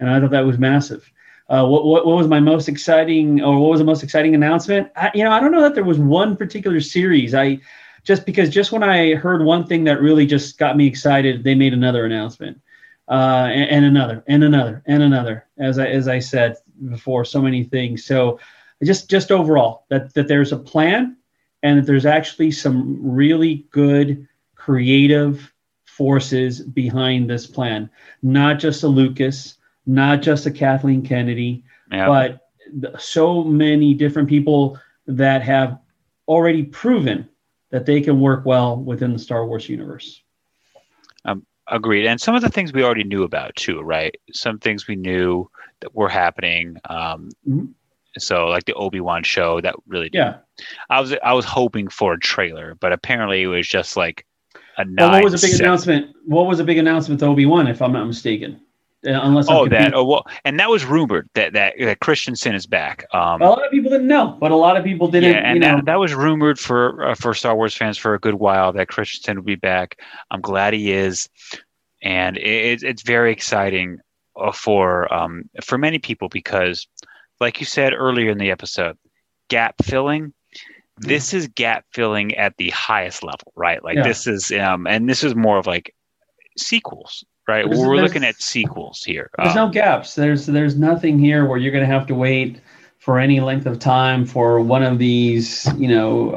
and 0.00 0.08
I 0.08 0.20
thought 0.20 0.30
that 0.30 0.46
was 0.46 0.58
massive. 0.58 1.10
Uh, 1.48 1.64
what, 1.64 1.84
what, 1.84 2.04
what 2.04 2.16
was 2.16 2.28
my 2.28 2.40
most 2.40 2.68
exciting, 2.68 3.42
or 3.42 3.58
what 3.58 3.70
was 3.70 3.78
the 3.78 3.84
most 3.84 4.02
exciting 4.02 4.34
announcement? 4.34 4.90
I, 4.96 5.10
you 5.14 5.24
know, 5.24 5.32
I 5.32 5.40
don't 5.40 5.50
know 5.50 5.62
that 5.62 5.74
there 5.74 5.84
was 5.84 5.98
one 5.98 6.36
particular 6.36 6.80
series. 6.80 7.34
I 7.34 7.60
just 8.04 8.26
because 8.26 8.50
just 8.50 8.70
when 8.70 8.82
I 8.82 9.14
heard 9.14 9.42
one 9.42 9.66
thing 9.66 9.84
that 9.84 10.00
really 10.00 10.26
just 10.26 10.58
got 10.58 10.76
me 10.76 10.86
excited, 10.86 11.44
they 11.44 11.54
made 11.54 11.72
another 11.72 12.04
announcement, 12.04 12.60
uh, 13.08 13.48
and, 13.50 13.70
and 13.70 13.84
another, 13.86 14.22
and 14.26 14.44
another, 14.44 14.82
and 14.86 15.02
another. 15.02 15.46
As 15.56 15.78
I 15.78 15.86
as 15.86 16.06
I 16.06 16.18
said 16.18 16.56
before, 16.90 17.24
so 17.24 17.40
many 17.40 17.64
things. 17.64 18.04
So 18.04 18.38
just 18.84 19.08
just 19.08 19.30
overall 19.30 19.86
that 19.88 20.12
that 20.14 20.28
there's 20.28 20.52
a 20.52 20.58
plan, 20.58 21.16
and 21.62 21.78
that 21.78 21.86
there's 21.86 22.06
actually 22.06 22.50
some 22.50 22.98
really 23.00 23.66
good 23.70 24.28
creative 24.54 25.52
forces 25.86 26.60
behind 26.60 27.28
this 27.28 27.46
plan, 27.46 27.90
not 28.22 28.58
just 28.58 28.84
a 28.84 28.88
Lucas, 28.88 29.57
not 29.88 30.22
just 30.22 30.46
a 30.46 30.50
Kathleen 30.52 31.02
Kennedy, 31.02 31.64
Yeah. 31.90 32.06
but 32.06 32.48
th- 32.80 33.00
so 33.00 33.42
many 33.42 33.94
different 33.94 34.28
people 34.28 34.78
that 35.06 35.42
have 35.42 35.78
already 36.28 36.62
proven 36.62 37.26
that 37.70 37.86
they 37.86 38.00
can 38.00 38.20
work 38.20 38.44
well 38.46 38.76
within 38.76 39.12
the 39.12 39.18
Star 39.18 39.46
Wars 39.46 39.68
universe. 39.68 40.22
Agreed. 41.70 42.06
And 42.06 42.18
some 42.18 42.34
of 42.34 42.40
the 42.40 42.48
things 42.48 42.72
we 42.72 42.82
already 42.82 43.04
knew 43.04 43.24
about 43.24 43.54
too, 43.54 43.82
right? 43.82 44.14
Some 44.32 44.58
things 44.58 44.88
we 44.88 44.96
knew 44.96 45.50
that 45.80 45.94
were 45.94 46.08
happening. 46.08 46.78
Um, 46.88 47.28
Mhm. 47.46 47.74
So 48.16 48.46
like 48.46 48.64
the 48.64 48.72
Obi 48.72 49.00
Wan 49.00 49.22
show, 49.22 49.60
that 49.60 49.74
really. 49.86 50.08
Yeah. 50.14 50.36
I 50.88 50.98
was 51.02 51.12
I 51.22 51.34
was 51.34 51.44
hoping 51.44 51.88
for 51.88 52.14
a 52.14 52.18
trailer, 52.18 52.74
but 52.80 52.94
apparently 52.94 53.42
it 53.42 53.48
was 53.48 53.68
just 53.68 53.98
like 53.98 54.24
a. 54.78 54.86
Well, 54.96 55.10
what 55.10 55.24
was 55.24 55.44
a 55.44 55.46
big 55.46 55.60
announcement? 55.60 56.16
What 56.24 56.46
was 56.46 56.58
a 56.58 56.64
big 56.64 56.78
announcement 56.78 57.20
to 57.20 57.26
Obi 57.26 57.44
Wan, 57.44 57.66
if 57.66 57.82
I'm 57.82 57.92
not 57.92 58.06
mistaken? 58.06 58.60
Uh, 59.06 59.10
unless 59.22 59.48
I'm 59.48 59.56
Oh, 59.56 59.68
that. 59.68 59.94
Oh, 59.94 60.04
well, 60.04 60.26
and 60.44 60.58
that 60.58 60.68
was 60.68 60.84
rumored 60.84 61.28
that 61.34 61.52
that, 61.52 61.74
that 61.78 62.00
Christensen 62.00 62.54
is 62.54 62.66
back. 62.66 63.04
Um, 63.14 63.40
a 63.40 63.48
lot 63.48 63.64
of 63.64 63.70
people 63.70 63.90
didn't 63.90 64.08
know, 64.08 64.36
but 64.40 64.50
a 64.50 64.56
lot 64.56 64.76
of 64.76 64.82
people 64.84 65.06
didn't. 65.08 65.30
yeah, 65.30 65.38
and 65.38 65.54
you 65.54 65.60
know, 65.60 65.76
that, 65.76 65.84
that 65.84 66.00
was 66.00 66.14
rumored 66.14 66.58
for 66.58 67.10
uh, 67.10 67.14
for 67.14 67.32
Star 67.32 67.54
Wars 67.54 67.74
fans 67.76 67.96
for 67.96 68.14
a 68.14 68.18
good 68.18 68.34
while 68.34 68.72
that 68.72 68.88
Christensen 68.88 69.36
would 69.36 69.44
be 69.46 69.54
back. 69.54 70.00
I'm 70.32 70.40
glad 70.40 70.74
he 70.74 70.90
is, 70.92 71.28
and 72.02 72.36
it, 72.36 72.42
it's- 72.42 72.82
it's 72.82 73.02
very 73.02 73.30
exciting 73.30 73.98
uh, 74.36 74.50
for 74.52 75.12
um, 75.14 75.44
for 75.62 75.78
many 75.78 76.00
people 76.00 76.28
because, 76.28 76.86
like 77.40 77.60
you 77.60 77.66
said 77.66 77.92
earlier 77.92 78.30
in 78.30 78.38
the 78.38 78.50
episode, 78.50 78.98
gap 79.48 79.74
filling. 79.82 80.32
This 81.00 81.32
is 81.32 81.46
gap 81.46 81.84
filling 81.92 82.34
at 82.34 82.56
the 82.56 82.70
highest 82.70 83.22
level, 83.22 83.52
right? 83.54 83.80
Like 83.84 83.98
Yeah. 83.98 84.02
this 84.02 84.26
is, 84.26 84.50
um, 84.50 84.84
and 84.88 85.08
this 85.08 85.22
is 85.22 85.36
more 85.36 85.56
of 85.56 85.64
like 85.68 85.94
sequels, 86.58 87.24
right? 87.48 87.64
There's- 87.64 87.78
We're 87.78 87.96
there's- 87.96 88.02
looking 88.10 88.24
at 88.24 88.40
sequels 88.40 89.02
here. 89.02 89.30
There's 89.38 89.56
Um, 89.56 89.66
no 89.66 89.68
gaps. 89.70 90.14
There's 90.14 90.46
there's 90.46 90.76
nothing 90.78 91.18
here 91.18 91.46
where 91.46 91.58
you're 91.58 91.72
going 91.72 91.86
to 91.88 91.92
have 91.92 92.06
to 92.08 92.14
wait 92.14 92.60
for 92.98 93.18
any 93.18 93.40
length 93.40 93.64
of 93.66 93.78
time 93.78 94.26
for 94.26 94.60
one 94.60 94.82
of 94.82 94.98
these 94.98 95.66
you 95.76 95.88
know 95.88 96.30
uh, 96.32 96.34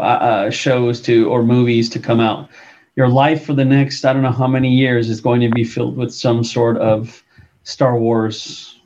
uh, 0.47 0.49
shows 0.49 1.01
to 1.01 1.29
or 1.29 1.43
movies 1.43 1.89
to 1.89 1.99
come 1.99 2.19
out. 2.19 2.49
Your 2.95 3.07
life 3.07 3.45
for 3.45 3.53
the 3.53 3.65
next 3.65 4.05
I 4.05 4.13
don't 4.13 4.21
know 4.21 4.31
how 4.31 4.47
many 4.47 4.69
years 4.73 5.09
is 5.09 5.21
going 5.21 5.41
to 5.41 5.49
be 5.49 5.63
filled 5.63 5.97
with 5.97 6.13
some 6.13 6.43
sort 6.43 6.77
of 6.77 7.23
Star 7.63 7.97
Wars 7.97 8.79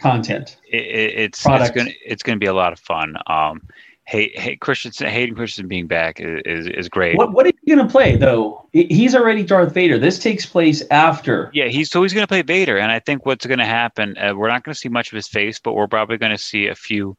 content. 0.00 0.56
it, 0.70 0.76
it, 0.82 1.10
it's 1.18 1.38
it's 1.38 1.42
product. 1.42 1.74
gonna 1.76 1.90
it's 2.04 2.22
gonna 2.22 2.38
be 2.38 2.46
a 2.46 2.54
lot 2.54 2.72
of 2.72 2.78
fun. 2.80 3.16
Um, 3.26 3.62
hey, 4.04 4.32
hey, 4.34 4.56
Christensen, 4.56 5.08
Hayden 5.08 5.34
Christensen 5.34 5.68
being 5.68 5.86
back 5.86 6.20
is 6.20 6.66
is, 6.66 6.88
great. 6.88 7.16
What 7.16 7.32
what 7.32 7.46
are 7.46 7.52
you 7.62 7.76
going 7.76 7.86
to 7.86 7.90
play 7.90 8.16
though? 8.16 8.66
He's 8.72 9.14
already 9.14 9.42
Darth 9.42 9.72
Vader. 9.74 9.98
This 9.98 10.18
takes 10.18 10.46
place 10.46 10.82
after. 10.90 11.50
Yeah, 11.54 11.66
he's 11.66 11.90
so 11.90 12.02
he's 12.02 12.12
gonna 12.12 12.26
play 12.26 12.42
Vader, 12.42 12.78
and 12.78 12.90
I 12.90 12.98
think 12.98 13.26
what's 13.26 13.46
gonna 13.46 13.66
happen, 13.66 14.16
uh, 14.18 14.34
we're 14.34 14.48
not 14.48 14.64
gonna 14.64 14.74
see 14.74 14.88
much 14.88 15.12
of 15.12 15.16
his 15.16 15.28
face, 15.28 15.58
but 15.58 15.74
we're 15.74 15.88
probably 15.88 16.18
gonna 16.18 16.38
see 16.38 16.66
a 16.66 16.74
few 16.74 17.16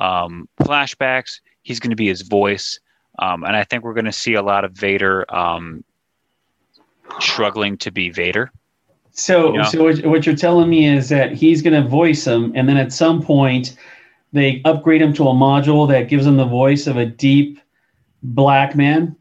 um, 0.00 0.48
flashbacks. 0.60 1.40
He's 1.62 1.80
gonna 1.80 1.96
be 1.96 2.08
his 2.08 2.22
voice, 2.22 2.80
um, 3.18 3.44
and 3.44 3.56
I 3.56 3.64
think 3.64 3.84
we're 3.84 3.94
gonna 3.94 4.12
see 4.12 4.34
a 4.34 4.42
lot 4.42 4.64
of 4.64 4.72
Vader 4.72 5.24
um, 5.34 5.84
struggling 7.20 7.76
to 7.78 7.90
be 7.90 8.10
Vader. 8.10 8.50
So, 9.12 9.54
Yeah. 9.54 9.64
so 9.64 9.82
what, 9.82 10.04
what 10.04 10.26
you're 10.26 10.36
telling 10.36 10.68
me 10.68 10.86
is 10.86 11.08
that 11.08 11.32
he's 11.32 11.62
going 11.62 11.80
to 11.80 11.88
voice 11.88 12.26
him, 12.26 12.52
and 12.54 12.68
then 12.68 12.76
at 12.76 12.92
some 12.92 13.22
point, 13.22 13.74
they 14.38 14.62
upgrade 14.64 15.02
him 15.02 15.12
to 15.14 15.28
a 15.28 15.32
module 15.34 15.88
that 15.88 16.08
gives 16.08 16.26
him 16.26 16.36
the 16.36 16.44
voice 16.46 16.86
of 16.86 16.96
a 16.96 17.06
deep 17.06 17.60
black 18.22 18.74
man. 18.76 19.16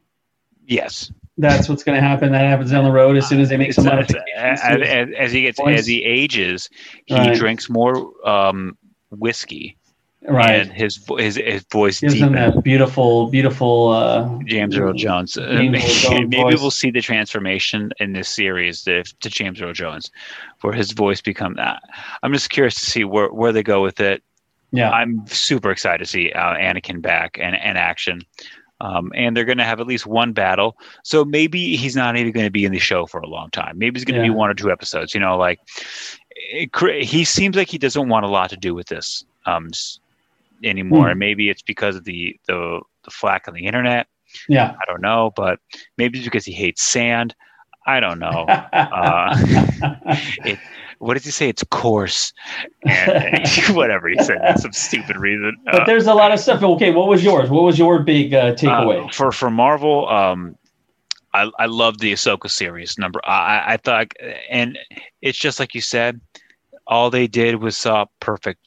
Yes, 0.68 1.12
That's 1.38 1.68
what's 1.70 1.84
going 1.84 1.96
to 2.00 2.02
happen. 2.08 2.32
That 2.32 2.48
happens 2.48 2.72
down 2.72 2.84
the 2.86 2.92
road 2.92 3.18
as 3.18 3.28
soon 3.28 3.40
as 3.40 3.50
they 3.50 3.58
make 3.58 3.74
some 3.74 3.86
As, 3.88 3.92
modifications. 3.92 4.62
as, 4.64 5.10
as 5.18 5.32
he 5.32 5.42
gets 5.44 5.60
Voice. 5.60 5.80
as 5.80 5.86
he 5.86 6.04
ages, 6.04 6.70
he 7.06 7.14
Right. 7.16 7.36
drinks 7.36 7.70
more 7.70 8.12
um, 8.28 8.78
whiskey, 9.12 9.78
right. 10.28 10.62
and 10.62 10.72
his 10.74 11.06
his 11.20 11.36
his 11.36 11.64
voice 11.72 12.00
Gives 12.00 12.20
them 12.20 12.32
deepens. 12.34 12.56
that 12.56 12.64
beautiful, 12.64 13.28
beautiful. 13.28 13.90
Uh, 13.90 14.40
James 14.46 14.76
Earl 14.78 14.94
Jones. 14.94 15.38
Uh, 15.38 15.56
James 15.58 15.76
Earl 15.76 15.82
Jones 16.20 16.30
maybe 16.30 16.56
we'll 16.56 16.72
see 16.72 16.90
the 16.90 17.02
transformation 17.02 17.92
in 18.00 18.14
this 18.14 18.28
series 18.30 18.84
to, 18.86 19.04
to 19.04 19.30
James 19.30 19.62
Earl 19.62 19.74
Jones, 19.74 20.10
where 20.62 20.74
his 20.74 20.94
voice 20.94 21.22
become 21.22 21.54
that. 21.56 21.84
I'm 22.24 22.34
just 22.34 22.50
curious 22.50 22.74
to 22.76 22.82
see 22.90 23.04
where, 23.04 23.28
where 23.28 23.52
they 23.52 23.62
go 23.64 23.84
with 23.84 24.00
it. 24.00 24.24
Yeah. 24.72 24.90
I'm 24.92 25.26
super 25.28 25.72
excited 25.72 26.00
to 26.00 26.06
see 26.10 26.32
uh, 26.32 26.56
Anakin 26.56 27.02
back 27.02 27.38
and, 27.40 27.56
and 27.56 27.78
action. 27.78 28.22
Um, 28.82 29.12
and 29.16 29.36
they're 29.38 29.46
going 29.46 29.58
to 29.60 29.64
have 29.64 29.80
at 29.80 29.88
least 29.88 30.06
one 30.06 30.34
battle. 30.34 30.78
So 31.04 31.24
maybe 31.24 31.78
he's 31.78 31.96
not 31.96 32.18
even 32.18 32.34
going 32.34 32.46
to 32.46 32.52
be 32.52 32.66
in 32.66 32.74
the 32.74 32.80
show 32.80 33.06
for 33.06 33.22
a 33.22 33.28
long 33.28 33.50
time. 33.52 33.78
Maybe 33.78 33.98
he's 34.00 34.04
going 34.06 34.16
to 34.20 34.22
Yeah. 34.26 34.32
be 34.32 34.36
one 34.36 34.50
or 34.50 34.54
two 34.54 34.70
episodes. 34.70 35.14
You 35.14 35.22
know, 35.22 35.38
like 35.38 35.60
it, 36.36 37.04
he 37.06 37.24
seems 37.24 37.56
like 37.56 37.70
he 37.70 37.78
doesn't 37.78 38.10
want 38.10 38.26
a 38.26 38.30
lot 38.30 38.50
to 38.50 38.58
do 38.58 38.76
with 38.76 38.88
this 38.88 39.24
um, 39.46 39.70
anymore. 40.64 41.06
Hmm. 41.06 41.12
And 41.12 41.20
maybe 41.20 41.50
it's 41.50 41.62
because 41.62 41.96
of 41.96 42.04
the, 42.04 42.38
the 42.48 42.82
the 43.06 43.12
flack 43.12 43.48
on 43.48 43.54
the 43.54 43.66
internet. 43.66 44.08
yeah. 44.50 44.74
I 44.82 44.86
don't 44.92 45.02
know, 45.02 45.32
but 45.38 45.60
maybe 45.98 46.18
it's 46.18 46.26
because 46.28 46.44
he 46.44 46.52
hates 46.52 46.84
sand. 46.84 47.34
I 47.88 48.00
don't 48.02 48.20
know. 48.20 48.46
Uh, 48.74 49.38
what 51.06 51.14
did 51.16 51.24
he 51.24 51.32
say? 51.32 51.50
It's 51.50 51.64
coarse, 51.70 52.34
and 52.88 53.48
whatever 53.76 54.08
he 54.10 54.18
said. 54.24 54.40
That's 54.42 54.64
some 54.64 54.74
stupid 54.74 55.18
reason. 55.18 55.56
but 55.66 55.82
Uh, 55.82 55.86
there's 55.86 56.08
a 56.08 56.14
lot 56.14 56.32
of 56.32 56.40
stuff. 56.40 56.62
Okay, 56.64 56.92
what 56.92 57.08
was 57.08 57.24
yours? 57.24 57.50
What 57.50 57.64
was 57.64 57.78
your 57.78 58.00
big 58.00 58.34
uh, 58.34 58.54
takeaway? 58.56 59.06
uh, 59.06 59.12
for 59.12 59.32
for 59.32 59.50
Marvel, 59.50 60.10
um, 60.10 60.58
I 61.34 61.50
I 61.60 61.66
love 61.68 62.00
the 62.00 62.14
Ahsoka 62.14 62.50
series. 62.50 62.98
Number 62.98 63.20
I 63.26 63.74
I- 63.74 63.78
thought, 63.78 64.08
and 64.50 64.78
it's 65.22 65.38
just 65.38 65.60
like 65.60 65.76
you 65.76 65.82
said, 65.82 66.20
all 66.88 67.10
they 67.10 67.28
did 67.28 67.56
was 67.58 67.78
saw 67.78 68.06
perfect. 68.20 68.60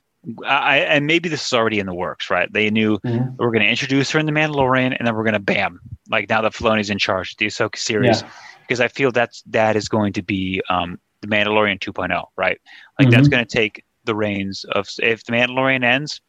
I, 0.45 0.79
and 0.81 1.07
maybe 1.07 1.29
this 1.29 1.47
is 1.47 1.53
already 1.53 1.79
in 1.79 1.87
the 1.87 1.95
works, 1.95 2.29
right? 2.29 2.53
They 2.53 2.71
knew 2.71 2.99
Mhm. 2.99 3.37
we're 3.39 3.53
going 3.53 3.63
to 3.63 3.69
introduce 3.71 4.11
her 4.11 4.19
in 4.19 4.27
the 4.27 4.33
Mandalorian, 4.33 4.95
and 4.99 5.07
then 5.07 5.15
we're 5.15 5.23
going 5.25 5.33
to 5.35 5.39
bam, 5.55 5.81
like 6.11 6.29
now 6.29 6.43
that 6.43 6.53
Filoni's 6.53 6.91
in 6.91 6.99
charge, 6.99 7.37
the 7.37 7.47
Ahsoka 7.47 7.77
series, 7.77 8.21
Yeah. 8.23 8.29
because 8.63 8.81
I 8.81 8.89
feel 8.89 9.11
that's 9.13 9.43
that 9.47 9.75
is 9.77 9.89
going 9.89 10.13
to 10.15 10.23
be 10.23 10.61
um, 10.69 10.99
the 11.21 11.27
Mandalorian 11.29 11.79
2.0, 11.81 12.25
right? 12.37 12.61
Like 12.99 13.11
that's 13.11 13.29
Mhm. 13.29 13.31
going 13.31 13.47
to 13.47 13.57
take 13.57 13.85
the 14.05 14.15
reins 14.15 14.65
of 14.73 14.89
if 15.01 15.25
the 15.25 15.33
Mandalorian 15.33 15.85
ends, 15.85 16.21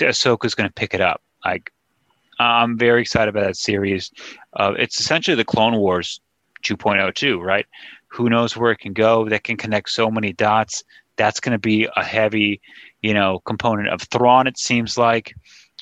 Ahsoka's 0.00 0.54
going 0.54 0.68
to 0.68 0.74
pick 0.74 0.94
it 0.94 1.00
up. 1.00 1.22
Like 1.44 1.72
I'm 2.38 2.78
very 2.78 3.00
excited 3.02 3.28
about 3.28 3.44
that 3.44 3.56
series. 3.56 4.10
Uh, 4.54 4.74
it's 4.78 5.00
essentially 5.00 5.34
the 5.34 5.44
Clone 5.44 5.76
Wars 5.76 6.20
2.0 6.62 7.14
too, 7.14 7.40
right? 7.40 7.66
Who 8.08 8.28
knows 8.28 8.56
where 8.56 8.72
it 8.72 8.78
can 8.78 8.92
go? 8.92 9.28
That 9.28 9.44
can 9.44 9.56
connect 9.56 9.90
so 9.90 10.10
many 10.10 10.32
dots. 10.32 10.84
That's 11.16 11.40
going 11.40 11.52
to 11.52 11.58
be 11.58 11.88
a 11.96 12.04
heavy, 12.04 12.60
you 13.02 13.12
know, 13.12 13.40
component 13.40 13.88
of 13.88 14.02
Thrawn. 14.02 14.46
It 14.46 14.58
seems 14.58 14.96
like 14.96 15.34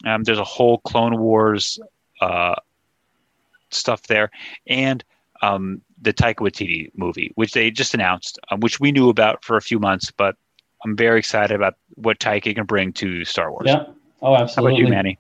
um, 0.04 0.24
there's 0.24 0.38
a 0.38 0.44
whole 0.44 0.78
Clone 0.78 1.18
Wars 1.18 1.78
uh, 2.20 2.54
stuff 3.70 4.02
there, 4.04 4.30
and 4.66 5.04
um, 5.42 5.82
the 6.00 6.12
Taika 6.12 6.36
Waititi 6.36 6.90
movie, 6.94 7.32
which 7.36 7.52
they 7.52 7.70
just 7.70 7.94
announced, 7.94 8.38
um, 8.50 8.60
which 8.60 8.80
we 8.80 8.92
knew 8.92 9.08
about 9.08 9.44
for 9.44 9.56
a 9.56 9.62
few 9.62 9.78
months, 9.78 10.10
but 10.10 10.36
I'm 10.84 10.96
very 10.96 11.18
excited 11.18 11.54
about 11.54 11.74
what 11.94 12.18
Taika 12.18 12.54
can 12.54 12.64
bring 12.64 12.92
to 12.94 13.24
Star 13.24 13.50
Wars. 13.50 13.64
Yeah. 13.66 13.86
Oh, 14.22 14.34
absolutely. 14.34 14.36
How 14.36 14.42
absolutely. 14.42 14.72
about 14.72 14.78
you, 14.78 14.88
Manny? 14.88 15.18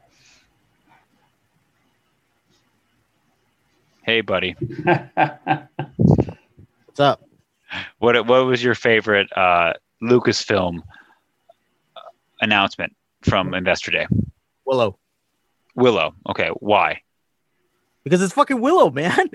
Hey, 4.02 4.20
buddy. 4.20 4.52
What's 6.86 7.00
up? 7.00 7.22
What 7.98 8.26
what 8.26 8.46
was 8.46 8.62
your 8.62 8.76
favorite 8.76 9.28
uh, 9.36 9.72
Lucasfilm 10.02 10.78
uh, 10.78 12.00
announcement 12.40 12.94
from 13.22 13.52
Investor 13.52 13.90
Day? 13.90 14.06
Willow. 14.64 14.98
Willow. 15.74 16.14
Okay, 16.28 16.50
why? 16.60 17.02
Because 18.06 18.22
it's 18.22 18.32
fucking 18.34 18.60
Willow, 18.60 18.88
man. 19.02 19.28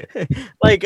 like, 0.63 0.86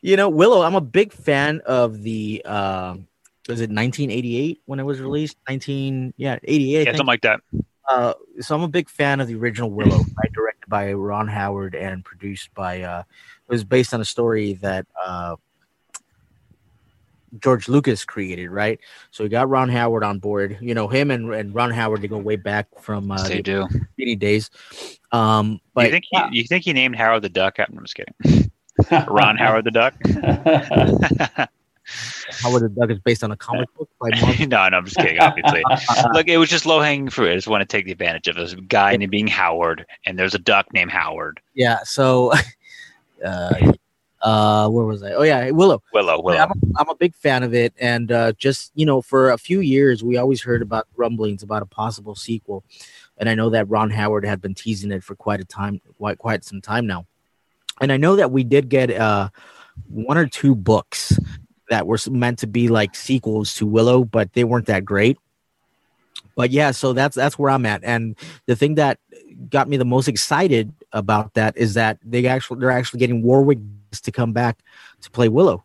you 0.00 0.16
know, 0.16 0.28
Willow. 0.28 0.62
I'm 0.62 0.76
a 0.76 0.80
big 0.80 1.12
fan 1.12 1.60
of 1.66 2.02
the. 2.04 2.40
Um, 2.44 3.08
was 3.48 3.60
it 3.60 3.70
1988 3.70 4.60
when 4.66 4.78
it 4.78 4.84
was 4.84 5.00
released? 5.00 5.36
19, 5.48 6.14
yeah, 6.16 6.38
88. 6.44 6.76
I 6.76 6.78
Yeah, 6.78 6.84
think. 6.84 6.96
something 6.98 7.06
like 7.08 7.22
that. 7.22 7.40
Uh, 7.88 8.12
so 8.40 8.54
I'm 8.54 8.62
a 8.62 8.68
big 8.68 8.88
fan 8.88 9.20
of 9.20 9.26
the 9.26 9.34
original 9.34 9.72
Willow, 9.72 9.98
right? 9.98 10.32
directed 10.34 10.68
by 10.68 10.92
Ron 10.92 11.26
Howard 11.26 11.74
and 11.74 12.04
produced 12.04 12.54
by. 12.54 12.82
Uh, 12.82 13.02
it 13.48 13.52
was 13.52 13.64
based 13.64 13.92
on 13.92 14.00
a 14.00 14.04
story 14.04 14.52
that 14.54 14.86
uh, 15.04 15.34
George 17.40 17.68
Lucas 17.68 18.04
created, 18.04 18.50
right? 18.50 18.80
So 19.10 19.24
we 19.24 19.30
got 19.30 19.48
Ron 19.48 19.68
Howard 19.68 20.04
on 20.04 20.18
board. 20.18 20.58
You 20.60 20.74
know, 20.74 20.88
him 20.88 21.10
and, 21.10 21.32
and 21.32 21.54
Ron 21.54 21.70
Howard 21.70 22.02
they 22.02 22.08
go 22.08 22.18
way 22.18 22.36
back 22.36 22.66
from 22.80 23.10
uh, 23.10 23.22
they 23.28 23.36
the 23.36 23.42
do. 23.42 23.68
80 23.98 24.16
days. 24.16 24.50
Um, 25.12 25.60
but 25.74 25.86
you 25.86 25.90
think 25.92 26.04
he, 26.10 26.38
you 26.38 26.44
think 26.44 26.64
he 26.64 26.72
named 26.72 26.96
Howard 26.96 27.22
the 27.22 27.28
Duck? 27.28 27.58
I'm 27.58 27.78
just 27.82 27.94
kidding. 27.94 28.50
Ron 29.08 29.36
Howard 29.36 29.64
the 29.64 29.70
Duck. 29.70 29.94
Howard 32.42 32.62
the 32.62 32.68
Duck 32.68 32.90
is 32.90 32.98
based 33.00 33.22
on 33.22 33.30
a 33.30 33.36
comic 33.36 33.72
book 33.74 33.88
by 34.00 34.08
no, 34.40 34.68
no, 34.68 34.76
I'm 34.76 34.84
just 34.84 34.96
kidding. 34.96 35.18
Obviously, 35.20 35.62
look, 36.12 36.28
it 36.28 36.36
was 36.36 36.48
just 36.48 36.66
low 36.66 36.80
hanging 36.80 37.08
fruit. 37.08 37.30
I 37.30 37.34
just 37.34 37.48
want 37.48 37.62
to 37.62 37.66
take 37.66 37.84
the 37.84 37.92
advantage 37.92 38.28
of 38.28 38.36
this 38.36 38.54
guy 38.54 38.96
named 38.96 39.10
being 39.10 39.28
Howard, 39.28 39.86
and 40.04 40.18
there's 40.18 40.34
a 40.34 40.38
duck 40.38 40.72
named 40.72 40.90
Howard. 40.90 41.40
Yeah. 41.54 41.78
So, 41.84 42.32
uh, 43.24 43.72
uh, 44.26 44.68
where 44.68 44.84
was 44.84 45.04
I? 45.04 45.12
Oh 45.12 45.22
yeah, 45.22 45.50
Willow. 45.50 45.80
Willow, 45.92 46.20
Willow. 46.20 46.36
I'm, 46.36 46.50
a, 46.50 46.80
I'm 46.80 46.88
a 46.88 46.96
big 46.96 47.14
fan 47.14 47.44
of 47.44 47.54
it, 47.54 47.72
and 47.78 48.10
uh, 48.10 48.32
just 48.32 48.72
you 48.74 48.84
know, 48.84 49.00
for 49.00 49.30
a 49.30 49.38
few 49.38 49.60
years, 49.60 50.02
we 50.02 50.16
always 50.16 50.42
heard 50.42 50.62
about 50.62 50.88
rumblings 50.96 51.44
about 51.44 51.62
a 51.62 51.66
possible 51.66 52.16
sequel, 52.16 52.64
and 53.18 53.28
I 53.28 53.36
know 53.36 53.50
that 53.50 53.68
Ron 53.68 53.88
Howard 53.90 54.24
had 54.24 54.40
been 54.40 54.52
teasing 54.52 54.90
it 54.90 55.04
for 55.04 55.14
quite 55.14 55.40
a 55.40 55.44
time, 55.44 55.80
quite 55.96 56.18
quite 56.18 56.44
some 56.44 56.60
time 56.60 56.88
now, 56.88 57.06
and 57.80 57.92
I 57.92 57.98
know 57.98 58.16
that 58.16 58.32
we 58.32 58.42
did 58.42 58.68
get 58.68 58.90
uh, 58.90 59.28
one 59.88 60.18
or 60.18 60.26
two 60.26 60.56
books 60.56 61.16
that 61.70 61.86
were 61.86 61.98
meant 62.10 62.40
to 62.40 62.48
be 62.48 62.66
like 62.66 62.96
sequels 62.96 63.54
to 63.54 63.66
Willow, 63.66 64.02
but 64.02 64.32
they 64.32 64.42
weren't 64.42 64.66
that 64.66 64.84
great. 64.84 65.18
But 66.34 66.50
yeah, 66.50 66.72
so 66.72 66.92
that's 66.92 67.14
that's 67.14 67.38
where 67.38 67.50
I'm 67.50 67.64
at, 67.64 67.84
and 67.84 68.16
the 68.46 68.56
thing 68.56 68.74
that 68.74 68.98
got 69.50 69.68
me 69.68 69.76
the 69.76 69.84
most 69.84 70.08
excited 70.08 70.72
about 70.92 71.34
that 71.34 71.56
is 71.56 71.74
that 71.74 71.98
they 72.02 72.26
actually 72.26 72.58
they're 72.58 72.72
actually 72.72 72.98
getting 72.98 73.22
Warwick 73.22 73.58
to 73.92 74.12
come 74.12 74.32
back 74.32 74.58
to 75.02 75.10
play 75.10 75.28
Willow. 75.28 75.64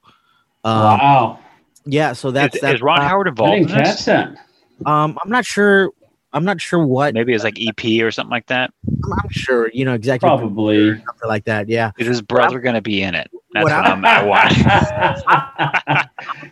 Um, 0.64 0.74
wow. 0.80 1.40
Yeah, 1.86 2.14
so 2.14 2.30
that's 2.32 2.56
is, 2.56 2.62
that's 2.62 2.76
is 2.76 2.82
Ron 2.82 3.00
uh, 3.00 3.08
Howard 3.08 3.28
I 3.28 3.30
involved 3.32 3.54
didn't 3.54 3.72
in 3.72 3.78
this? 3.84 4.06
catch 4.06 4.06
that. 4.06 4.90
Um, 4.90 5.18
I'm 5.24 5.30
not 5.32 5.46
sure. 5.46 5.92
I'm 6.34 6.46
not 6.46 6.62
sure 6.62 6.86
what. 6.86 7.14
Maybe 7.14 7.34
it's 7.34 7.44
like 7.44 7.58
EP 7.60 8.02
or 8.04 8.10
something 8.12 8.32
like 8.32 8.48
that. 8.48 8.72
I'm, 9.04 9.12
I'm 9.14 9.30
sure 9.32 9.70
you 9.74 9.84
know 9.84 9.94
exactly 9.94 10.28
Probably. 10.30 10.92
something 10.96 11.28
like 11.28 11.44
that. 11.46 11.68
Yeah. 11.68 11.92
Is 11.98 12.08
his 12.08 12.22
brother 12.22 12.60
going 12.62 12.76
to 12.76 12.82
be 12.82 13.02
in 13.04 13.16
it? 13.16 13.30
That's 13.54 13.66
What 13.66 13.74
what, 13.74 13.86
I'm- 13.86 14.06
I'm. 14.06 14.06
I 14.06 14.24
want. 14.24 16.08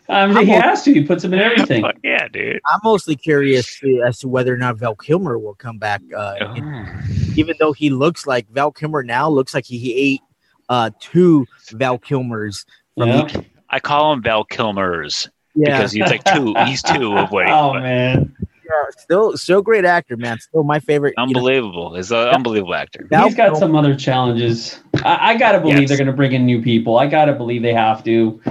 I 0.09 0.27
mean, 0.33 0.45
he 0.45 0.51
has 0.51 0.83
to. 0.83 0.93
He 0.93 1.03
puts 1.03 1.23
him 1.23 1.33
in 1.33 1.39
everything. 1.39 1.81
Fuck 1.81 1.95
yeah, 2.03 2.27
dude. 2.27 2.59
I'm 2.65 2.79
mostly 2.83 3.15
curious 3.15 3.79
to, 3.79 4.03
as 4.05 4.19
to 4.19 4.27
whether 4.27 4.53
or 4.53 4.57
not 4.57 4.77
Val 4.77 4.95
Kilmer 4.95 5.37
will 5.39 5.55
come 5.55 5.77
back. 5.77 6.01
Uh, 6.15 6.35
in- 6.55 7.33
even 7.37 7.55
though 7.59 7.71
he 7.71 7.89
looks 7.89 8.27
like 8.27 8.49
Val 8.49 8.71
Kilmer 8.71 9.03
now, 9.03 9.29
looks 9.29 9.53
like 9.53 9.65
he, 9.65 9.77
he 9.77 9.93
ate 9.93 10.21
uh 10.69 10.89
two 10.99 11.45
Val 11.71 11.97
Kilmers 11.99 12.65
from 12.97 13.09
Yeah. 13.09 13.25
the 13.25 13.45
I 13.69 13.79
call 13.79 14.13
him 14.13 14.21
Val 14.23 14.43
Kilmer's 14.43 15.29
yeah. 15.55 15.77
because 15.77 15.91
he's 15.91 16.05
like 16.09 16.23
two. 16.23 16.53
He's 16.65 16.81
two 16.81 17.17
of 17.17 17.31
what 17.31 17.45
he. 17.45 17.51
Oh 17.55 17.73
but 17.73 17.81
man, 17.83 18.35
yeah, 18.41 18.89
still 18.97 19.37
still 19.37 19.61
great 19.61 19.85
actor, 19.85 20.15
man. 20.17 20.39
Still 20.39 20.63
my 20.63 20.79
favorite. 20.79 21.13
you 21.17 21.23
know, 21.23 21.27
unbelievable. 21.27 21.95
He's 21.95 22.11
an 22.11 22.29
unbelievable 22.29 22.75
actor. 22.75 23.05
Val 23.09 23.25
he's 23.25 23.35
got 23.35 23.45
Kilmer- 23.45 23.59
some 23.59 23.75
other 23.75 23.95
challenges. 23.95 24.79
I, 25.03 25.31
I 25.33 25.37
gotta 25.37 25.59
believe 25.59 25.79
Yes. 25.81 25.89
they're 25.89 25.97
gonna 25.97 26.13
bring 26.13 26.31
in 26.33 26.45
new 26.45 26.61
people. 26.61 26.97
I 26.97 27.07
gotta 27.07 27.33
believe 27.33 27.61
they 27.61 27.73
have 27.73 28.03
to. 28.05 28.41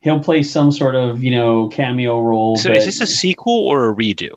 He'll 0.00 0.20
play 0.20 0.42
some 0.44 0.70
sort 0.70 0.94
of 0.94 1.22
you 1.22 1.30
know 1.32 1.68
cameo 1.68 2.20
role. 2.22 2.56
So 2.56 2.70
but, 2.70 2.76
is 2.78 2.84
this 2.86 3.00
a 3.00 3.06
sequel 3.06 3.66
or 3.66 3.90
a 3.90 3.94
redo? 3.94 4.30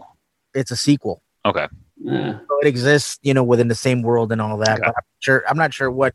it's 0.53 0.71
a 0.71 0.75
sequel. 0.75 1.21
Okay. 1.45 1.67
eh, 2.09 2.33
So 2.33 2.59
it 2.61 2.67
exists, 2.67 3.17
you 3.21 3.33
know, 3.33 3.43
within 3.43 3.67
the 3.67 3.75
same 3.75 4.01
world 4.01 4.31
and 4.31 4.41
all 4.41 4.57
that. 4.57 4.79
Okay. 4.79 4.81
But 4.87 4.95
I'm 4.97 5.03
sure 5.19 5.43
I'm 5.49 5.57
not 5.57 5.73
sure 5.73 5.89
what 5.91 6.13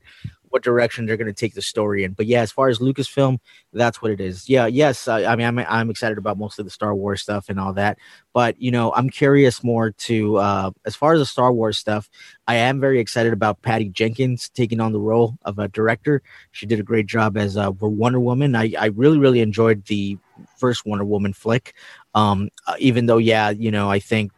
what 0.57 0.63
direction 0.63 1.05
they're 1.05 1.19
going 1.19 1.27
to 1.27 1.35
take 1.35 1.53
the 1.53 1.61
story 1.61 2.03
in. 2.03 2.13
But 2.13 2.25
yeah, 2.25 2.41
as 2.41 2.51
far 2.51 2.69
as 2.69 2.79
Lucasfilm, 2.79 3.39
that's 3.75 4.01
what 4.01 4.11
it 4.11 4.23
is. 4.23 4.49
Yeah, 4.49 4.65
yes, 4.67 5.07
I, 5.07 5.25
I 5.25 5.37
mean, 5.37 5.47
I'm 5.47 5.59
I'm 5.59 5.91
excited 5.91 6.17
about 6.17 6.39
most 6.39 6.59
of 6.59 6.65
the 6.65 6.71
Star 6.71 6.95
Wars 6.95 7.21
stuff 7.21 7.51
and 7.51 7.61
all 7.61 7.75
that. 7.75 7.99
But 8.33 8.59
you 8.59 8.71
know, 8.71 8.91
I'm 8.95 9.11
curious 9.11 9.63
more 9.63 9.91
to 9.91 10.39
uh, 10.39 10.71
as 10.87 10.97
far 10.97 11.13
as 11.13 11.21
the 11.21 11.27
Star 11.27 11.53
Wars 11.53 11.77
stuff. 11.77 12.09
I 12.49 12.55
am 12.55 12.81
very 12.81 13.01
excited 13.01 13.35
about 13.35 13.61
Patty 13.61 13.91
Jenkins 13.91 14.49
taking 14.49 14.81
on 14.81 14.93
the 14.93 14.99
role 14.99 15.37
of 15.45 15.59
a 15.59 15.69
director. 15.69 16.23
She 16.53 16.65
did 16.65 16.81
a 16.81 16.83
great 16.83 17.07
job 17.07 17.37
as 17.37 17.59
uh, 17.59 17.71
Wonder 17.79 18.21
Woman. 18.21 18.55
I 18.55 18.73
I 18.79 18.87
really 18.87 19.19
really 19.19 19.41
enjoyed 19.41 19.85
the 19.85 20.17
first 20.57 20.87
Wonder 20.87 21.05
Woman 21.05 21.35
flick. 21.35 21.75
Um, 22.15 22.49
uh, 22.67 22.77
even 22.79 23.05
though, 23.05 23.19
yeah, 23.19 23.51
you 23.51 23.71
know, 23.71 23.91
I 23.91 23.99
think 23.99 24.33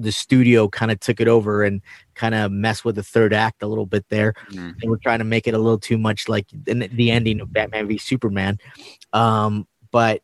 the 0.00 0.12
studio 0.12 0.68
kind 0.68 0.90
of 0.90 0.98
took 1.00 1.20
it 1.20 1.28
over 1.28 1.62
and 1.64 1.80
kind 2.14 2.34
of 2.34 2.50
messed 2.52 2.84
with 2.84 2.94
the 2.96 3.02
third 3.02 3.32
act 3.32 3.62
a 3.62 3.66
little 3.66 3.86
bit 3.86 4.08
there. 4.08 4.34
Mm. 4.50 4.78
They 4.80 4.88
were 4.88 4.98
trying 4.98 5.18
to 5.18 5.24
make 5.24 5.46
it 5.46 5.54
a 5.54 5.58
little 5.58 5.78
too 5.78 5.98
much 5.98 6.28
like 6.28 6.46
in 6.66 6.88
the 6.92 7.10
ending 7.10 7.40
of 7.40 7.52
Batman 7.52 7.86
v 7.88 7.98
Superman. 7.98 8.58
Um, 9.12 9.66
but 9.90 10.22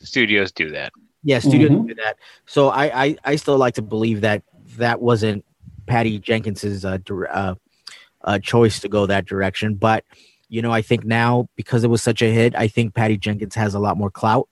Studios 0.00 0.52
do 0.52 0.70
that. 0.70 0.92
yeah, 1.22 1.38
studios 1.40 1.70
Mhm. 1.70 1.88
do 1.88 1.94
that. 1.96 2.16
So 2.46 2.68
I, 2.68 3.04
I 3.04 3.16
I 3.24 3.36
still 3.36 3.58
like 3.58 3.74
to 3.74 3.82
believe 3.82 4.22
that 4.22 4.42
that 4.78 5.00
wasn't 5.02 5.44
Patty 5.86 6.18
Jenkins's 6.18 6.84
uh, 6.84 6.98
dir- 7.04 7.28
uh, 7.30 7.54
uh, 8.22 8.38
choice 8.38 8.80
to 8.80 8.88
go 8.88 9.06
that 9.06 9.26
direction. 9.26 9.74
But 9.74 10.04
you 10.48 10.62
know, 10.62 10.72
I 10.72 10.82
think 10.82 11.04
now 11.04 11.48
because 11.56 11.84
it 11.84 11.90
was 11.90 12.02
such 12.02 12.22
a 12.22 12.32
hit, 12.32 12.54
I 12.56 12.66
think 12.68 12.94
Patty 12.94 13.16
Jenkins 13.18 13.54
has 13.54 13.74
a 13.74 13.78
lot 13.78 13.96
more 13.98 14.10
clout. 14.10 14.48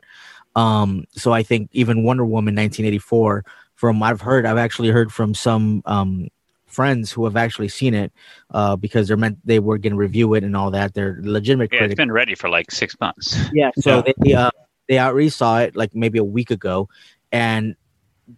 Um, 0.56 1.04
so 1.12 1.32
I 1.32 1.42
think 1.42 1.68
even 1.72 2.02
Wonder 2.02 2.24
Woman 2.24 2.54
1984, 2.54 3.44
from 3.78 4.00
what 4.00 4.10
I've 4.10 4.20
heard, 4.20 4.44
I've 4.44 4.58
actually 4.58 4.88
heard 4.88 5.12
from 5.12 5.34
some 5.34 5.82
um, 5.86 6.26
friends 6.66 7.12
who 7.12 7.24
have 7.26 7.36
actually 7.36 7.68
seen 7.68 7.94
it 7.94 8.12
uh, 8.50 8.74
because 8.74 9.06
they're 9.06 9.16
meant 9.16 9.38
they 9.44 9.60
were 9.60 9.78
going 9.78 9.92
to 9.92 9.96
review 9.96 10.34
it 10.34 10.42
and 10.42 10.56
all 10.56 10.72
that. 10.72 10.94
They're 10.94 11.20
legitimate 11.22 11.70
Yeah, 11.72 11.78
critics. 11.78 11.92
it's 11.92 11.98
been 11.98 12.10
ready 12.10 12.34
for 12.34 12.48
like 12.48 12.72
six 12.72 12.98
months. 13.00 13.38
Yeah, 13.52 13.70
so 13.78 14.02
Yeah. 14.04 14.12
they 14.24 14.34
uh, 14.34 14.50
they 14.88 14.98
already 14.98 15.28
saw 15.28 15.60
it 15.60 15.76
like 15.76 15.94
maybe 15.94 16.18
a 16.18 16.24
week 16.24 16.50
ago, 16.50 16.88
and 17.30 17.76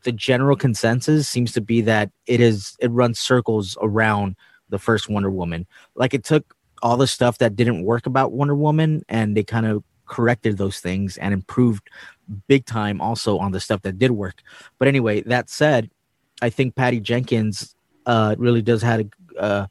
the 0.02 0.12
general 0.12 0.56
consensus 0.56 1.26
seems 1.26 1.52
to 1.52 1.62
be 1.62 1.80
that 1.80 2.10
it 2.26 2.40
is 2.42 2.76
it 2.78 2.90
runs 2.90 3.18
circles 3.18 3.78
around 3.80 4.36
the 4.68 4.78
first 4.78 5.08
Wonder 5.08 5.30
Woman. 5.30 5.66
Like 5.94 6.12
it 6.12 6.22
took 6.22 6.54
all 6.82 6.98
the 6.98 7.06
stuff 7.06 7.38
that 7.38 7.56
didn't 7.56 7.84
work 7.84 8.04
about 8.04 8.32
Wonder 8.32 8.54
Woman, 8.54 9.04
and 9.08 9.34
they 9.34 9.42
kind 9.42 9.64
of 9.64 9.82
corrected 10.04 10.58
those 10.58 10.80
things 10.80 11.16
and 11.16 11.32
improved 11.32 11.88
big 12.48 12.64
time 12.66 13.00
also 13.00 13.38
on 13.38 13.52
the 13.52 13.60
stuff 13.60 13.82
that 13.82 13.98
did 13.98 14.10
work. 14.10 14.42
But 14.78 14.88
anyway, 14.88 15.22
that 15.22 15.50
said, 15.50 15.90
I 16.42 16.50
think 16.50 16.74
Patty 16.74 17.00
Jenkins 17.00 17.74
uh, 18.06 18.34
really 18.38 18.62
does 18.62 18.82
have 18.82 19.00
a 19.00 19.42
uh, 19.42 19.66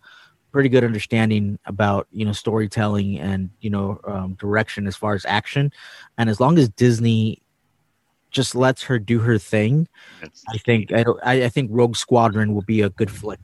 pretty 0.51 0.69
good 0.69 0.83
understanding 0.83 1.59
about 1.65 2.07
you 2.11 2.25
know 2.25 2.31
storytelling 2.31 3.19
and 3.19 3.49
you 3.61 3.69
know 3.69 3.99
um, 4.05 4.33
direction 4.35 4.87
as 4.87 4.95
far 4.95 5.13
as 5.13 5.25
action 5.25 5.71
and 6.17 6.27
as 6.27 6.39
long 6.39 6.57
as 6.57 6.69
disney 6.69 7.39
just 8.31 8.55
lets 8.55 8.81
her 8.81 8.97
do 8.97 9.19
her 9.19 9.37
thing 9.37 9.87
It's- 10.23 10.43
i 10.49 10.57
think 10.57 10.91
I, 10.91 11.03
don't- 11.03 11.19
I, 11.23 11.43
I 11.43 11.49
think 11.49 11.69
rogue 11.71 11.95
squadron 11.95 12.55
will 12.55 12.63
be 12.63 12.81
a 12.81 12.89
good 12.89 13.11
flick 13.11 13.39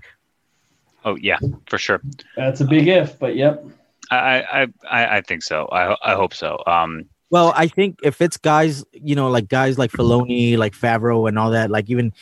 oh 1.04 1.16
yeah, 1.18 1.38
for 1.68 1.78
sure. 1.78 2.02
That's 2.36 2.62
a 2.62 2.66
big 2.66 2.88
if, 2.88 3.20
but 3.20 3.36
yep. 3.36 3.64
I 4.10 4.42
I 4.42 4.68
I, 4.90 5.18
I 5.18 5.22
think 5.22 5.44
so. 5.44 5.68
I 5.68 5.96
I 6.04 6.16
hope 6.16 6.34
so. 6.34 6.62
Um, 6.66 7.06
well 7.30 7.54
i 7.56 7.68
think 7.68 8.00
if 8.04 8.22
it's 8.22 8.38
guys 8.38 8.84
you 8.94 9.16
know 9.16 9.30
like 9.30 9.48
guys 9.48 9.78
like 9.78 9.92
Filoni, 9.92 10.58
like 10.58 10.74
favreau 10.74 11.28
and 11.28 11.38
all 11.40 11.52
that 11.52 11.70
like 11.70 11.90
even 11.90 12.14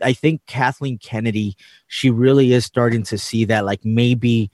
i 0.00 0.12
think 0.12 0.40
kathleen 0.46 0.98
kennedy 0.98 1.56
she 1.86 2.10
really 2.10 2.52
is 2.52 2.64
starting 2.64 3.02
to 3.02 3.18
see 3.18 3.44
that 3.44 3.64
like 3.64 3.84
maybe 3.84 4.50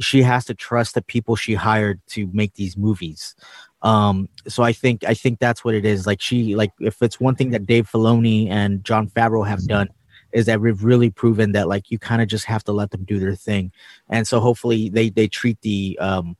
she 0.00 0.22
has 0.22 0.44
to 0.46 0.54
trust 0.54 0.94
the 0.94 1.02
people 1.02 1.36
she 1.36 1.54
hired 1.54 2.00
to 2.08 2.28
make 2.32 2.54
these 2.54 2.76
movies. 2.76 3.34
Um 3.82 4.28
so 4.48 4.62
i 4.62 4.72
think 4.72 5.04
i 5.04 5.14
think 5.14 5.38
that's 5.38 5.64
what 5.64 5.74
it 5.74 5.84
is. 5.84 6.06
Like 6.06 6.20
she 6.20 6.54
like 6.54 6.72
if 6.80 7.00
it's 7.02 7.20
one 7.20 7.34
thing 7.34 7.50
that 7.50 7.66
dave 7.66 7.88
Filoni 7.88 8.48
and 8.50 8.84
john 8.84 9.08
favreau 9.08 9.46
have 9.46 9.66
done 9.66 9.88
is 10.32 10.46
that 10.46 10.60
we've 10.60 10.84
really 10.84 11.10
proven 11.10 11.52
that 11.52 11.68
like 11.68 11.90
you 11.90 11.98
kind 11.98 12.22
of 12.22 12.28
just 12.28 12.44
have 12.44 12.62
to 12.64 12.72
let 12.72 12.90
them 12.90 13.04
do 13.04 13.18
their 13.18 13.34
thing. 13.34 13.72
And 14.08 14.26
so 14.28 14.40
hopefully 14.40 14.88
they 14.88 15.10
they 15.10 15.28
treat 15.28 15.60
the 15.62 15.98
um 16.00 16.36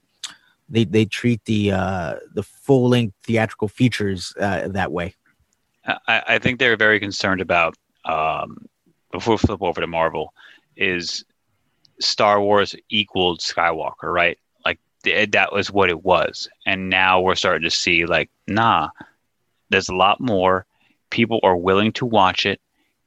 they 0.71 0.85
they 0.85 1.05
treat 1.05 1.45
the 1.45 1.73
uh 1.73 2.15
the 2.33 2.43
full 2.43 2.89
length 2.89 3.15
theatrical 3.25 3.69
features 3.69 4.33
uh, 4.41 4.69
that 4.69 4.93
way 4.93 5.15
I, 5.85 6.23
I 6.29 6.39
think 6.39 6.59
they're 6.59 6.77
very 6.77 7.01
concerned 7.01 7.41
about 7.41 7.77
um, 8.05 8.67
before 9.13 9.35
we 9.35 9.39
flip 9.39 9.63
over 9.63 9.81
to 9.81 9.87
Marvel 9.87 10.33
is 10.77 11.25
Star 12.01 12.41
Wars 12.41 12.75
equaled 12.89 13.41
Skywalker, 13.41 14.13
right? 14.13 14.39
Like 14.65 14.79
th- 15.05 15.31
that 15.33 15.53
was 15.53 15.71
what 15.71 15.91
it 15.91 16.05
was, 16.05 16.49
and 16.67 16.89
now 16.89 17.21
we're 17.21 17.35
starting 17.35 17.69
to 17.69 17.75
see 17.75 18.07
like, 18.07 18.31
nah, 18.47 18.91
there's 19.71 19.89
a 19.89 19.95
lot 19.95 20.21
more. 20.21 20.67
People 21.11 21.41
are 21.43 21.57
willing 21.57 21.93
to 21.93 22.07
watch 22.07 22.47
it. 22.47 22.61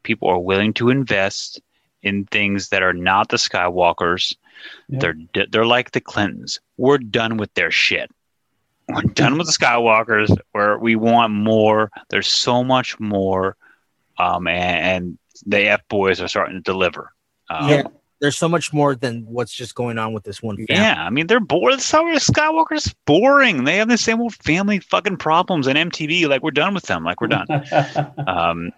People 0.04 0.30
are 0.30 0.40
willing 0.40 0.74
to 0.74 0.90
invest 0.90 1.62
in 2.02 2.26
things 2.26 2.70
that 2.70 2.84
are 2.84 2.94
not 2.94 3.30
the 3.30 3.38
Skywalkers. 3.38 4.36
They're 4.90 5.16
they're 5.52 5.66
like 5.66 5.92
the 5.92 6.02
Clintons. 6.02 6.60
We're 6.78 6.98
done 6.98 7.38
with 7.38 7.54
their 7.54 7.72
shit. 7.72 8.10
We're 8.90 9.02
done 9.02 9.38
with 9.38 9.48
the 9.48 9.54
Skywalkers. 9.54 10.36
Where 10.52 10.78
we 10.78 10.96
want 10.96 11.34
more. 11.34 11.90
There's 12.10 12.28
so 12.28 12.64
much 12.64 13.00
more, 13.00 13.56
um, 14.18 14.48
and, 14.48 14.86
and 15.06 15.18
the 15.46 15.68
F 15.70 15.82
boys 15.88 16.22
are 16.22 16.28
starting 16.28 16.56
to 16.58 16.62
deliver. 16.62 17.12
Um, 17.50 17.70
Yeah. 17.70 17.84
there's 18.20 18.38
so 18.38 18.48
much 18.48 18.72
more 18.72 18.96
than 18.96 19.26
what's 19.28 19.54
just 19.54 19.76
going 19.76 19.98
on 19.98 20.14
with 20.14 20.24
this 20.24 20.42
one 20.42 20.56
family. 20.56 20.82
Yeah, 20.82 20.96
I 21.04 21.10
mean 21.10 21.28
they're 21.28 21.40
bored. 21.40 21.74
Wars 21.92 21.92
Skywalker's 21.92 22.94
boring. 23.06 23.64
They 23.66 23.78
have 23.78 23.90
the 23.90 23.98
same 23.98 24.22
old 24.22 24.36
family 24.36 24.80
fucking 24.80 25.18
problems 25.18 25.68
and 25.68 25.78
MTV. 25.92 26.28
Like 26.30 26.42
we're 26.44 26.52
done 26.52 26.74
with 26.74 26.86
them. 26.86 27.04
Like 27.04 27.20
we're 27.22 27.28
done. 27.28 27.48
Um, 28.28 28.72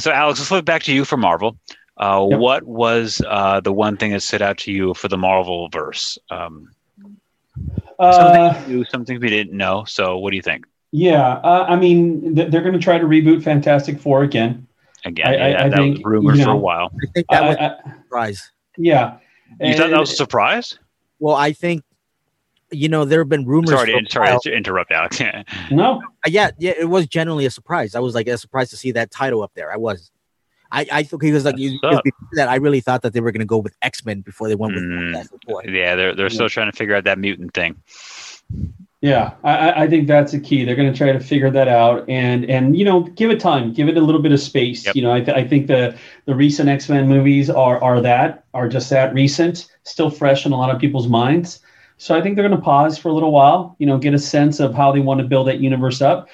so 0.00 0.10
Alex, 0.10 0.38
let's 0.40 0.48
flip 0.48 0.64
back 0.64 0.82
to 0.84 0.92
you 0.92 1.04
for 1.04 1.16
Marvel. 1.16 1.56
Uh, 1.98 2.26
Yep. 2.30 2.38
What 2.40 2.62
was 2.64 3.20
uh, 3.26 3.60
the 3.60 3.72
one 3.72 3.96
thing 3.96 4.12
that 4.12 4.20
stood 4.22 4.40
out 4.42 4.58
to 4.58 4.72
you 4.72 4.94
for 4.94 5.08
the 5.08 5.18
Marvel 5.18 5.68
verse? 5.70 6.16
Um, 6.30 6.70
uh, 7.98 8.12
something 8.52 8.72
new, 8.72 8.84
something 8.84 9.20
we 9.20 9.28
didn't 9.28 9.56
know. 9.56 9.84
So 9.86 10.18
what 10.18 10.30
do 10.30 10.36
you 10.36 10.42
think? 10.42 10.64
yeah, 10.92 11.32
uh, 11.44 11.66
I 11.68 11.76
mean, 11.76 12.34
th- 12.34 12.50
they're 12.50 12.62
going 12.62 12.72
to 12.72 12.78
try 12.78 12.96
to 12.98 13.04
reboot 13.04 13.42
Fantastic 13.42 14.00
Four 14.00 14.22
again. 14.22 14.66
Again, 15.04 15.26
I- 15.26 15.30
I- 15.30 15.48
yeah, 15.50 15.64
I 15.64 15.68
that 15.68 15.76
think, 15.76 15.96
was 15.98 16.04
rumored 16.04 16.36
you 16.38 16.44
for 16.44 16.50
a 16.50 16.56
while. 16.56 16.90
I 17.02 17.06
think 17.14 17.26
that 17.30 17.42
I- 17.42 17.48
was 17.48 17.56
I- 17.58 17.64
a 17.66 17.94
surprise. 18.02 18.52
yeah. 18.76 19.16
You 19.60 19.74
thought 19.76 19.90
that 19.90 19.98
was 20.00 20.12
a 20.12 20.16
surprise? 20.16 20.78
Well, 21.18 21.34
I 21.34 21.52
think 21.52 21.82
you 22.70 22.88
know 22.88 23.04
there 23.04 23.20
have 23.20 23.28
been 23.28 23.44
rumors. 23.46 23.70
Sorry 23.70 23.92
for 23.92 24.00
to, 24.02 24.10
sorry 24.10 24.38
to 24.42 24.52
interrupt, 24.54 24.92
Alex. 24.92 25.20
no. 25.70 26.00
Uh, 26.24 26.28
yeah, 26.28 26.50
yeah, 26.58 26.72
it 26.78 26.88
was 26.88 27.06
generally 27.06 27.44
a 27.46 27.50
surprise. 27.50 27.94
I 27.94 28.00
was 28.00 28.14
like 28.14 28.28
a 28.28 28.38
surprise 28.38 28.70
to 28.70 28.76
see 28.76 28.92
that 28.92 29.10
title 29.10 29.42
up 29.42 29.52
there. 29.54 29.72
I 29.72 29.76
was. 29.76 30.10
I 30.72 30.86
I 30.92 31.02
thought 31.02 31.20
because 31.20 31.44
like 31.44 31.58
you, 31.58 31.78
What's 31.82 31.96
up? 31.98 32.04
before 32.04 32.28
that 32.34 32.48
I 32.48 32.56
really 32.56 32.80
thought 32.80 33.02
that 33.02 33.12
they 33.12 33.20
were 33.20 33.32
going 33.32 33.40
to 33.40 33.46
go 33.46 33.58
with 33.58 33.74
X 33.82 34.04
Men 34.04 34.20
before 34.22 34.48
they 34.48 34.54
went 34.54 34.74
with 34.74 34.84
Mm. 34.84 35.12
Fantastic 35.12 35.40
Four. 35.46 35.62
yeah, 35.66 35.94
they're 35.96 36.14
they're 36.14 36.30
still 36.30 36.48
trying 36.48 36.70
to 36.70 36.76
figure 36.76 36.94
out 36.94 37.04
that 37.04 37.18
mutant 37.18 37.54
thing. 37.54 37.76
Yeah, 39.00 39.34
I, 39.44 39.56
I- 39.70 39.82
I 39.84 39.88
think 39.88 40.08
that's 40.08 40.34
a 40.34 40.40
key. 40.40 40.64
They're 40.64 40.74
going 40.74 40.90
to 40.92 40.96
try 40.96 41.12
to 41.12 41.20
figure 41.20 41.50
that 41.50 41.68
out, 41.68 42.08
and 42.08 42.44
and 42.50 42.76
you 42.76 42.84
know, 42.84 43.02
give 43.02 43.30
it 43.30 43.38
time, 43.38 43.72
give 43.72 43.88
it 43.88 43.96
a 43.96 44.00
little 44.00 44.20
bit 44.20 44.32
of 44.32 44.40
space. 44.40 44.84
Yep. 44.86 44.96
You 44.96 45.02
know, 45.02 45.12
I, 45.12 45.20
th- 45.20 45.36
I 45.36 45.46
think 45.46 45.68
the 45.68 45.96
the 46.24 46.34
recent 46.34 46.68
X 46.68 46.88
Men 46.88 47.06
movies 47.08 47.48
are 47.48 47.80
are 47.82 48.00
that 48.00 48.44
are 48.54 48.68
just 48.68 48.90
that 48.90 49.14
recent, 49.14 49.70
still 49.84 50.10
fresh 50.10 50.44
in 50.46 50.52
a 50.52 50.56
lot 50.56 50.74
of 50.74 50.80
people's 50.80 51.06
minds. 51.08 51.60
So 52.00 52.16
I 52.16 52.20
think 52.22 52.34
they're 52.36 52.46
going 52.46 52.58
to 52.58 52.64
pause 52.64 52.98
for 52.98 53.08
a 53.08 53.12
little 53.12 53.30
while. 53.32 53.76
You 53.78 53.86
know, 53.86 53.98
get 53.98 54.14
a 54.14 54.18
sense 54.18 54.58
of 54.58 54.74
how 54.74 54.90
they 54.90 55.00
want 55.00 55.20
to 55.20 55.26
build 55.26 55.46
that 55.46 55.60
universe 55.60 56.02
up, 56.02 56.28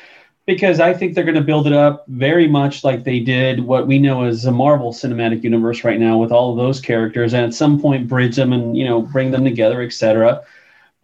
because 0.46 0.78
I 0.80 0.92
think 0.92 1.14
they're 1.14 1.24
going 1.24 1.34
to 1.36 1.40
build 1.40 1.66
it 1.66 1.72
up 1.72 2.04
very 2.08 2.46
much 2.46 2.84
like 2.84 3.04
they 3.04 3.20
did 3.20 3.60
what 3.60 3.86
we 3.86 3.98
know 3.98 4.24
as 4.24 4.44
a 4.44 4.52
Marvel 4.52 4.92
Cinematic 4.92 5.42
Universe 5.42 5.84
right 5.84 5.98
now 5.98 6.18
with 6.18 6.32
all 6.32 6.50
of 6.50 6.56
those 6.56 6.80
characters, 6.80 7.32
and 7.32 7.44
at 7.44 7.54
some 7.54 7.80
point 7.80 8.08
bridge 8.08 8.36
them 8.36 8.52
and 8.52 8.76
you 8.76 8.84
know 8.84 9.02
bring 9.02 9.30
them 9.30 9.44
together, 9.44 9.82
etc 9.82 10.44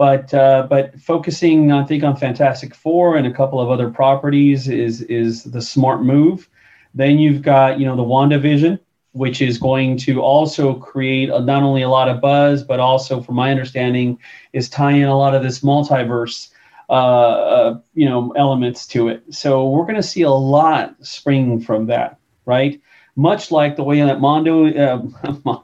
but 0.00 0.32
uh, 0.32 0.66
but 0.70 0.98
focusing 0.98 1.72
I 1.72 1.84
think 1.84 2.04
on 2.04 2.16
Fantastic 2.16 2.74
Four 2.74 3.16
and 3.16 3.26
a 3.26 3.30
couple 3.30 3.60
of 3.60 3.68
other 3.68 3.90
properties 3.90 4.66
is 4.66 5.02
is 5.02 5.44
the 5.44 5.60
smart 5.60 6.02
move. 6.02 6.48
Then 6.94 7.18
you've 7.18 7.42
got 7.42 7.78
you 7.78 7.84
know 7.84 7.96
the 7.96 8.02
WandaVision, 8.02 8.78
which 9.12 9.42
is 9.42 9.58
going 9.58 9.98
to 9.98 10.22
also 10.22 10.72
create 10.72 11.28
a, 11.28 11.40
not 11.40 11.62
only 11.62 11.82
a 11.82 11.90
lot 11.90 12.08
of 12.08 12.22
buzz, 12.22 12.64
but 12.64 12.80
also, 12.80 13.20
from 13.20 13.34
my 13.34 13.50
understanding, 13.50 14.18
is 14.54 14.70
tying 14.70 15.02
in 15.02 15.08
a 15.08 15.18
lot 15.18 15.34
of 15.34 15.42
this 15.42 15.60
multiverse 15.60 16.48
uh, 16.90 16.92
uh, 16.92 17.80
you 17.94 18.04
know 18.04 18.32
elements 18.36 18.86
to 18.88 19.08
it. 19.08 19.22
So 19.30 19.68
we're 19.68 19.84
going 19.84 19.94
to 19.94 20.02
see 20.02 20.22
a 20.22 20.30
lot 20.30 20.96
spring 21.00 21.60
from 21.60 21.86
that, 21.86 22.18
right? 22.46 22.80
Much 23.16 23.50
like 23.50 23.76
the 23.76 23.84
way 23.84 24.00
that 24.00 24.20
Mondo. 24.20 24.66
Uh, 24.66 25.02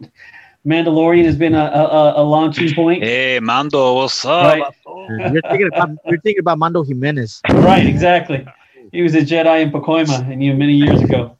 Mandalorian 0.66 1.24
has 1.24 1.36
been 1.36 1.54
a, 1.54 1.62
a, 1.64 2.22
a 2.22 2.24
launching 2.24 2.74
point. 2.74 3.00
Hey, 3.00 3.38
Mando, 3.38 3.94
what's 3.94 4.24
up? 4.24 4.58
Right. 4.58 5.32
You're 5.32 5.42
thinking 5.42 5.68
about 5.68 5.90
you're 6.06 6.20
thinking 6.20 6.40
about 6.40 6.58
Mando 6.58 6.82
Jimenez. 6.82 7.40
right, 7.50 7.86
exactly. 7.86 8.44
He 8.90 9.02
was 9.02 9.14
a 9.14 9.20
Jedi 9.20 9.62
in 9.62 9.70
Pacoima, 9.70 10.28
and 10.28 10.42
you 10.42 10.52
know, 10.52 10.58
many 10.58 10.72
years 10.72 11.00
ago. 11.02 11.36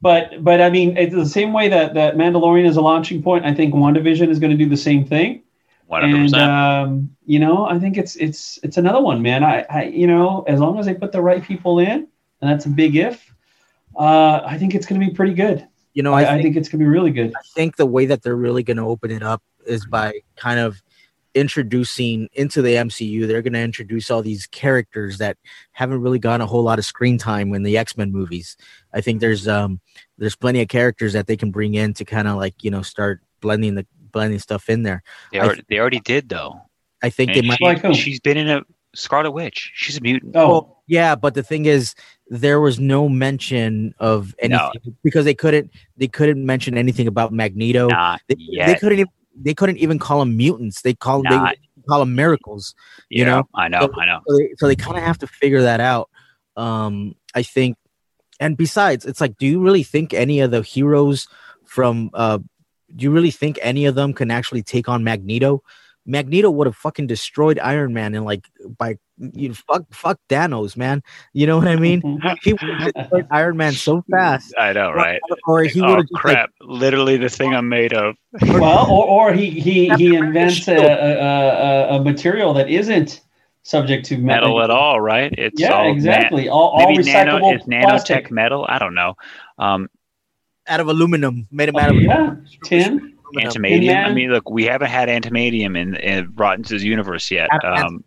But 0.00 0.42
but 0.42 0.62
I 0.62 0.70
mean, 0.70 0.96
it's 0.96 1.14
the 1.14 1.26
same 1.26 1.52
way 1.52 1.68
that 1.68 1.92
that 1.92 2.16
Mandalorian 2.16 2.66
is 2.66 2.76
a 2.76 2.80
launching 2.80 3.22
point. 3.22 3.44
I 3.44 3.52
think 3.52 3.74
WandaVision 3.74 4.28
is 4.28 4.38
going 4.38 4.50
to 4.50 4.56
do 4.56 4.68
the 4.68 4.78
same 4.78 5.04
thing. 5.04 5.42
One 5.86 6.02
hundred 6.02 6.16
And 6.16 6.24
percent. 6.24 6.50
um, 6.50 7.16
you 7.26 7.38
know, 7.38 7.66
I 7.66 7.78
think 7.78 7.96
it's 7.96 8.16
it's 8.16 8.58
it's 8.62 8.76
another 8.76 9.00
one, 9.00 9.22
man. 9.22 9.44
I, 9.44 9.66
I 9.68 9.84
you 9.84 10.06
know, 10.06 10.44
as 10.48 10.60
long 10.60 10.78
as 10.78 10.86
they 10.86 10.94
put 10.94 11.12
the 11.12 11.20
right 11.22 11.42
people 11.42 11.78
in, 11.78 12.08
and 12.40 12.50
that's 12.50 12.66
a 12.66 12.70
big 12.70 12.96
if. 12.96 13.32
Uh, 13.96 14.40
I 14.44 14.58
think 14.58 14.74
it's 14.74 14.86
going 14.86 15.00
to 15.00 15.06
be 15.06 15.12
pretty 15.12 15.34
good. 15.34 15.66
You 15.92 16.02
know, 16.02 16.12
I, 16.12 16.22
I, 16.22 16.24
I 16.24 16.28
think, 16.32 16.42
think 16.42 16.56
it's 16.56 16.68
going 16.68 16.80
to 16.80 16.84
be 16.84 16.88
really 16.88 17.12
good. 17.12 17.32
I 17.36 17.42
think 17.54 17.76
the 17.76 17.86
way 17.86 18.06
that 18.06 18.22
they're 18.22 18.34
really 18.34 18.62
going 18.64 18.78
to 18.78 18.82
open 18.82 19.10
it 19.12 19.22
up 19.22 19.42
is 19.66 19.86
by 19.86 20.20
kind 20.36 20.58
of 20.58 20.82
introducing 21.34 22.28
into 22.32 22.62
the 22.62 22.74
MCU. 22.74 23.26
They're 23.26 23.42
going 23.42 23.52
to 23.52 23.60
introduce 23.60 24.10
all 24.10 24.22
these 24.22 24.46
characters 24.46 25.18
that 25.18 25.36
haven't 25.72 26.00
really 26.00 26.18
gotten 26.18 26.40
a 26.40 26.46
whole 26.46 26.62
lot 26.62 26.78
of 26.78 26.84
screen 26.84 27.18
time 27.18 27.54
in 27.54 27.62
the 27.62 27.76
X 27.76 27.96
Men 27.96 28.12
movies. 28.12 28.56
I 28.92 29.00
think 29.00 29.20
there's 29.20 29.46
um 29.48 29.80
there's 30.18 30.36
plenty 30.36 30.62
of 30.62 30.68
characters 30.68 31.12
that 31.12 31.26
they 31.26 31.36
can 31.36 31.50
bring 31.50 31.74
in 31.74 31.92
to 31.94 32.04
kind 32.04 32.28
of 32.28 32.36
like 32.36 32.62
you 32.62 32.70
know 32.70 32.82
start 32.82 33.20
blending 33.40 33.74
the 33.74 33.86
blending 34.14 34.38
stuff 34.38 34.70
in 34.70 34.82
there. 34.82 35.02
They 35.32 35.40
I 35.40 35.44
already, 35.44 35.64
they 35.68 35.78
already 35.78 36.00
did 36.00 36.30
though. 36.30 36.58
I 37.02 37.10
think 37.10 37.32
And 37.32 37.36
they 37.44 37.46
might. 37.46 37.58
She, 37.58 37.64
like 37.64 37.94
she's 37.94 38.20
been 38.20 38.38
in 38.38 38.48
a 38.48 38.62
Scarlet 38.94 39.32
Witch. 39.32 39.72
She's 39.74 39.98
a 39.98 40.00
mutant. 40.00 40.34
Oh, 40.36 40.48
Well, 40.48 40.82
yeah, 40.86 41.14
but 41.16 41.34
the 41.34 41.42
thing 41.42 41.66
is, 41.66 41.94
there 42.28 42.60
was 42.60 42.78
no 42.80 43.08
mention 43.08 43.94
of 43.98 44.34
anything 44.38 44.96
because 45.02 45.26
they 45.26 45.34
couldn't 45.34 45.70
they 45.98 46.08
couldn't 46.08 46.46
mention 46.46 46.78
anything 46.78 47.06
about 47.06 47.32
Magneto. 47.32 47.88
Not 47.88 48.22
They, 48.28 48.36
yet. 48.38 48.66
they 48.68 48.74
couldn't 48.76 49.00
even 49.00 49.12
they 49.36 49.52
couldn't 49.54 49.78
even 49.78 49.98
call 49.98 50.20
them 50.20 50.36
mutants. 50.36 50.80
They 50.82 50.94
call 50.94 51.22
Not- 51.22 51.56
they 51.76 51.82
call 51.88 51.98
them 52.00 52.14
miracles. 52.14 52.74
you 53.10 53.24
yeah, 53.24 53.30
know? 53.30 53.48
I 53.54 53.68
know, 53.68 53.90
I 54.00 54.06
know. 54.06 54.20
So 54.26 54.36
they, 54.38 54.54
so 54.56 54.66
they 54.68 54.76
kind 54.76 54.96
of 54.96 55.02
have 55.02 55.18
to 55.18 55.26
figure 55.26 55.62
that 55.62 55.80
out. 55.80 56.08
Um, 56.56 57.14
I 57.34 57.42
think, 57.42 57.76
and 58.40 58.56
besides, 58.56 59.04
it's 59.04 59.20
like, 59.20 59.36
do 59.36 59.44
you 59.46 59.60
really 59.60 59.82
think 59.82 60.14
any 60.14 60.40
of 60.40 60.50
the 60.52 60.62
heroes 60.62 61.26
from 61.66 62.10
uh, 62.14 62.38
do 62.94 63.04
you 63.04 63.10
really 63.10 63.30
think 63.30 63.58
any 63.62 63.86
of 63.86 63.94
them 63.94 64.12
can 64.12 64.30
actually 64.30 64.62
take 64.62 64.88
on 64.88 65.04
Magneto? 65.04 65.62
Magneto 66.06 66.50
would 66.50 66.66
have 66.66 66.76
fucking 66.76 67.06
destroyed 67.06 67.58
Iron 67.58 67.94
Man 67.94 68.14
and 68.14 68.24
like 68.24 68.46
by 68.78 68.98
you 69.18 69.48
know, 69.48 69.54
fuck 69.54 69.84
fuck 69.92 70.18
Thanos, 70.28 70.76
man. 70.76 71.02
You 71.32 71.46
know 71.46 71.56
what 71.56 71.68
I 71.68 71.76
mean? 71.76 72.02
he 72.42 72.52
would 72.52 72.80
have 72.80 72.92
destroyed 72.92 73.26
Iron 73.30 73.56
Man 73.56 73.72
so 73.72 74.04
fast. 74.10 74.54
I 74.58 74.72
know, 74.72 74.90
right? 74.90 75.20
Or 75.46 75.62
he 75.62 75.80
would 75.80 75.88
oh 75.90 75.96
have 75.96 76.06
like, 76.10 76.22
crap! 76.22 76.50
Literally 76.60 77.16
the 77.16 77.28
thing 77.28 77.54
I'm 77.54 77.68
made 77.68 77.94
of. 77.94 78.16
well, 78.42 78.90
or, 78.90 79.06
or 79.06 79.32
he 79.32 79.48
he 79.48 79.88
he 79.94 80.14
invents 80.14 80.68
a, 80.68 80.76
a, 80.76 81.94
a, 81.94 81.96
a 81.96 82.04
material 82.04 82.52
that 82.54 82.68
isn't 82.68 83.22
subject 83.62 84.04
to 84.06 84.18
Metal 84.18 84.62
at 84.62 84.70
all, 84.70 85.00
right? 85.00 85.32
It's 85.38 85.60
Yeah, 85.60 85.72
all 85.72 85.90
exactly. 85.90 86.46
Na- 86.46 86.52
all, 86.52 86.68
all 86.68 86.90
maybe 86.90 87.10
nano 87.10 87.38
recyclable 87.38 87.56
is 87.56 87.62
plastic. 87.62 88.26
nanotech 88.26 88.30
metal. 88.30 88.66
I 88.68 88.78
don't 88.78 88.94
know. 88.94 89.14
Um, 89.58 89.88
out 90.68 90.80
of 90.80 90.88
aluminum, 90.88 91.46
made 91.50 91.68
him 91.68 91.76
out 91.76 91.90
of 91.90 91.96
yeah, 92.02 92.34
tin. 92.62 93.14
aluminum. 93.34 93.52
antimadium. 93.52 94.04
I 94.04 94.12
mean, 94.12 94.30
look, 94.30 94.48
we 94.50 94.64
haven't 94.64 94.88
had 94.88 95.08
antimadium 95.08 95.76
in, 95.76 95.96
in 95.96 96.32
Rotten's 96.34 96.70
universe 96.82 97.30
yet. 97.30 97.48
Um, 97.64 98.04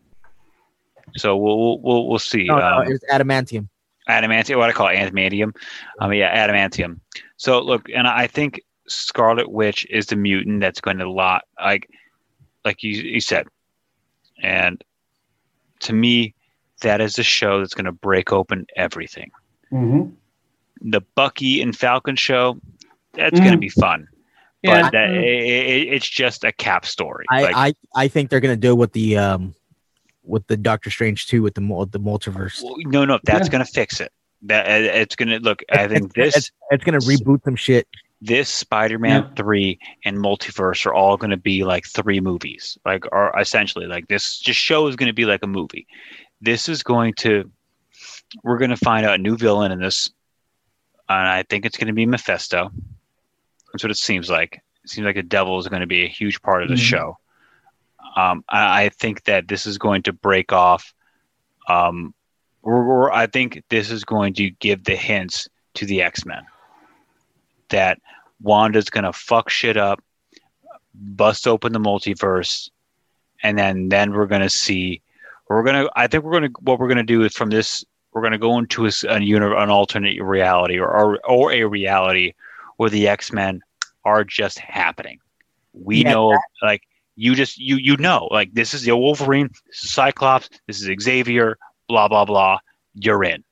so 1.15 1.35
we'll 1.37 1.57
we'll 1.57 1.79
we'll, 1.81 2.07
we'll 2.07 2.19
see. 2.19 2.45
No, 2.45 2.57
no, 2.57 2.65
um, 2.65 2.91
it's 2.91 3.03
adamantium. 3.11 3.67
adamantium. 4.09 4.57
What 4.57 4.69
I 4.69 4.73
call 4.73 4.87
it, 4.87 4.95
adamantium. 4.95 5.55
Um, 5.99 6.13
yeah, 6.13 6.47
adamantium. 6.47 6.99
So 7.37 7.59
look, 7.61 7.89
and 7.89 8.07
I 8.07 8.27
think 8.27 8.61
Scarlet 8.87 9.51
Witch 9.51 9.85
is 9.89 10.07
the 10.07 10.15
mutant 10.15 10.61
that's 10.61 10.81
going 10.81 10.97
to 10.97 11.09
lot 11.09 11.43
like 11.59 11.89
like 12.65 12.83
you 12.83 12.91
you 12.91 13.21
said, 13.21 13.47
and 14.41 14.83
to 15.81 15.93
me, 15.93 16.33
that 16.81 17.01
is 17.01 17.15
the 17.15 17.23
show 17.23 17.59
that's 17.59 17.73
going 17.73 17.85
to 17.85 17.91
break 17.91 18.31
open 18.31 18.65
everything. 18.75 19.31
hmm 19.69 20.09
The 20.81 21.01
Bucky 21.15 21.61
and 21.61 21.75
Falcon 21.75 22.15
show, 22.15 22.59
that's 23.13 23.39
going 23.39 23.51
to 23.51 23.57
be 23.57 23.69
fun. 23.69 24.07
Yeah, 24.63 24.81
but 24.83 24.91
that, 24.93 25.09
mm. 25.09 25.23
it, 25.23 25.43
it, 25.43 25.93
it's 25.93 26.07
just 26.07 26.43
a 26.43 26.51
cap 26.51 26.85
story. 26.85 27.25
I, 27.29 27.41
like, 27.43 27.55
I 27.55 27.73
I 27.95 28.07
think 28.07 28.29
they're 28.29 28.39
gonna 28.39 28.55
do 28.57 28.75
with 28.75 28.91
the 28.91 29.17
um 29.17 29.53
with 30.23 30.45
the 30.47 30.57
Doctor 30.57 30.89
Strange 30.89 31.27
too 31.27 31.41
with 31.43 31.53
the 31.53 31.61
mul- 31.61 31.85
the 31.85 31.99
multiverse. 31.99 32.61
well, 32.63 32.75
no, 32.79 33.05
no, 33.05 33.19
that's 33.23 33.47
Yeah. 33.47 33.51
going 33.51 33.65
to 33.65 33.71
fix 33.71 34.01
it. 34.01 34.11
That 34.41 34.65
uh, 34.67 34.93
it's 34.93 35.15
going 35.15 35.29
to 35.29 35.39
look. 35.39 35.61
I 35.71 35.87
think 35.87 36.05
it's, 36.05 36.13
this 36.15 36.37
it's, 36.37 36.51
it's 36.71 36.83
gonna 36.83 36.97
reboot 36.99 37.43
some 37.43 37.55
shit. 37.55 37.87
this 38.19 38.49
Spider-Man 38.49 39.23
Yeah. 39.23 39.29
three 39.35 39.79
and 40.05 40.17
multiverse 40.17 40.85
are 40.85 40.93
all 40.93 41.17
going 41.17 41.29
to 41.29 41.37
be 41.37 41.63
like 41.63 41.85
three 41.85 42.19
movies, 42.19 42.77
like 42.83 43.05
are 43.11 43.33
essentially 43.39 43.85
like 43.85 44.07
this. 44.07 44.39
Just 44.39 44.59
show 44.59 44.87
is 44.87 44.95
going 44.95 45.07
to 45.07 45.13
be 45.13 45.25
like 45.25 45.43
a 45.43 45.47
movie. 45.47 45.87
This 46.41 46.67
is 46.67 46.83
going 46.83 47.13
to. 47.19 47.49
We're 48.43 48.57
going 48.57 48.71
to 48.71 48.77
find 48.77 49.05
out 49.05 49.15
a 49.15 49.17
new 49.21 49.37
villain 49.37 49.71
in 49.71 49.79
this, 49.79 50.09
and 51.09 51.27
I 51.27 51.43
think 51.43 51.65
it's 51.65 51.77
going 51.77 51.87
to 51.87 51.93
be 51.93 52.05
Mephisto. 52.05 52.71
That's 53.71 53.83
what 53.83 53.91
it 53.91 53.97
seems 53.97 54.29
like. 54.29 54.61
It 54.83 54.89
seems 54.89 55.05
like 55.05 55.15
the 55.15 55.23
devil 55.23 55.59
is 55.59 55.67
going 55.67 55.81
to 55.81 55.87
be 55.87 56.03
a 56.03 56.07
huge 56.09 56.41
part 56.41 56.63
of 56.63 56.69
the 56.69 56.75
Mhm. 56.75 56.79
show. 56.89 57.17
Um, 58.15 58.43
I, 58.49 58.83
I 58.85 58.89
think 58.89 59.23
that 59.25 59.47
this 59.47 59.65
is 59.65 59.77
going 59.77 60.03
to 60.03 60.13
break 60.13 60.51
off. 60.51 60.93
Um, 61.67 62.13
we're, 62.61 62.83
we're- 62.83 63.11
I 63.13 63.27
think 63.27 63.63
this 63.69 63.91
is 63.91 64.03
going 64.03 64.33
to 64.35 64.49
give 64.51 64.83
the 64.83 64.95
hints 64.95 65.47
to 65.75 65.85
the 65.85 66.01
X 66.01 66.25
Men 66.25 66.43
that 67.69 67.99
Wanda's 68.41 68.89
going 68.89 69.03
to 69.03 69.13
fuck 69.13 69.49
shit 69.49 69.77
up, 69.77 70.01
bust 70.93 71.47
open 71.47 71.73
the 71.73 71.79
multiverse, 71.79 72.69
and 73.43 73.57
then 73.57 73.89
then 73.89 74.13
we're 74.13 74.25
going 74.25 74.41
to 74.41 74.49
see. 74.49 75.01
We're 75.49 75.63
gonna. 75.63 75.87
I 75.95 76.07
think 76.07 76.23
we're 76.23 76.33
gonna. 76.33 76.49
What 76.59 76.77
we're 76.79 76.89
gonna 76.89 77.03
do 77.03 77.23
is 77.23 77.33
from 77.33 77.49
this, 77.49 77.85
we're 78.17 78.23
gonna 78.23 78.39
go 78.39 78.57
into 78.57 78.87
a, 78.87 78.91
a 79.07 79.17
an 79.17 79.69
alternate 79.69 80.19
reality 80.19 80.79
or, 80.79 80.89
or 80.89 81.19
or 81.23 81.51
a 81.51 81.65
reality 81.65 82.33
where 82.77 82.89
the 82.89 83.07
X 83.07 83.31
Men 83.31 83.61
are 84.05 84.23
just 84.23 84.57
happening. 84.57 85.19
We 85.73 85.97
Yeah, 85.97 86.13
know, 86.13 86.39
like 86.63 86.81
you 87.15 87.35
just 87.35 87.59
you 87.59 87.75
you 87.75 87.95
know, 87.97 88.27
like 88.31 88.51
this 88.55 88.73
is 88.73 88.81
the 88.81 88.97
Wolverine, 88.97 89.49
this 89.67 89.83
is 89.83 89.91
Cyclops, 89.91 90.49
this 90.65 90.81
is 90.81 90.89
Xavier, 90.99 91.59
blah 91.87 92.07
blah 92.07 92.25
blah. 92.25 92.57
You're 92.95 93.23
in, 93.23 93.43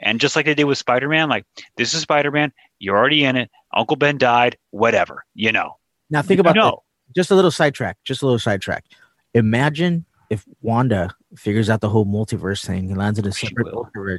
and 0.00 0.20
just 0.20 0.34
like 0.34 0.46
they 0.46 0.54
did 0.54 0.64
with 0.64 0.78
Spider 0.78 1.08
Man, 1.08 1.28
like 1.28 1.46
this 1.76 1.94
is 1.94 2.00
Spider 2.00 2.32
Man. 2.32 2.52
You're 2.80 2.98
already 2.98 3.22
in 3.22 3.36
it. 3.36 3.52
Uncle 3.72 3.94
Ben 3.94 4.18
died. 4.18 4.58
Whatever, 4.70 5.24
you 5.36 5.52
know. 5.52 5.76
Now 6.10 6.22
think 6.22 6.40
about 6.40 6.56
no. 6.56 6.64
that. 6.64 7.14
Just 7.14 7.30
a 7.30 7.36
little 7.36 7.52
sidetrack. 7.52 7.98
Just 8.02 8.22
a 8.22 8.26
little 8.26 8.40
sidetrack. 8.40 8.84
Imagine 9.32 10.06
if 10.30 10.44
Wanda 10.62 11.10
figures 11.36 11.70
out 11.70 11.80
the 11.80 11.88
whole 11.88 12.04
multiverse 12.06 12.64
thing 12.64 12.88
and 12.90 12.96
lands 12.98 13.18
in 13.18 13.26
a 13.26 13.32
She 13.32 13.46
separate 13.46 13.72
will. 13.74 13.88
multiverse, 13.96 14.18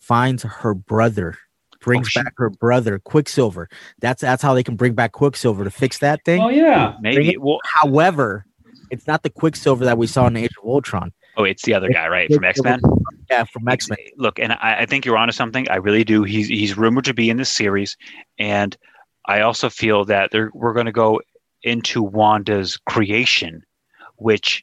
finds 0.00 0.42
her 0.42 0.74
brother, 0.74 1.36
brings 1.80 2.10
Oh, 2.16 2.22
back 2.22 2.34
her 2.38 2.50
brother, 2.50 2.98
Quicksilver. 2.98 3.68
That's 4.00 4.20
that's 4.22 4.42
how 4.42 4.54
they 4.54 4.62
can 4.62 4.76
bring 4.76 4.94
back 4.94 5.12
Quicksilver 5.12 5.64
to 5.64 5.70
fix 5.70 5.98
that 5.98 6.24
thing. 6.24 6.40
Oh 6.42 6.48
yeah. 6.48 6.96
Maybe. 7.00 7.36
Well, 7.38 7.58
However, 7.64 8.44
it's 8.90 9.06
not 9.06 9.22
the 9.22 9.30
Quicksilver 9.30 9.84
that 9.84 9.98
we 9.98 10.06
saw 10.06 10.26
in 10.26 10.36
Age 10.36 10.50
of 10.62 10.68
Ultron. 10.68 11.12
oh, 11.36 11.44
it's 11.44 11.62
the 11.64 11.74
other 11.74 11.88
guy, 11.88 12.06
right? 12.08 12.32
From 12.32 12.44
X 12.44 12.62
Men. 12.62 12.80
Yeah, 13.30 13.44
from 13.44 13.66
X 13.68 13.88
Men. 13.88 13.98
Look, 14.16 14.38
and 14.38 14.52
I, 14.52 14.80
I 14.80 14.86
think 14.86 15.04
you're 15.04 15.16
onto 15.16 15.32
something. 15.32 15.68
I 15.70 15.76
really 15.76 16.04
do. 16.04 16.22
He's 16.24 16.48
he's 16.48 16.76
rumored 16.76 17.04
to 17.06 17.14
be 17.14 17.30
in 17.30 17.36
this 17.38 17.50
series, 17.50 17.96
and 18.38 18.76
I 19.26 19.40
also 19.40 19.70
feel 19.70 20.04
that 20.06 20.30
they're, 20.30 20.50
we're 20.52 20.74
going 20.74 20.86
to 20.86 20.92
go 20.92 21.20
into 21.62 22.02
Wanda's 22.02 22.76
creation, 22.76 23.62
which 24.16 24.62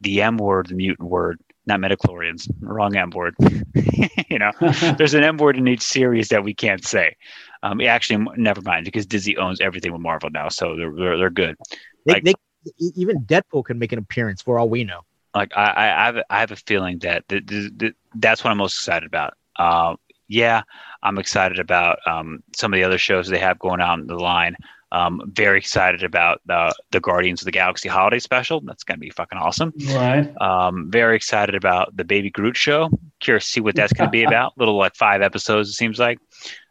the 0.00 0.22
M 0.22 0.36
word, 0.36 0.68
the 0.68 0.74
mutant 0.74 1.08
word, 1.08 1.40
not 1.66 1.80
midi-chlorians, 1.80 2.48
wrong 2.60 2.96
M 2.96 3.10
word. 3.10 3.34
you 4.30 4.38
know, 4.38 4.52
there's 4.98 5.14
an 5.14 5.24
M 5.24 5.36
word 5.36 5.56
in 5.56 5.66
each 5.68 5.82
series 5.82 6.28
that 6.28 6.44
we 6.44 6.54
can't 6.54 6.84
say. 6.84 7.16
Um, 7.62 7.80
actually, 7.80 8.26
never 8.36 8.60
mind, 8.62 8.84
because 8.84 9.06
Disney 9.06 9.36
owns 9.36 9.60
everything 9.60 9.92
with 9.92 10.00
Marvel 10.02 10.30
now, 10.30 10.48
so 10.48 10.76
they're 10.76 10.92
they're, 10.92 11.18
they're 11.18 11.30
good. 11.30 11.56
They, 12.04 12.14
Like- 12.14 12.24
they, 12.24 12.34
even 12.78 13.20
Deadpool 13.24 13.64
can 13.64 13.78
make 13.78 13.92
an 13.92 13.98
appearance 13.98 14.42
for 14.42 14.58
all 14.58 14.68
we 14.68 14.82
know. 14.84 15.02
like 15.34 15.52
I, 15.56 15.64
I, 15.70 16.02
I 16.02 16.06
have, 16.06 16.16
I 16.30 16.40
have 16.40 16.50
a 16.52 16.56
feeling 16.56 16.98
that 17.00 17.28
th- 17.28 17.46
th- 17.46 17.78
th- 17.78 17.94
that's 18.16 18.42
what 18.42 18.50
I'm 18.50 18.58
most 18.58 18.76
excited 18.78 19.06
about. 19.06 19.34
Uh, 19.56 19.94
yeah, 20.28 20.62
I'm 21.02 21.18
excited 21.18 21.58
about 21.60 21.98
um, 22.06 22.42
some 22.56 22.72
of 22.72 22.76
the 22.78 22.84
other 22.84 22.98
shows 22.98 23.28
they 23.28 23.38
have 23.38 23.58
going 23.60 23.80
on 23.80 24.06
the 24.08 24.16
line. 24.16 24.56
Um, 24.92 25.20
very 25.26 25.58
excited 25.58 26.04
about 26.04 26.40
the 26.46 26.74
the 26.92 27.00
Guardians 27.00 27.42
of 27.42 27.46
the 27.46 27.52
Galaxy 27.52 27.88
holiday 27.88 28.18
special. 28.20 28.60
That's 28.60 28.84
gonna 28.84 28.98
be 28.98 29.10
fucking 29.10 29.38
awesome. 29.38 29.72
Right. 29.88 30.32
Um, 30.40 30.90
very 30.90 31.16
excited 31.16 31.54
about 31.54 31.96
the 31.96 32.04
Baby 32.04 32.30
Groot 32.30 32.56
show. 32.56 32.90
Curious 33.20 33.44
to 33.46 33.50
see 33.50 33.60
what 33.60 33.74
that's 33.74 33.92
gonna 33.92 34.10
be 34.10 34.22
about. 34.30 34.56
Little 34.56 34.76
like 34.76 34.94
five 34.94 35.22
episodes, 35.22 35.70
it 35.70 35.74
seems 35.74 35.98
like. 35.98 36.18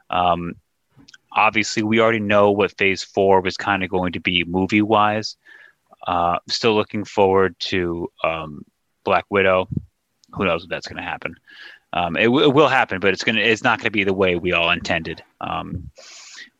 Um, 0.10 0.56
obviously, 1.32 1.84
we 1.84 2.00
already 2.00 2.20
know 2.20 2.52
what 2.52 2.78
Phase 2.78 3.04
Four 3.04 3.42
was 3.42 3.58
kind 3.58 3.84
of 3.84 3.90
going 3.90 4.14
to 4.14 4.20
be 4.20 4.44
movie 4.46 4.82
wise. 4.82 5.36
Uh, 6.08 6.40
still 6.48 6.76
looking 6.76 7.04
forward 7.04 7.56
to 7.60 8.10
um, 8.24 8.64
Black 9.04 9.26
Widow. 9.30 9.68
Who 10.34 10.46
knows 10.46 10.64
if 10.64 10.70
that's 10.70 10.88
going 10.88 11.02
to 11.02 11.10
happen? 11.10 11.36
Um, 11.94 12.16
it, 12.16 12.26
w- 12.26 12.46
it 12.46 12.54
will 12.54 12.68
happen, 12.68 13.00
but 13.00 13.14
it's 13.14 13.24
gonna 13.24 13.42
it's 13.42 13.64
not 13.64 13.80
going 13.80 13.86
to 13.86 13.92
be 13.92 14.04
the 14.04 14.14
way 14.14 14.36
we 14.36 14.52
all 14.54 14.70
intended. 14.70 15.24
Um, 15.42 15.90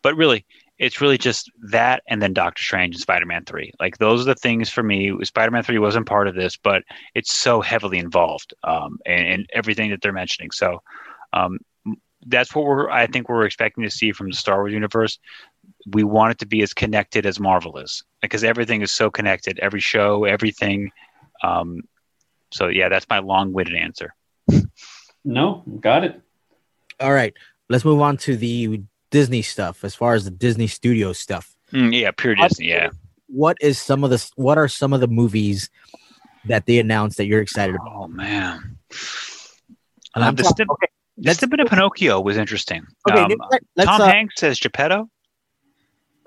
but 0.02 0.16
really, 0.16 0.46
it's 0.78 1.00
really 1.00 1.18
just 1.18 1.50
that, 1.72 2.04
and 2.08 2.22
then 2.22 2.34
Doctor 2.34 2.62
Strange 2.62 2.96
and 2.96 3.02
Spider 3.02 3.26
Man 3.26 3.46
Three. 3.46 3.72
Like 3.80 3.98
those 3.98 4.22
are 4.22 4.26
the 4.26 4.36
things 4.36 4.70
for 4.70 4.84
me. 4.84 5.14
Spider 5.24 5.52
Man 5.52 5.64
Three 5.64 5.80
wasn't 5.80 6.06
part 6.06 6.28
of 6.28 6.36
this, 6.36 6.58
but 6.58 6.84
it's 7.14 7.34
so 7.34 7.62
heavily 7.62 7.98
involved 7.98 8.54
um, 8.64 9.00
in, 9.06 9.26
in 9.26 9.48
everything 9.54 9.90
that 9.92 10.02
they're 10.02 10.12
mentioning. 10.12 10.52
So 10.52 10.82
um, 11.34 11.60
that's 12.28 12.54
what 12.54 12.66
we're 12.66 12.90
I 12.90 13.08
think 13.08 13.30
we're 13.30 13.46
expecting 13.46 13.84
to 13.84 13.90
see 13.90 14.12
from 14.12 14.30
the 14.30 14.36
Star 14.36 14.58
Wars 14.58 14.74
universe. 14.74 15.20
We 15.88 16.04
want 16.04 16.32
it 16.32 16.40
to 16.40 16.46
be 16.46 16.62
as 16.62 16.74
connected 16.74 17.26
as 17.26 17.40
Marvel 17.40 17.78
is 17.78 18.04
because 18.22 18.44
everything 18.44 18.82
is 18.82 18.92
so 18.92 19.10
connected. 19.10 19.60
Every 19.60 19.80
show, 19.80 20.26
everything. 20.26 20.92
Um, 21.44 21.82
so 22.52 22.68
yeah, 22.68 22.90
that's 22.90 23.08
my 23.10 23.20
long-winded 23.20 23.76
answer. 23.76 24.14
No, 25.28 25.64
got 25.80 26.04
it. 26.04 26.22
All 27.00 27.12
right, 27.12 27.34
let's 27.68 27.84
move 27.84 28.00
on 28.00 28.16
to 28.18 28.38
the 28.38 28.84
Disney 29.16 29.42
stuff. 29.42 29.84
As 29.84 29.96
far 29.96 30.14
as 30.14 30.26
the 30.26 30.32
Disney 30.32 30.68
Studio 30.68 31.14
stuff, 31.14 31.46
Mm, 31.72 32.00
yeah, 32.00 32.12
pure 32.12 32.36
Disney. 32.36 32.68
Yeah, 32.70 32.90
what 33.28 33.58
is 33.62 33.80
some 33.80 34.04
of 34.04 34.10
the 34.10 34.20
what 34.36 34.58
are 34.58 34.68
some 34.68 34.92
of 34.94 35.00
the 35.00 35.08
movies 35.08 35.70
that 36.46 36.66
they 36.66 36.78
announced 36.80 37.16
that 37.18 37.26
you're 37.26 37.42
excited 37.42 37.76
about? 37.76 37.92
Oh 37.96 38.08
man. 38.08 38.78
And 40.16 40.24
Um, 40.24 40.30
I'm 40.30 40.36
the 40.36 40.44
talking- 40.44 40.56
snip- 40.56 40.70
okay, 40.72 40.88
the 41.18 41.34
snippet 41.34 41.60
of 41.62 41.68
Pinocchio 41.70 42.20
was 42.22 42.36
interesting. 42.38 42.84
okay, 43.10 43.22
Um, 43.22 43.32
let- 43.52 43.62
let's, 43.78 43.90
Tom 43.90 44.02
uh, 44.02 44.06
Hanks 44.06 44.36
says 44.38 44.60
Geppetto. 44.60 45.10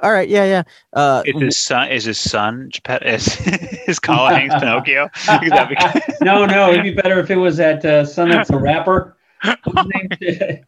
all 0.01 0.12
right, 0.12 0.28
yeah, 0.28 0.45
yeah. 0.45 0.62
Uh, 0.93 1.22
Is 1.26 1.41
his 1.41 1.59
son? 1.59 1.89
Is 1.91 2.05
his 2.05 2.18
son 2.18 2.68
Geppetto? 2.72 3.07
Is, 3.07 3.26
is 3.89 3.99
Colin 3.99 4.34
Hanks 4.34 4.55
Pinocchio? 4.57 5.09
Because 5.26 5.51
that'd 5.51 5.70
be- 5.78 6.24
no, 6.24 6.47
no, 6.47 6.70
it'd 6.72 6.82
be 6.82 6.95
better 6.95 7.18
if 7.20 7.30
it 7.30 7.36
was 7.36 7.57
that 7.59 7.84
uh, 7.84 8.05
son 8.05 8.28
that's 8.30 8.51
a 8.51 8.59
rapper. 8.59 9.16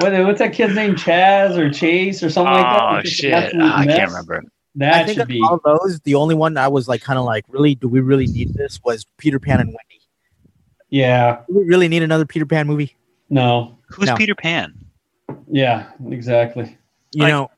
What's. 0.00 0.12
What, 0.16 0.24
what's 0.26 0.38
that 0.40 0.52
kid's 0.52 0.74
name? 0.74 0.94
Chaz 0.94 1.56
or 1.56 1.70
Chase 1.70 2.22
or 2.22 2.30
something 2.30 2.52
like 2.54 2.62
that? 2.62 2.82
oh 2.82 3.02
shit! 3.02 3.32
an 3.32 3.42
absolute 3.44 3.62
Ah, 3.64 3.76
I 3.78 3.86
mess. 3.86 3.96
can't 3.96 4.10
remember. 4.10 4.42
That 4.76 4.94
I 4.94 5.04
think 5.04 5.14
should 5.14 5.22
of 5.22 5.28
be. 5.28 5.40
all 5.42 5.60
those, 5.64 5.98
the 6.00 6.14
only 6.14 6.34
one 6.34 6.56
I 6.56 6.68
was 6.68 6.86
like 6.88 7.00
kind 7.02 7.18
of 7.18 7.24
like, 7.24 7.44
really, 7.48 7.74
do 7.74 7.88
we 7.88 8.00
really 8.00 8.26
need 8.28 8.54
this? 8.54 8.78
Was 8.84 9.04
Peter 9.16 9.40
Pan 9.40 9.60
and 9.60 9.68
Wendy? 9.70 10.00
Yeah. 10.90 11.40
Do 11.48 11.58
we 11.58 11.64
really 11.64 11.88
need 11.88 12.02
another 12.02 12.24
Peter 12.24 12.46
Pan 12.46 12.66
movie? 12.66 12.96
No. 13.30 13.76
Who's 13.88 14.06
No. 14.08 14.16
Peter 14.16 14.34
Pan? 14.34 14.74
Yeah. 15.50 15.90
Exactly. 16.10 16.78
You 17.12 17.22
Like- 17.24 17.30
know, 17.32 17.50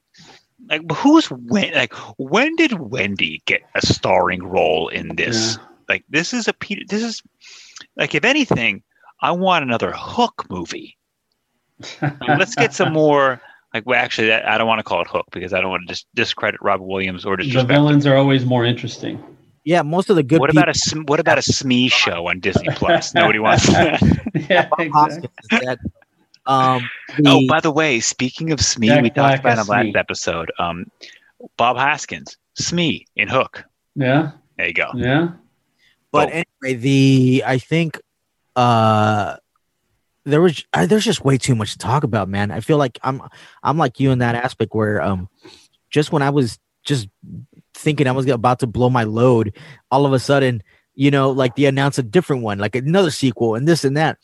Like 0.68 0.90
who's 0.92 1.26
when? 1.26 1.74
Like 1.74 1.92
when 2.16 2.54
did 2.56 2.72
Wendy 2.74 3.42
get 3.46 3.62
a 3.74 3.84
starring 3.84 4.42
role 4.44 4.88
in 4.88 5.16
this? 5.16 5.58
Like 5.88 6.04
this 6.08 6.32
is 6.32 6.48
a 6.48 6.52
Peter. 6.52 6.82
This 6.88 7.02
is 7.02 7.22
like 7.96 8.14
if 8.14 8.24
anything, 8.24 8.82
I 9.20 9.32
want 9.32 9.64
another 9.64 9.92
Hook 9.94 10.46
movie. 10.48 10.96
Like, 12.02 12.38
let's 12.38 12.54
get 12.54 12.74
some 12.74 12.92
more. 12.92 13.40
Like 13.72 13.86
well, 13.86 14.02
actually, 14.02 14.28
that, 14.28 14.48
I 14.48 14.58
don't 14.58 14.66
want 14.66 14.80
to 14.80 14.82
call 14.82 15.00
it 15.00 15.06
Hook 15.06 15.26
because 15.30 15.52
I 15.52 15.60
don't 15.60 15.70
want 15.70 15.82
to 15.86 15.94
dis- 15.94 16.04
discredit 16.14 16.60
Robert 16.60 16.84
Williams 16.86 17.24
or 17.24 17.36
The 17.36 17.44
disrespect. 17.44 17.68
villains 17.68 18.04
are 18.06 18.16
always 18.16 18.44
more 18.44 18.64
interesting. 18.64 19.22
yeah, 19.64 19.82
most 19.82 20.10
of 20.10 20.16
the 20.16 20.24
good 20.24 20.40
What 20.40 20.50
people. 20.50 20.62
about 20.64 20.76
a 20.76 21.00
what 21.06 21.20
about 21.20 21.38
a 21.38 21.42
Smee 21.42 21.88
show 21.88 22.28
on 22.28 22.40
Disney 22.40 22.66
Plus? 22.74 23.14
Nobody 23.14 23.38
wants 23.38 23.66
that. 23.68 24.02
yeah. 24.02 24.68
Exactly. 24.78 24.88
Hoskins 24.88 25.28
is 25.52 25.60
dead. 25.60 25.78
Um, 26.46 26.88
the, 27.18 27.30
Oh, 27.30 27.40
by 27.48 27.60
the 27.60 27.70
way, 27.70 28.00
speaking 28.00 28.50
of 28.50 28.60
Smee, 28.60 28.88
Jack 28.88 29.02
we 29.02 29.10
Black 29.10 29.36
talked 29.36 29.40
about 29.44 29.52
as 29.52 29.58
in 29.60 29.66
the 29.66 29.70
last 29.72 29.82
Smee. 29.84 29.94
episode. 30.00 30.52
Um, 30.58 30.90
Bob 31.56 31.76
Hoskins, 31.76 32.36
Smee 32.54 33.06
in 33.14 33.28
Hook. 33.28 33.62
Yeah. 33.94 34.32
There 34.56 34.66
you 34.66 34.74
go. 34.74 34.90
Yeah. 34.96 35.28
but 36.10 36.28
Oh. 36.28 36.42
anyway, 36.64 36.74
the 36.80 37.44
I 37.46 37.58
think 37.58 38.00
uh 38.56 39.36
there 40.24 40.40
was 40.40 40.64
uh, 40.72 40.86
there's 40.86 41.04
just 41.04 41.24
way 41.24 41.38
too 41.38 41.54
much 41.54 41.72
to 41.72 41.78
talk 41.78 42.04
about, 42.04 42.28
man. 42.28 42.50
I 42.50 42.60
feel 42.60 42.76
like 42.76 42.98
I'm 43.02 43.22
I'm 43.62 43.78
like 43.78 44.00
you 44.00 44.10
in 44.10 44.18
that 44.18 44.34
aspect 44.34 44.74
where 44.74 45.00
um 45.00 45.28
just 45.90 46.12
when 46.12 46.22
I 46.22 46.30
was 46.30 46.58
just 46.84 47.08
thinking 47.74 48.06
I 48.06 48.12
was 48.12 48.26
about 48.26 48.60
to 48.60 48.66
blow 48.66 48.90
my 48.90 49.04
load, 49.04 49.56
all 49.90 50.06
of 50.06 50.12
a 50.12 50.18
sudden, 50.18 50.62
you 50.94 51.10
know, 51.10 51.30
like 51.30 51.56
they 51.56 51.64
announced 51.64 51.98
a 51.98 52.02
different 52.02 52.42
one, 52.42 52.58
like 52.58 52.74
another 52.76 53.10
sequel 53.10 53.54
and 53.54 53.66
this 53.66 53.84
and 53.84 53.96
that. 53.96 54.18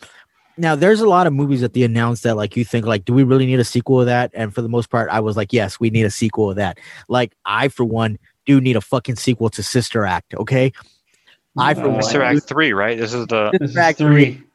Now 0.58 0.74
there's 0.74 1.00
a 1.00 1.08
lot 1.08 1.26
of 1.26 1.32
movies 1.32 1.60
that 1.60 1.74
they 1.74 1.82
announced 1.82 2.22
that 2.22 2.36
like 2.36 2.56
you 2.56 2.64
think 2.64 2.86
like 2.86 3.04
do 3.04 3.12
we 3.12 3.24
really 3.24 3.46
need 3.46 3.60
a 3.60 3.64
sequel 3.64 4.00
of 4.00 4.06
that? 4.06 4.30
And 4.34 4.54
for 4.54 4.62
the 4.62 4.68
most 4.68 4.90
part, 4.90 5.10
I 5.10 5.20
was 5.20 5.36
like, 5.36 5.52
yes, 5.52 5.80
we 5.80 5.90
need 5.90 6.04
a 6.04 6.10
sequel 6.10 6.50
of 6.50 6.56
that. 6.56 6.78
Like 7.08 7.34
I 7.44 7.68
for 7.68 7.84
one 7.84 8.18
do 8.46 8.60
need 8.60 8.76
a 8.76 8.80
fucking 8.80 9.16
sequel 9.16 9.50
to 9.50 9.62
Sister 9.62 10.04
Act, 10.04 10.34
okay? 10.34 10.72
I 11.58 11.74
for 11.74 11.82
Uh, 11.82 11.88
one 11.88 12.00
Mr. 12.00 12.22
Act 12.22 12.48
Three, 12.48 12.72
right? 12.72 12.98
This 12.98 13.12
is 13.12 13.26
the 13.26 13.50
This 13.58 13.70
is 13.70 13.76
Act 13.76 13.98
three. 13.98 14.24
Then 14.32 14.45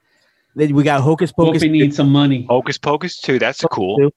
we 0.55 0.83
got 0.83 1.01
Hocus 1.01 1.31
Hope 1.35 1.47
Pocus. 1.47 1.61
we 1.61 1.69
need 1.69 1.93
some 1.93 2.09
money. 2.09 2.45
Hocus 2.49 2.77
Pocus 2.77 3.19
too. 3.19 3.39
That's 3.39 3.61
cool. 3.61 3.97
two. 3.97 4.11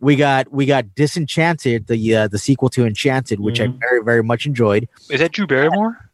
We 0.00 0.14
got 0.16 0.52
we 0.52 0.64
got 0.66 0.94
Disenchanted, 0.94 1.86
the 1.88 2.14
uh, 2.14 2.28
the 2.28 2.38
sequel 2.38 2.68
to 2.70 2.86
Enchanted, 2.86 3.40
which 3.40 3.60
I 3.60 3.66
Mhm. 3.66 3.80
very 3.80 4.02
very 4.04 4.22
much 4.22 4.46
enjoyed. 4.46 4.88
Is 5.10 5.20
that 5.20 5.32
Drew 5.32 5.46
Barrymore? 5.46 6.10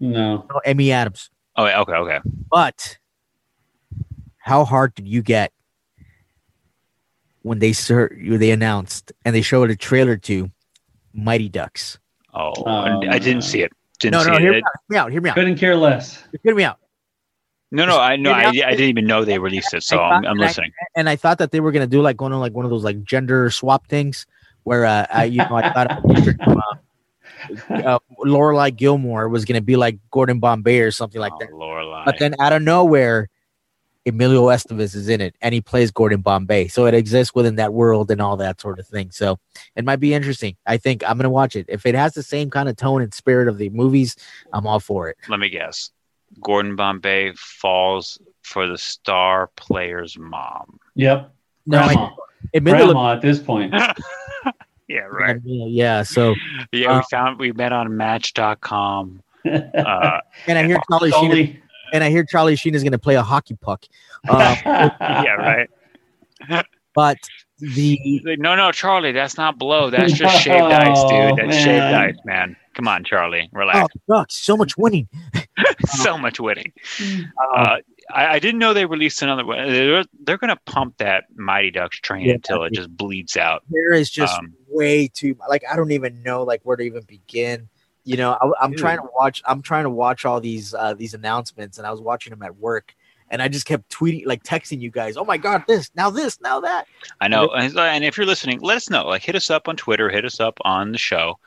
No. 0.00 0.46
Oh, 0.54 0.58
Emmy 0.64 0.92
Adams. 0.92 1.30
Oh, 1.56 1.64
okay, 1.66 1.92
okay. 1.92 2.18
But 2.50 2.98
how 4.38 4.64
hard 4.64 4.94
did 4.94 5.06
you 5.08 5.22
get 5.22 5.52
when 7.42 7.58
they 7.58 7.72
ser- 7.72 8.16
they 8.20 8.50
announced 8.50 9.12
and 9.24 9.34
they 9.34 9.42
showed 9.42 9.70
a 9.70 9.76
trailer 9.76 10.16
to 10.16 10.50
Mighty 11.14 11.48
Ducks? 11.48 11.98
Oh, 12.34 12.52
Oh, 12.66 13.00
I 13.08 13.18
didn't 13.18 13.42
see 13.42 13.62
it. 13.62 13.72
Didn't 14.00 14.12
No, 14.14 14.22
see 14.24 14.30
no, 14.30 14.36
it. 14.36 14.40
hear 14.42 14.52
me 14.52 14.58
It- 14.58 14.64
out. 14.64 14.72
Hear 14.88 14.90
me 14.90 14.98
out. 14.98 15.12
Hear 15.12 15.20
me 15.20 15.30
out. 15.30 15.34
Couldn't 15.36 15.56
care 15.58 15.76
less. 15.76 16.22
Hear 16.42 16.54
me 16.54 16.64
out. 16.64 16.78
No, 17.74 17.86
no, 17.86 17.98
I 17.98 18.16
know. 18.16 18.32
I, 18.32 18.48
I 18.48 18.52
didn't 18.52 18.80
even 18.82 19.06
know 19.06 19.24
they 19.24 19.38
released 19.38 19.72
it, 19.72 19.82
so 19.82 19.96
I 19.96 20.10
I'm, 20.10 20.24
I'm 20.26 20.32
and 20.32 20.42
I- 20.42 20.46
listening. 20.46 20.72
And 20.94 21.08
I 21.08 21.16
thought 21.16 21.38
that 21.38 21.52
they 21.52 21.60
were 21.60 21.72
gonna 21.72 21.86
do 21.86 22.02
like 22.02 22.18
going 22.18 22.32
of 22.32 22.38
like 22.38 22.52
one 22.52 22.66
of 22.66 22.70
those 22.70 22.84
like 22.84 23.02
gender 23.02 23.50
swap 23.50 23.86
things 23.88 24.26
where 24.64 24.84
uh, 24.84 25.06
I 25.10 25.24
you 25.24 25.38
know 25.38 25.54
I 25.54 25.72
thought 25.72 25.90
uh, 25.90 26.60
uh, 27.70 27.98
Lorelai 28.24 28.76
Gilmore 28.76 29.26
was 29.30 29.46
gonna 29.46 29.62
be 29.62 29.76
like 29.76 29.98
Gordon 30.10 30.38
Bombay 30.38 30.80
or 30.80 30.90
something 30.90 31.18
like 31.18 31.32
oh, 31.32 31.38
that. 31.40 31.50
Lorelai. 31.50 32.04
But 32.04 32.18
then 32.18 32.34
out 32.38 32.52
of 32.52 32.60
nowhere, 32.60 33.30
Emilio 34.04 34.48
Estevez 34.48 34.94
is 34.94 35.08
in 35.08 35.22
it 35.22 35.34
and 35.40 35.54
he 35.54 35.62
plays 35.62 35.90
Gordon 35.90 36.20
Bombay. 36.20 36.68
So 36.68 36.84
it 36.84 36.92
exists 36.92 37.34
within 37.34 37.56
that 37.56 37.72
world 37.72 38.10
and 38.10 38.20
all 38.20 38.36
that 38.36 38.60
sort 38.60 38.80
of 38.80 38.86
thing. 38.86 39.10
So 39.12 39.38
it 39.76 39.84
might 39.84 40.00
be 40.00 40.12
interesting. 40.12 40.56
I 40.66 40.76
think 40.76 41.02
I'm 41.04 41.16
going 41.16 41.24
to 41.24 41.30
watch 41.30 41.56
it. 41.56 41.66
If 41.68 41.86
it 41.86 41.94
has 41.94 42.12
the 42.12 42.22
same 42.22 42.50
kind 42.50 42.68
of 42.68 42.76
tone 42.76 43.00
and 43.00 43.14
spirit 43.14 43.48
of 43.48 43.58
the 43.58 43.70
movies, 43.70 44.16
I'm 44.52 44.66
all 44.66 44.80
for 44.80 45.08
it. 45.08 45.16
Let 45.28 45.40
me 45.40 45.48
guess. 45.48 45.90
Gordon 46.42 46.76
Bombay 46.76 47.32
falls 47.36 48.18
for 48.42 48.66
the 48.66 48.78
star 48.78 49.50
player's 49.56 50.18
mom. 50.18 50.78
Yep. 50.94 51.32
No, 51.66 51.78
I, 51.78 51.94
Grandma. 51.94 52.10
Emilio, 52.54 52.84
Grandma 52.86 53.12
at 53.12 53.22
this 53.22 53.38
point. 53.40 53.74
Yeah, 54.88 55.02
right. 55.10 55.36
yeah. 55.44 56.02
So, 56.02 56.34
Yeah, 56.70 56.90
Uh, 56.92 56.96
we 56.98 57.04
found 57.10 57.38
we 57.38 57.52
met 57.52 57.72
on 57.72 57.96
Match.com. 57.96 59.22
Uh, 59.44 60.20
and 60.46 60.56
I 60.56 60.64
hear 60.64 60.78
Charlie 60.88 61.10
Sheen, 61.10 61.60
and 61.92 62.04
I 62.04 62.10
hear 62.10 62.24
Charlie 62.24 62.54
Sheen 62.54 62.76
is 62.76 62.84
going 62.84 62.92
to 62.92 62.98
play 62.98 63.16
a 63.16 63.22
hockey 63.22 63.56
puck. 63.60 63.84
Uh, 64.28 64.54
yeah, 64.64 65.32
right. 65.34 65.68
but 66.94 67.18
the 67.58 68.20
no, 68.38 68.54
no, 68.54 68.70
Charlie, 68.70 69.10
that's 69.10 69.36
not 69.36 69.58
blow. 69.58 69.90
That's 69.90 70.12
just 70.12 70.42
shaved 70.42 70.72
ice, 70.72 71.02
dude. 71.10 71.38
That's 71.38 71.56
Oh, 71.56 71.60
shaved 71.64 71.82
ice, 71.82 72.16
man. 72.24 72.54
Come 72.74 72.86
on, 72.86 73.02
Charlie, 73.02 73.50
oh, 73.52 73.58
relax. 73.58 73.94
So 74.28 74.56
much 74.56 74.76
winning. 74.78 75.08
so 75.86 76.16
much 76.18 76.40
winning. 76.40 76.72
Uh, 77.00 77.56
Uh, 77.56 77.76
I, 78.10 78.26
I 78.34 78.38
didn't 78.38 78.58
know 78.58 78.74
they 78.74 78.86
released 78.86 79.22
another 79.22 79.44
one. 79.44 79.58
They're, 79.68 80.04
they're 80.24 80.38
going 80.38 80.48
to 80.54 80.60
pump 80.66 80.96
that 80.98 81.24
Mighty 81.36 81.70
Ducks 81.70 81.98
train 82.00 82.26
Yeah. 82.26 82.34
until 82.34 82.64
it 82.64 82.72
just 82.72 82.94
bleeds 82.96 83.36
out. 83.36 83.62
there 83.70 83.92
is 83.92 84.10
just 84.10 84.36
Um, 84.38 84.54
way 84.68 85.06
too 85.08 85.36
like 85.48 85.62
I 85.70 85.76
don't 85.76 85.92
even 85.92 86.22
know 86.22 86.42
like 86.42 86.60
where 86.64 86.76
to 86.76 86.82
even 86.82 87.02
begin. 87.04 87.68
You 88.04 88.16
know, 88.16 88.32
I, 88.32 88.64
I'm 88.64 88.70
Dude. 88.70 88.80
trying 88.80 88.98
to 88.98 89.08
watch. 89.14 89.42
I'm 89.46 89.62
trying 89.62 89.84
to 89.84 89.90
watch 89.90 90.24
all 90.24 90.40
these 90.40 90.74
uh, 90.74 90.94
these 90.94 91.14
announcements, 91.14 91.78
and 91.78 91.86
I 91.86 91.92
was 91.92 92.00
watching 92.00 92.30
them 92.32 92.42
at 92.42 92.56
work, 92.56 92.96
and 93.30 93.40
I 93.40 93.46
just 93.46 93.64
kept 93.64 93.88
tweeting, 93.90 94.26
like 94.26 94.42
texting 94.42 94.80
you 94.80 94.90
guys. 94.90 95.16
Oh 95.16 95.24
my 95.24 95.36
god, 95.36 95.62
this 95.68 95.88
now, 95.94 96.10
this 96.10 96.40
now 96.40 96.58
that. 96.60 96.88
I 97.20 97.28
know. 97.28 97.50
And 97.50 97.78
and 97.78 98.02
if 98.02 98.16
you're 98.16 98.26
listening, 98.26 98.58
let 98.60 98.76
us 98.76 98.90
know. 98.90 99.06
Like, 99.06 99.22
hit 99.22 99.36
us 99.36 99.50
up 99.50 99.68
on 99.68 99.76
Twitter, 99.76 100.08
hit 100.10 100.24
us 100.24 100.40
up 100.40 100.58
on 100.62 100.90
the 100.90 100.98
show. 100.98 101.38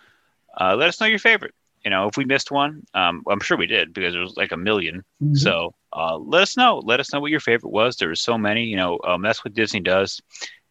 Uh, 0.57 0.77
let 0.77 0.87
us 0.87 1.01
know 1.01 1.07
your 1.07 1.19
favorite. 1.19 1.53
You 1.85 1.91
know, 1.91 2.07
if 2.07 2.17
we 2.17 2.25
missed 2.25 2.49
one, 2.49 2.83
um, 2.95 3.23
I'm 3.29 3.39
sure 3.39 3.57
we 3.57 3.67
did 3.67 3.93
because 3.93 4.13
there 4.13 4.21
was 4.21 4.35
like 4.35 4.51
a 4.51 4.57
1000000 4.57 5.03
Mhm. 5.21 5.37
So 5.37 5.75
uh, 5.93 6.17
let 6.17 6.41
us 6.41 6.57
know. 6.57 6.81
Let 6.83 6.99
us 6.99 7.13
know 7.13 7.19
what 7.19 7.29
your 7.31 7.39
favorite 7.39 7.69
was. 7.71 7.95
There 7.95 8.09
were 8.09 8.15
so 8.15 8.37
many. 8.37 8.63
You 8.63 8.75
know, 8.75 8.99
um, 9.07 9.21
that's 9.21 9.45
what 9.45 9.53
Disney 9.53 9.81
does. 9.81 10.19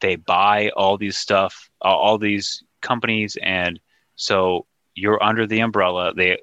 They 0.00 0.16
buy 0.16 0.70
all 0.76 0.98
these 0.98 1.16
stuff, 1.16 1.70
uh, 1.84 1.88
all 1.88 2.18
these 2.18 2.64
companies, 2.82 3.38
and 3.42 3.78
so 4.16 4.66
you're 4.96 5.22
under 5.22 5.46
the 5.46 5.60
umbrella. 5.60 6.12
They 6.14 6.38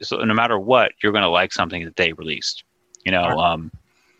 so 0.00 0.16
no 0.24 0.34
matter 0.34 0.58
what, 0.58 0.92
you're 1.02 1.12
going 1.12 1.22
to 1.22 1.28
like 1.28 1.52
something 1.52 1.84
that 1.84 1.96
they 1.96 2.12
released. 2.14 2.64
You 3.04 3.12
know, 3.12 3.24
um, 3.24 3.70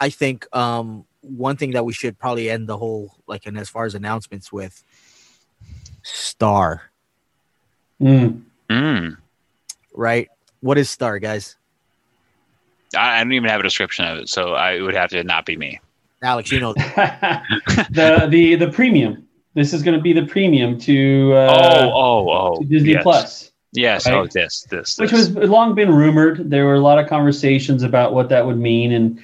I 0.01 0.11
think 0.11 0.47
um, 0.55 1.07
one 1.23 1.57
thing 1.57 1.73
that 1.73 1.85
we 1.85 1.93
should 1.93 2.19
probably 2.19 2.51
end 2.51 2.69
the 2.69 2.77
whole 2.77 3.17
like, 3.27 3.47
and 3.47 3.59
as 3.59 3.69
far 3.69 3.87
as 3.87 3.95
announcements 3.95 4.53
with 4.53 4.85
Star, 6.03 6.91
Mm. 8.01 8.43
mm, 8.71 9.17
right? 9.99 10.29
What 10.61 10.79
is 10.79 10.89
Star, 10.89 11.19
guys? 11.19 11.57
I, 12.97 13.21
I 13.21 13.25
don't 13.25 13.33
even 13.33 13.51
have 13.51 13.61
a 13.61 13.65
description 13.65 14.07
of 14.07 14.19
it, 14.19 14.29
so 14.29 14.55
I 14.55 14.77
it 14.77 14.81
would 14.81 14.95
have 14.95 15.11
to 15.11 15.23
not 15.25 15.45
be 15.45 15.57
me. 15.57 15.81
Alex, 16.23 16.51
you 16.51 16.61
know, 16.61 16.73
the 16.75 18.27
the 18.31 18.55
the 18.55 18.71
premium. 18.71 19.27
This 19.55 19.73
is 19.73 19.83
going 19.83 19.97
to 19.97 20.03
be 20.03 20.13
the 20.13 20.25
premium 20.27 20.79
to 20.81 21.33
uh, 21.35 21.49
oh, 21.51 21.93
oh, 21.93 22.31
oh, 22.31 22.61
to 22.61 22.65
Disney 22.65 22.93
yes. 22.93 23.03
Plus, 23.03 23.51
Yes. 23.73 24.07
right? 24.07 24.15
Oh, 24.15 24.27
this, 24.27 24.63
this, 24.71 24.97
which 24.99 25.11
this. 25.11 25.31
was 25.31 25.51
long 25.51 25.75
been 25.75 25.93
rumored. 25.93 26.49
There 26.49 26.65
were 26.65 26.75
a 26.75 26.81
lot 26.81 26.99
of 26.99 27.09
conversations 27.09 27.83
about 27.83 28.15
what 28.15 28.29
that 28.29 28.47
would 28.47 28.59
mean, 28.59 28.93
and 28.93 29.21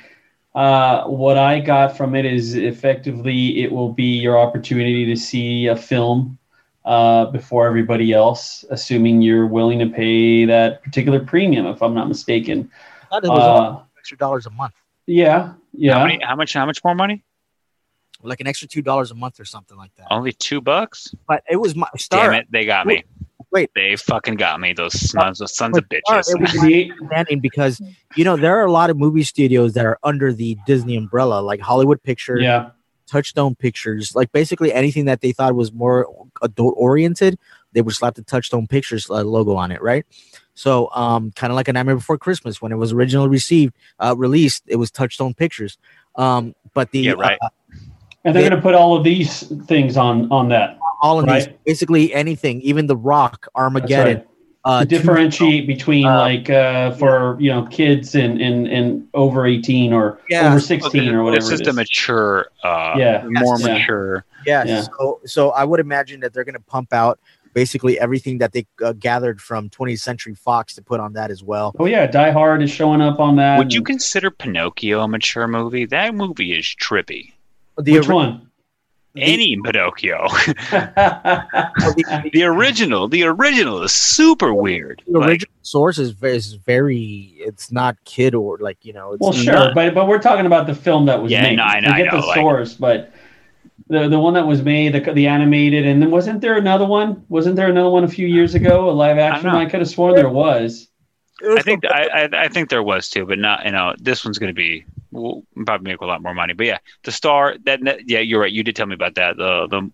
uh, 0.55 1.05
what 1.05 1.39
I 1.39 1.61
got 1.61 1.97
from 1.97 2.15
it 2.17 2.25
is 2.25 2.55
effectively 2.55 3.63
it 3.63 3.71
will 3.71 3.93
be 3.93 4.19
your 4.19 4.39
opportunity 4.39 5.07
to 5.07 5.17
see 5.17 5.67
a 5.69 5.77
film 5.77 6.39
uh, 6.85 7.27
before 7.27 7.67
everybody 7.67 8.13
else, 8.13 8.65
assuming 8.71 9.23
you're 9.23 9.47
willing 9.47 9.79
to 9.79 9.87
pay 9.87 10.45
that 10.45 10.83
particular 10.83 11.21
premium. 11.21 11.67
If 11.67 11.83
I'm 11.83 11.95
not 11.95 12.09
mistaken, 12.09 12.71
I 13.03 13.07
thought 13.07 13.25
it 13.25 13.29
was 13.29 13.79
uh, 13.79 13.83
extra 13.99 14.19
dollars 14.19 14.47
a 14.47 14.51
month, 14.51 14.75
yeah, 15.07 15.55
yeah. 15.73 15.99
How 15.99 16.07
many? 16.07 16.23
How 16.23 16.37
much? 16.37 16.53
How 16.55 16.67
much 16.67 16.83
more 16.85 16.95
money? 16.95 17.23
like 18.27 18.41
an 18.41 18.47
extra 18.47 18.67
two 18.67 18.83
dollars 18.83 19.11
a 19.11 19.15
month 19.15 19.39
or 19.39 19.45
something 19.45 19.77
like 19.77 19.95
that. 19.97 20.07
Only 20.11 20.33
two 20.33 20.61
bucks. 20.61 21.15
But 21.29 21.43
it 21.49 21.57
was 21.57 21.77
my 21.77 21.89
Star. 21.97 22.31
Damn 22.31 22.41
it! 22.41 22.47
They 22.51 22.65
got 22.65 22.87
me. 22.87 23.05
Wait. 23.53 23.71
they 23.77 23.95
fucking 23.95 24.35
got 24.35 24.59
me. 24.59 24.73
Those 24.73 24.99
sons, 25.11 25.39
those 25.39 25.55
sons 25.55 25.79
of 25.79 25.85
Wait, 25.89 26.01
bitches. 26.09 26.29
it 26.35 26.41
was 26.41 26.53
The- 26.53 26.91
understanding 26.91 27.39
because 27.41 27.81
you 28.17 28.25
know 28.25 28.37
there 28.37 28.59
are 28.59 28.65
a 28.65 28.73
lot 28.73 28.91
of 28.91 28.97
movie 28.97 29.23
studios 29.23 29.75
that 29.75 29.87
are 29.87 29.99
under 30.03 30.33
the 30.33 30.57
Disney 30.67 30.97
umbrella, 30.97 31.41
like 31.41 31.61
Hollywood 31.61 32.03
Pictures, 32.03 32.43
yeah, 32.43 32.71
Touchstone 33.07 33.55
Pictures, 33.55 34.15
like 34.15 34.33
basically 34.33 34.73
anything 34.73 35.05
that 35.07 35.21
they 35.21 35.33
thought 35.33 35.55
was 35.55 35.73
more 35.73 36.07
adult 36.43 36.75
oriented, 36.77 37.39
they 37.73 37.83
would 37.83 37.95
slap 37.95 38.15
the 38.15 38.23
Touchstone 38.23 38.67
Pictures 38.67 39.09
uh, 39.11 39.23
logo 39.23 39.55
on 39.57 39.71
it, 39.71 39.83
right? 39.83 40.05
So, 40.55 40.89
um, 40.95 41.33
kind 41.33 41.51
of 41.51 41.57
like 41.57 41.69
a 41.69 41.73
Nightmare 41.73 41.97
Before 41.97 42.17
Christmas 42.19 42.63
when 42.63 42.71
it 42.73 42.77
was 42.77 42.93
originally 42.93 43.29
received, 43.29 43.75
uh, 43.99 44.15
released, 44.17 44.63
it 44.67 44.77
was 44.77 44.91
Touchstone 44.91 45.35
Pictures. 45.35 45.79
Um, 46.15 46.55
but 46.75 46.91
the 46.93 47.01
Yeah, 47.01 47.13
right. 47.13 47.39
uh, 47.43 47.49
and 48.25 48.35
they're 48.35 48.43
They- 48.43 48.49
going 48.49 48.61
to 48.61 48.63
put 48.63 48.75
all 48.75 48.97
of 48.97 49.05
these 49.05 49.43
things 49.67 49.97
on 49.97 50.31
on 50.31 50.49
that 50.51 50.79
all 51.03 51.19
of 51.21 51.27
these, 51.27 51.49
basically 51.67 52.15
anything, 52.15 52.63
even 52.63 52.87
The 52.87 52.97
Rock, 52.97 53.43
That's 53.43 53.51
Armageddon, 53.57 54.17
right. 54.19 54.27
Uh, 54.65 54.81
to 54.81 54.87
differentiate 54.87 55.67
between 55.67 56.07
uh, 56.07 56.19
like 56.21 56.49
uh, 56.51 56.91
for 56.93 57.37
you 57.41 57.51
know 57.51 57.65
kids 57.67 58.15
and 58.15 58.41
and 58.41 58.67
and 58.67 59.07
over 59.15 59.47
eighteen 59.47 59.93
or 59.93 60.19
Yeah. 60.29 60.49
over 60.51 60.61
sixteen 60.61 61.15
or 61.15 61.23
whatever. 61.23 61.43
This 61.45 61.53
is 61.53 61.61
it 61.61 61.65
the 61.65 61.73
mature, 61.73 62.47
uh, 62.63 62.95
Yeah. 62.97 63.25
more 63.29 63.59
Yes. 63.59 63.65
Mature. 63.65 64.25
Yeah. 64.47 64.65
Yeah. 64.65 64.81
So, 64.83 65.21
so 65.27 65.51
I 65.51 65.65
would 65.65 65.81
imagine 65.81 66.21
that 66.21 66.33
they're 66.33 66.45
going 66.45 66.55
to 66.55 66.61
pump 66.61 66.93
out 66.93 67.19
basically 67.53 67.99
everything 68.01 68.39
that 68.39 68.53
they 68.53 68.67
uh, 68.85 68.93
gathered 68.95 69.41
from 69.41 69.71
20th 69.71 70.01
Century 70.01 70.35
Fox 70.35 70.75
to 70.75 70.83
put 70.83 70.99
on 70.99 71.13
that 71.13 71.31
as 71.31 71.43
well. 71.43 71.73
Oh 71.79 71.87
yeah, 71.87 72.07
Die 72.07 72.31
Hard 72.33 72.63
is 72.63 72.71
showing 72.71 73.01
up 73.01 73.21
on 73.21 73.37
that. 73.37 73.59
Would 73.59 73.73
you 73.73 73.83
consider 73.83 74.31
Pinocchio 74.31 75.01
a 75.03 75.09
mature 75.09 75.47
movie? 75.47 75.85
That 75.87 76.15
movie 76.15 76.53
is 76.59 76.65
trippy. 76.81 77.33
The, 77.79 77.93
Which 77.95 78.07
ori- 78.09 78.15
one? 78.15 78.44
The- 79.15 79.23
Any 79.23 79.57
Pinocchio, 79.63 80.27
the- 80.29 82.29
the 82.33 82.43
original, 82.45 83.09
the 83.09 83.25
original 83.25 83.83
is 83.83 83.93
super 83.93 84.53
weird. 84.53 85.03
the 85.07 85.19
Like, 85.19 85.29
original 85.31 85.53
source 85.63 85.99
is 85.99 86.11
very, 86.11 86.37
is 86.37 86.55
very, 86.55 87.35
it's 87.39 87.73
not 87.73 87.97
kid 88.05 88.35
or 88.35 88.59
like 88.59 88.79
you 88.85 88.93
know. 88.93 89.13
It's 89.13 89.21
well, 89.21 89.33
sure, 89.33 89.53
not- 89.53 89.75
but 89.75 89.95
but 89.95 90.09
we're 90.09 90.19
talking 90.21 90.47
about 90.47 90.67
the 90.67 90.75
film 90.75 91.07
that 91.07 91.23
was 91.23 91.31
Yeah, 91.33 91.43
made. 91.43 91.57
no, 91.57 91.63
I 91.63 91.81
know, 91.81 91.91
Forget 91.91 92.09
I 92.09 92.11
know, 92.17 92.21
the 92.21 92.27
like- 92.27 92.37
source, 92.37 92.75
but 92.75 93.13
the 93.89 94.09
the 94.09 94.19
one 94.19 94.35
that 94.35 94.47
was 94.47 94.63
made, 94.63 94.95
the, 94.95 95.13
the 95.13 95.27
animated, 95.27 95.87
and 95.87 96.01
then 96.03 96.11
wasn't 96.11 96.41
there 96.41 96.57
another 96.57 96.87
one? 96.87 97.25
Wasn't 97.29 97.57
there 97.57 97.69
another 97.69 97.91
one 97.91 98.05
a 98.05 98.09
few 98.09 98.27
years 98.27 98.55
ago, 98.55 98.89
a 98.89 98.93
live 98.93 99.19
action? 99.19 99.51
know. 99.53 99.59
I, 99.59 99.67
could 99.67 99.81
have 99.81 99.89
sworn 99.89 100.15
there 100.15 100.29
was. 100.29 100.89
I 101.57 101.63
think 101.63 101.85
I, 101.85 102.29
I 102.33 102.45
I 102.45 102.49
think 102.49 102.71
there 102.71 102.83
was 102.83 103.11
too, 103.11 103.27
but 103.27 103.39
not 103.39 103.65
you 103.67 103.73
know 103.73 103.95
this 104.01 104.25
one's 104.25 104.39
going 104.39 104.49
to 104.49 104.55
be 104.55 104.85
will 105.15 105.47
probably 105.65 105.93
make 105.93 106.01
a 106.01 106.07
lot 106.07 106.23
more 106.23 106.35
money. 106.35 106.53
But 106.53 106.67
yeah, 106.67 106.79
the 107.05 107.13
star 107.13 107.57
that, 107.65 107.81
that 107.85 108.09
yeah 108.09 108.21
you're 108.21 108.41
right. 108.41 108.53
You 108.53 108.63
did 108.63 108.77
tell 108.77 108.87
me 108.87 108.95
about 108.95 109.15
that. 109.15 109.37
The 109.37 109.67
the 109.69 109.91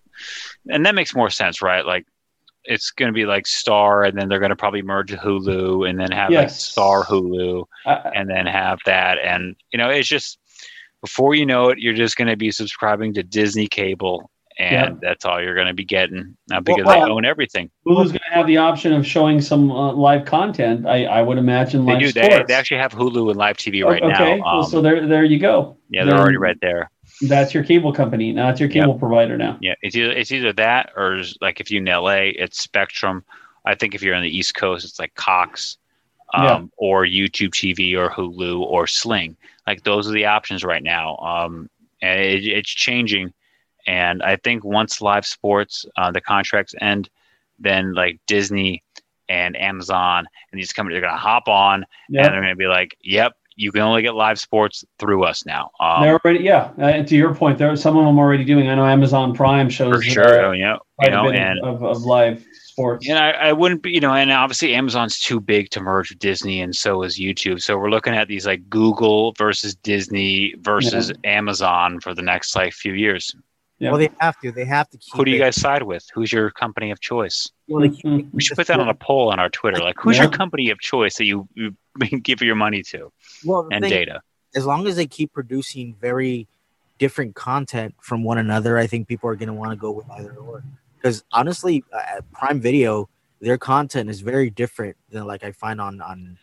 and 0.72 0.86
that 0.86 0.94
makes 0.94 1.14
more 1.14 1.30
sense, 1.30 1.62
right? 1.62 1.84
Like 1.84 2.06
it's 2.64 2.90
going 2.90 3.08
to 3.08 3.12
be 3.12 3.26
like 3.26 3.46
Star, 3.46 4.04
and 4.04 4.18
then 4.18 4.28
they're 4.28 4.38
going 4.38 4.50
to 4.50 4.56
probably 4.56 4.82
merge 4.82 5.12
Hulu, 5.12 5.88
and 5.88 5.98
then 5.98 6.10
have 6.12 6.30
like 6.30 6.50
Star 6.50 7.04
Hulu, 7.04 7.64
I, 7.86 8.10
and 8.14 8.28
then 8.28 8.46
have 8.46 8.78
that, 8.86 9.18
and 9.18 9.56
you 9.72 9.78
know 9.78 9.90
it's 9.90 10.08
just 10.08 10.38
before 11.00 11.34
you 11.34 11.46
know 11.46 11.70
it, 11.70 11.78
you're 11.78 11.94
just 11.94 12.16
going 12.16 12.28
to 12.28 12.36
be 12.36 12.50
subscribing 12.50 13.14
to 13.14 13.22
Disney 13.22 13.66
cable. 13.66 14.30
And 14.60 15.00
that's 15.00 15.24
all 15.24 15.42
you're 15.42 15.54
going 15.54 15.68
to 15.68 15.74
be 15.74 15.84
getting 15.84 16.36
now 16.48 16.60
because 16.60 16.84
well, 16.84 17.06
they 17.06 17.12
own 17.12 17.24
everything. 17.24 17.70
Hulu's 17.86 18.10
going 18.12 18.20
to 18.28 18.34
have 18.34 18.46
the 18.46 18.58
option 18.58 18.92
of 18.92 19.06
showing 19.06 19.40
some 19.40 19.70
uh, 19.70 19.92
live 19.92 20.26
content. 20.26 20.86
I, 20.86 21.04
I 21.06 21.22
would 21.22 21.38
imagine 21.38 21.86
They 21.86 21.92
live 21.92 22.00
do. 22.00 22.12
They, 22.12 22.44
they 22.46 22.54
actually 22.54 22.78
have 22.78 22.92
Hulu 22.92 23.28
and 23.30 23.36
live 23.38 23.56
TV 23.56 23.84
right 23.84 24.02
okay, 24.02 24.12
now. 24.12 24.22
Okay, 24.32 24.40
Um, 24.44 24.64
so 24.70 24.82
there 24.82 25.06
there 25.06 25.24
you 25.24 25.38
go. 25.38 25.76
yeah, 25.88 26.04
they're 26.04 26.12
then- 26.12 26.20
already 26.20 26.36
right 26.36 26.58
there. 26.60 26.90
That's 27.22 27.52
your 27.52 27.64
cable 27.64 27.92
company. 27.92 28.32
Now 28.32 28.48
it's 28.48 28.60
your 28.60 28.70
cable 28.70 28.98
provider 28.98 29.36
now. 29.36 29.58
Yeah, 29.60 29.74
it's 29.82 29.94
either 29.94 30.10
it's 30.12 30.32
either 30.32 30.52
that 30.54 30.92
or 30.96 31.20
like 31.42 31.60
if 31.60 31.70
you're 31.70 31.82
in 31.82 31.86
LA, 31.86 32.30
it's 32.34 32.60
Spectrum. 32.62 33.24
I 33.66 33.74
think 33.74 33.94
if 33.94 34.02
you're 34.02 34.14
on 34.14 34.22
the 34.22 34.34
East 34.34 34.54
Coast, 34.54 34.86
it's 34.86 34.98
like 34.98 35.14
Cox, 35.14 35.76
um, 36.32 36.44
Yeah. 36.44 36.60
or 36.78 37.04
YouTube 37.04 37.50
TV 37.50 37.94
or 37.94 38.08
Hulu 38.08 38.60
or 38.60 38.86
Sling. 38.86 39.36
Like 39.66 39.82
those 39.82 40.08
are 40.08 40.12
the 40.12 40.26
options 40.26 40.64
right 40.64 40.82
now. 40.82 41.16
Um, 41.18 41.68
and 42.00 42.20
it, 42.20 42.44
it's 42.46 42.70
changing, 42.70 43.34
and 43.86 44.22
I 44.22 44.36
think 44.36 44.64
once 44.64 45.00
live 45.00 45.26
sports, 45.26 45.86
uh, 45.96 46.10
the 46.10 46.20
contracts 46.20 46.74
end, 46.80 47.08
then 47.58 47.94
like 47.94 48.20
Disney 48.26 48.82
and 49.28 49.56
Amazon 49.56 50.26
and 50.50 50.60
these 50.60 50.72
companies 50.72 50.98
are 50.98 51.02
gonna 51.02 51.16
hop 51.16 51.48
on 51.48 51.84
and 52.08 52.16
they're 52.16 52.40
gonna 52.40 52.56
be 52.56 52.66
like, 52.66 52.96
"Yep, 53.02 53.34
you 53.56 53.70
can 53.70 53.82
only 53.82 54.02
get 54.02 54.14
live 54.14 54.40
sports 54.40 54.84
through 54.98 55.24
us 55.24 55.46
now." 55.46 55.70
Um, 55.78 56.02
they're 56.02 56.18
already. 56.24 56.44
Yeah, 56.44 56.72
uh, 56.78 56.86
and 56.86 57.06
to 57.08 57.16
your 57.16 57.34
point, 57.34 57.58
there 57.58 57.70
are 57.70 57.76
some 57.76 57.96
of 57.96 58.04
them 58.04 58.18
already 58.18 58.44
doing. 58.44 58.68
I 58.68 58.74
know 58.74 58.86
Amazon 58.86 59.34
Prime 59.34 59.70
shows 59.70 59.94
for 59.96 60.02
sure, 60.02 60.54
you 60.54 60.64
know, 60.64 60.78
you 61.00 61.10
know, 61.10 61.30
and 61.30 61.60
of, 61.64 61.82
of 61.82 62.02
live 62.02 62.44
sports. 62.80 63.08
And 63.08 63.18
I, 63.18 63.30
I 63.30 63.52
wouldn't 63.52 63.82
be, 63.82 63.90
you 63.90 64.00
know, 64.00 64.12
and 64.12 64.32
obviously 64.32 64.74
Amazon's 64.74 65.18
too 65.18 65.40
big 65.40 65.70
to 65.70 65.80
merge 65.80 66.10
with 66.10 66.18
Disney, 66.18 66.60
and 66.60 66.74
so 66.74 67.02
is 67.02 67.18
YouTube. 67.18 67.62
So 67.62 67.76
we're 67.78 67.90
looking 67.90 68.14
at 68.14 68.28
these 68.28 68.46
like 68.46 68.68
Google 68.68 69.32
versus 69.32 69.74
Disney 69.76 70.54
versus 70.58 71.12
Amazon 71.24 72.00
for 72.00 72.14
the 72.14 72.22
next 72.22 72.56
like 72.56 72.72
few 72.72 72.94
years. 72.94 73.34
Yeah. 73.80 73.90
Well, 73.90 73.98
they 73.98 74.10
have 74.20 74.38
to. 74.40 74.52
They 74.52 74.66
have 74.66 74.88
to 74.90 74.98
keep. 74.98 75.14
Who 75.14 75.24
do 75.24 75.30
you 75.30 75.38
it- 75.38 75.40
guys 75.40 75.56
side 75.56 75.82
with? 75.82 76.06
Who's 76.14 76.30
your 76.30 76.50
company 76.50 76.90
of 76.90 77.00
choice? 77.00 77.50
Well, 77.66 77.80
they 77.80 77.88
keep 77.88 78.04
Mhm. 78.04 78.28
We 78.32 78.42
should 78.42 78.56
put 78.56 78.66
that 78.66 78.78
on 78.78 78.88
a 78.88 78.94
poll 78.94 79.32
on 79.32 79.40
our 79.40 79.48
Twitter. 79.48 79.78
Like, 79.80 79.96
who's 79.98 80.18
your 80.18 80.28
company 80.30 80.68
of 80.70 80.78
choice 80.80 81.16
that 81.16 81.24
you, 81.24 81.48
you 81.54 81.74
give 82.22 82.42
your 82.42 82.54
money 82.56 82.82
to 82.84 83.10
Well, 83.44 83.66
and 83.72 83.82
thing- 83.82 83.90
data? 83.90 84.20
as 84.54 84.66
long 84.66 84.86
as 84.86 84.96
they 84.96 85.06
keep 85.06 85.32
producing 85.32 85.94
very 86.00 86.46
different 86.98 87.34
content 87.34 87.94
from 88.02 88.22
one 88.22 88.36
another, 88.36 88.76
I 88.76 88.86
think 88.86 89.08
people 89.08 89.30
are 89.30 89.36
going 89.36 89.46
to 89.48 89.54
want 89.54 89.70
to 89.70 89.76
go 89.76 89.90
with 89.92 90.10
either 90.10 90.34
or. 90.34 90.62
Because 90.96 91.24
honestly, 91.32 91.82
uh, 91.90 92.20
Prime 92.34 92.60
Video, 92.60 93.08
their 93.40 93.56
content 93.56 94.10
is 94.10 94.20
very 94.20 94.50
different 94.50 94.98
than 95.08 95.26
like 95.26 95.42
I 95.42 95.52
find 95.52 95.80
on 95.80 96.02
on. 96.02 96.36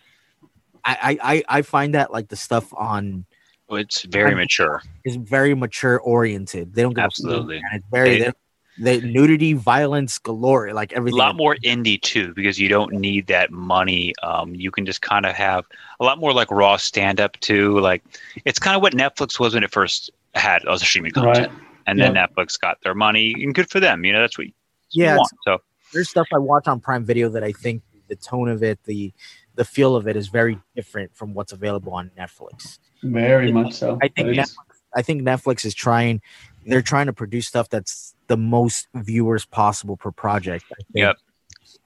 I 0.83 0.97
I 1.21 1.33
I- 1.35 1.43
I 1.59 1.61
find 1.61 1.93
that 1.93 2.11
like 2.11 2.29
the 2.29 2.35
stuff 2.35 2.73
on 2.73 3.26
It's 3.69 4.03
very 4.03 4.33
mature. 4.35 4.81
It's 5.03 5.15
very 5.17 5.53
mature 5.53 5.99
oriented. 5.99 6.73
They 6.73 6.81
don't 6.83 6.93
give 6.93 7.03
Absolutely. 7.03 7.55
man. 7.61 7.69
It's 7.73 7.85
very 7.91 8.19
They- 8.19 8.31
they, 8.79 8.99
they 8.99 9.07
nudity, 9.07 9.53
violence 9.53 10.19
galore, 10.19 10.71
like 10.71 10.93
everything. 10.93 11.19
A 11.19 11.23
lot 11.23 11.35
more 11.35 11.55
indie 11.63 11.99
too, 11.99 12.31
because 12.35 12.59
you 12.59 12.69
don't 12.69 12.93
need 12.93 13.25
that 13.25 13.49
money. 13.51 14.13
Um, 14.21 14.53
you 14.53 14.69
can 14.69 14.85
just 14.85 15.01
kind 15.01 15.25
of 15.25 15.33
have 15.33 15.65
a 15.99 16.03
lot 16.03 16.19
more 16.19 16.31
like 16.31 16.51
raw 16.51 16.77
stand 16.77 17.19
up 17.19 17.39
too. 17.39 17.79
Like 17.79 18.03
it's 18.45 18.59
kind 18.59 18.75
of 18.75 18.83
what 18.83 18.93
Netflix 18.93 19.39
was 19.39 19.55
when 19.55 19.63
it 19.63 19.71
first 19.71 20.11
had 20.35 20.63
other 20.65 20.85
streaming 20.85 21.11
content. 21.11 21.49
Right. 21.51 21.61
and 21.87 21.99
then 21.99 22.13
Netflix 22.13 22.59
got 22.59 22.77
their 22.83 22.93
money, 22.93 23.33
and 23.43 23.55
good 23.55 23.67
for 23.69 23.79
them. 23.79 24.05
You 24.05 24.13
know, 24.13 24.21
that's 24.21 24.37
what 24.37 24.45
you 24.45 24.53
Yeah, 24.91 25.17
want. 25.17 25.31
So 25.43 25.57
there's 25.91 26.09
stuff 26.09 26.27
I 26.31 26.37
watch 26.37 26.67
on 26.67 26.79
Prime 26.79 27.03
Video 27.03 27.29
that 27.29 27.43
I 27.43 27.53
think 27.53 27.81
the 28.09 28.15
tone 28.15 28.47
of 28.47 28.61
it, 28.61 28.77
the 28.83 29.11
the 29.57 29.65
feel 29.65 29.95
of 29.95 30.07
it 30.07 30.15
is 30.15 30.27
very 30.29 30.59
different 30.75 31.13
from 31.15 31.33
what's 31.33 31.51
available 31.51 31.93
on 31.93 32.11
Netflix. 32.17 32.79
Very 33.03 33.51
much 33.51 33.73
so. 33.73 33.97
I 34.01 34.07
think 34.07 34.29
Netflix, 34.29 34.43
is- 34.43 34.57
I 34.95 35.01
think 35.01 35.21
Netflix 35.23 35.65
is 35.65 35.73
trying 35.73 36.21
they're 36.65 36.81
trying 36.81 37.05
to 37.07 37.13
produce 37.13 37.47
stuff 37.47 37.69
that's 37.69 38.13
the 38.27 38.37
most 38.37 38.87
viewers 38.93 39.45
possible 39.45 39.95
per 39.97 40.11
project. 40.11 40.65
I. 40.71 40.75
Yep. 40.93 41.17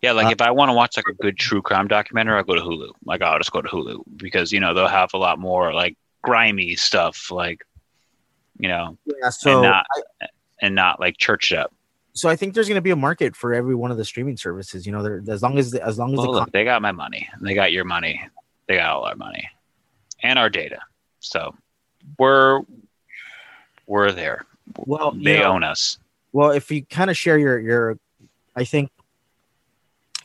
yeah, 0.02 0.12
like 0.12 0.28
Uh, 0.28 0.32
if 0.32 0.42
I 0.42 0.52
want 0.52 0.70
to 0.70 0.74
watch 0.74 0.98
like 0.98 1.06
a 1.08 1.14
good 1.14 1.38
true 1.38 1.62
crime 1.62 1.88
documentary, 1.88 2.38
I'll 2.38 2.44
go 2.44 2.56
to 2.56 2.62
Hulu. 2.62 2.92
Like 3.06 3.22
I'll 3.22 3.38
just 3.38 3.52
go 3.52 3.62
to 3.62 3.70
Hulu 3.70 4.04
because 4.18 4.52
you 4.52 4.60
know 4.60 4.74
they'll 4.74 4.88
have 4.88 5.14
a 5.14 5.18
lot 5.18 5.40
more 5.40 5.74
like 5.74 5.98
grimy 6.22 6.76
stuff, 6.76 7.32
like 7.32 7.66
you 8.60 8.68
know, 8.70 8.98
Yeah, 9.06 9.30
so 9.30 9.54
and 9.54 9.62
not 9.64 9.86
I, 10.22 10.26
and 10.62 10.76
not 10.76 11.00
like 11.00 11.18
churched 11.18 11.54
up. 11.54 11.74
So 12.14 12.30
I 12.30 12.36
think 12.36 12.54
there's 12.54 12.68
going 12.68 12.76
to 12.76 12.82
be 12.82 12.92
a 12.92 12.96
market 12.96 13.36
for 13.36 13.54
every 13.54 13.76
one 13.76 13.92
of 13.92 13.98
the 13.98 14.06
streaming 14.06 14.38
services. 14.38 14.86
You 14.86 14.92
know, 14.92 15.22
as 15.30 15.42
long 15.42 15.58
as 15.58 15.72
the, 15.72 15.86
as 15.86 15.98
long 15.98 16.14
as 16.14 16.18
Well, 16.18 16.34
the 16.34 16.40
look, 16.40 16.52
they 16.52 16.64
got 16.64 16.82
my 16.82 16.92
money. 16.92 17.30
They 17.42 17.54
got 17.54 17.72
your 17.72 17.86
money. 17.86 18.22
They 18.68 18.76
got 18.76 18.92
all 18.96 19.04
our 19.04 19.16
money 19.16 19.50
and 20.24 20.38
our 20.38 20.50
data. 20.50 20.80
So 21.20 21.56
we're 22.18 22.62
we're 23.88 24.12
there. 24.12 24.46
well, 24.86 25.12
They 25.12 25.40
know, 25.40 25.54
own 25.54 25.64
us. 25.64 25.98
Well, 26.34 26.52
if 26.52 26.72
you 26.72 26.86
kind 26.86 27.10
of 27.10 27.18
share 27.18 27.38
your 27.38 27.60
your, 27.60 27.98
I 28.56 28.64
think 28.64 28.92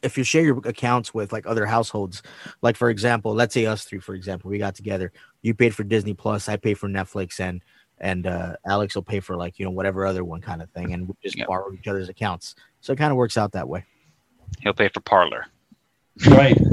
if 0.02 0.16
you 0.18 0.24
share 0.24 0.42
your 0.42 0.58
accounts 0.64 1.12
with 1.12 1.32
like 1.32 1.46
other 1.46 1.66
households, 1.66 2.22
like 2.62 2.76
for 2.76 2.90
example, 2.90 3.34
let's 3.34 3.54
say 3.54 3.66
us 3.66 3.84
three, 3.84 3.98
for 3.98 4.14
example, 4.14 4.50
we 4.50 4.58
got 4.58 4.74
together. 4.74 5.12
You 5.42 5.54
paid 5.54 5.74
for 5.74 5.84
Disney 5.84 6.14
Plus, 6.14 6.48
I 6.48 6.56
pay 6.56 6.74
for 6.74 6.88
Netflix, 6.88 7.40
and 7.40 7.62
and 7.98 8.26
uh, 8.26 8.56
Alex 8.66 8.94
will 8.94 9.02
pay 9.02 9.20
for 9.20 9.36
like 9.36 9.58
you 9.58 9.64
know 9.64 9.70
whatever 9.70 10.06
other 10.06 10.24
one 10.24 10.40
kind 10.40 10.60
of 10.62 10.70
thing, 10.70 10.92
and 10.92 11.08
we 11.08 11.14
just 11.22 11.36
Yep. 11.38 11.48
borrow 11.48 11.72
each 11.72 11.86
other's 11.88 12.08
accounts. 12.08 12.54
So 12.80 12.92
it 12.92 12.96
kind 12.96 13.10
of 13.10 13.16
works 13.16 13.36
out 13.36 13.52
that 13.52 13.68
way. 13.68 13.84
He'll 14.60 14.72
pay 14.74 14.88
for 14.88 15.00
Parler. 15.00 15.46
right. 16.28 16.56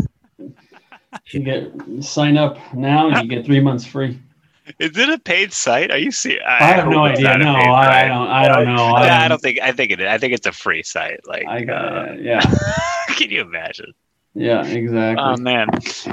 You 1.30 1.42
get 1.42 1.72
sign 2.04 2.38
up 2.38 2.58
now 2.74 3.08
and 3.10 3.30
you 3.30 3.36
get 3.38 3.46
three 3.46 3.60
months 3.60 3.86
free. 3.86 4.20
Is 4.80 4.98
it 4.98 5.10
a 5.10 5.20
paid 5.20 5.54
site? 5.54 5.92
Are 5.92 5.98
you 5.98 6.12
serious? 6.12 6.42
I 6.48 6.64
have 6.64 6.88
no 6.88 7.04
idea. 7.06 7.38
No, 7.38 7.54
I, 7.54 8.06
I 8.06 8.08
don't. 8.08 8.28
I 8.28 8.48
don't 8.48 8.66
know. 8.76 8.88
Yeah, 8.88 8.94
I 8.94 9.16
I 9.16 9.20
don't, 9.20 9.30
don't 9.30 9.42
think. 9.42 9.60
I 9.62 9.72
think 9.74 9.92
it. 9.92 10.02
I 10.02 10.18
think 10.18 10.34
it's 10.34 10.48
a 10.48 10.52
free 10.52 10.82
site. 10.82 11.20
Like, 11.28 11.46
I 11.48 11.64
got 11.66 12.10
uh, 12.10 12.14
yeah. 12.14 12.42
can 13.10 13.30
you 13.30 13.42
imagine? 13.42 13.94
Yeah, 14.34 14.66
exactly. 14.66 15.24
Oh 15.24 15.38
man, 15.38 15.68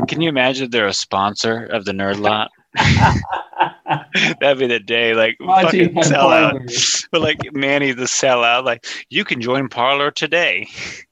can 0.06 0.20
you 0.20 0.28
imagine 0.28 0.68
they're 0.70 0.86
a 0.86 0.92
sponsor 0.92 1.64
of 1.64 1.86
the 1.86 1.92
Nerd 1.92 2.18
Lot? 2.20 2.50
That'd 4.40 4.58
be 4.58 4.66
the 4.66 4.78
day, 4.80 5.14
like 5.14 5.36
Watching 5.40 5.80
fucking 5.80 5.94
my 5.94 6.02
sell 6.02 6.30
out. 6.30 6.60
But 7.12 7.22
like 7.22 7.38
Manny 7.52 7.90
the 7.90 8.04
sellout, 8.04 8.64
like 8.64 8.86
you 9.08 9.24
can 9.24 9.40
join 9.40 9.68
Parler 9.68 10.12
today. 10.12 10.68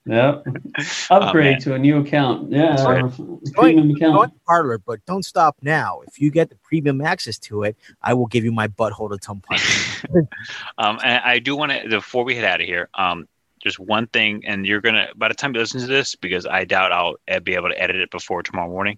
Yep. 0.07 0.45
Upgrade 1.11 1.53
man. 1.55 1.61
to 1.63 1.75
a 1.75 1.79
new 1.79 1.99
account. 1.99 2.53
Yeah. 2.53 2.77
Sorry. 2.77 3.03
or 3.03 3.11
Premium 3.55 3.89
Go 3.89 3.97
account. 3.97 4.17
on 4.17 4.33
Parler, 4.47 4.79
but 4.79 5.05
don't 5.07 5.25
stop 5.25 5.57
now. 5.61 6.03
If 6.07 6.21
you 6.21 6.31
get 6.31 6.51
the 6.51 6.57
premium 6.63 7.01
access 7.01 7.37
to 7.41 7.65
it, 7.65 7.77
I 8.01 8.15
will 8.15 8.27
give 8.27 8.45
you 8.45 8.53
my 8.53 8.69
butthole 8.69 9.11
to 9.11 9.19
tongue 9.19 9.43
punch. 9.47 10.05
Um, 10.79 11.01
and 11.03 11.21
I 11.25 11.41
do 11.41 11.57
want 11.57 11.73
to 11.73 11.89
before 11.89 12.23
we 12.23 12.37
head 12.37 12.45
out 12.45 12.61
of 12.61 12.67
here. 12.67 12.89
Um, 12.95 13.27
there's 13.65 13.79
one 13.79 14.07
thing, 14.07 14.45
and 14.47 14.65
you're 14.65 14.81
gonna 14.81 15.09
by 15.17 15.27
the 15.27 15.35
time 15.35 15.53
you 15.53 15.61
listen 15.61 15.81
to 15.81 15.87
this, 15.89 16.15
because 16.15 16.47
I 16.47 16.65
doubt 16.65 16.93
I'll 16.93 17.17
uh, 17.29 17.41
be 17.41 17.55
able 17.55 17.71
to 17.71 17.81
edit 17.83 17.97
it 17.97 18.11
before 18.13 18.45
tomorrow 18.45 18.69
morning. 18.71 18.97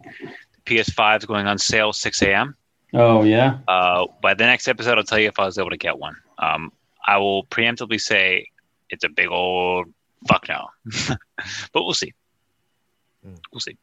PS5 0.66 1.20
is 1.20 1.24
going 1.24 1.46
on 1.46 1.56
sale 1.58 1.94
6 1.94 2.22
a.m. 2.22 2.54
Oh 2.92 3.22
yeah. 3.22 3.58
Uh, 3.68 4.06
by 4.22 4.34
the 4.34 4.44
next 4.44 4.68
episode, 4.68 4.98
I'll 4.98 5.04
tell 5.04 5.18
you 5.18 5.28
if 5.28 5.38
I 5.38 5.46
was 5.46 5.58
able 5.58 5.70
to 5.70 5.76
get 5.76 5.98
one. 5.98 6.16
Um, 6.38 6.72
I 7.04 7.18
will 7.18 7.44
preemptively 7.46 8.00
say 8.00 8.48
it's 8.88 9.04
a 9.04 9.08
big 9.08 9.28
old 9.28 9.92
fuck 10.28 10.48
no, 10.48 10.68
but 11.72 11.84
we'll 11.84 11.94
see. 11.94 12.14
Hmm. 13.24 13.34
We'll 13.52 13.60
see. 13.60 13.76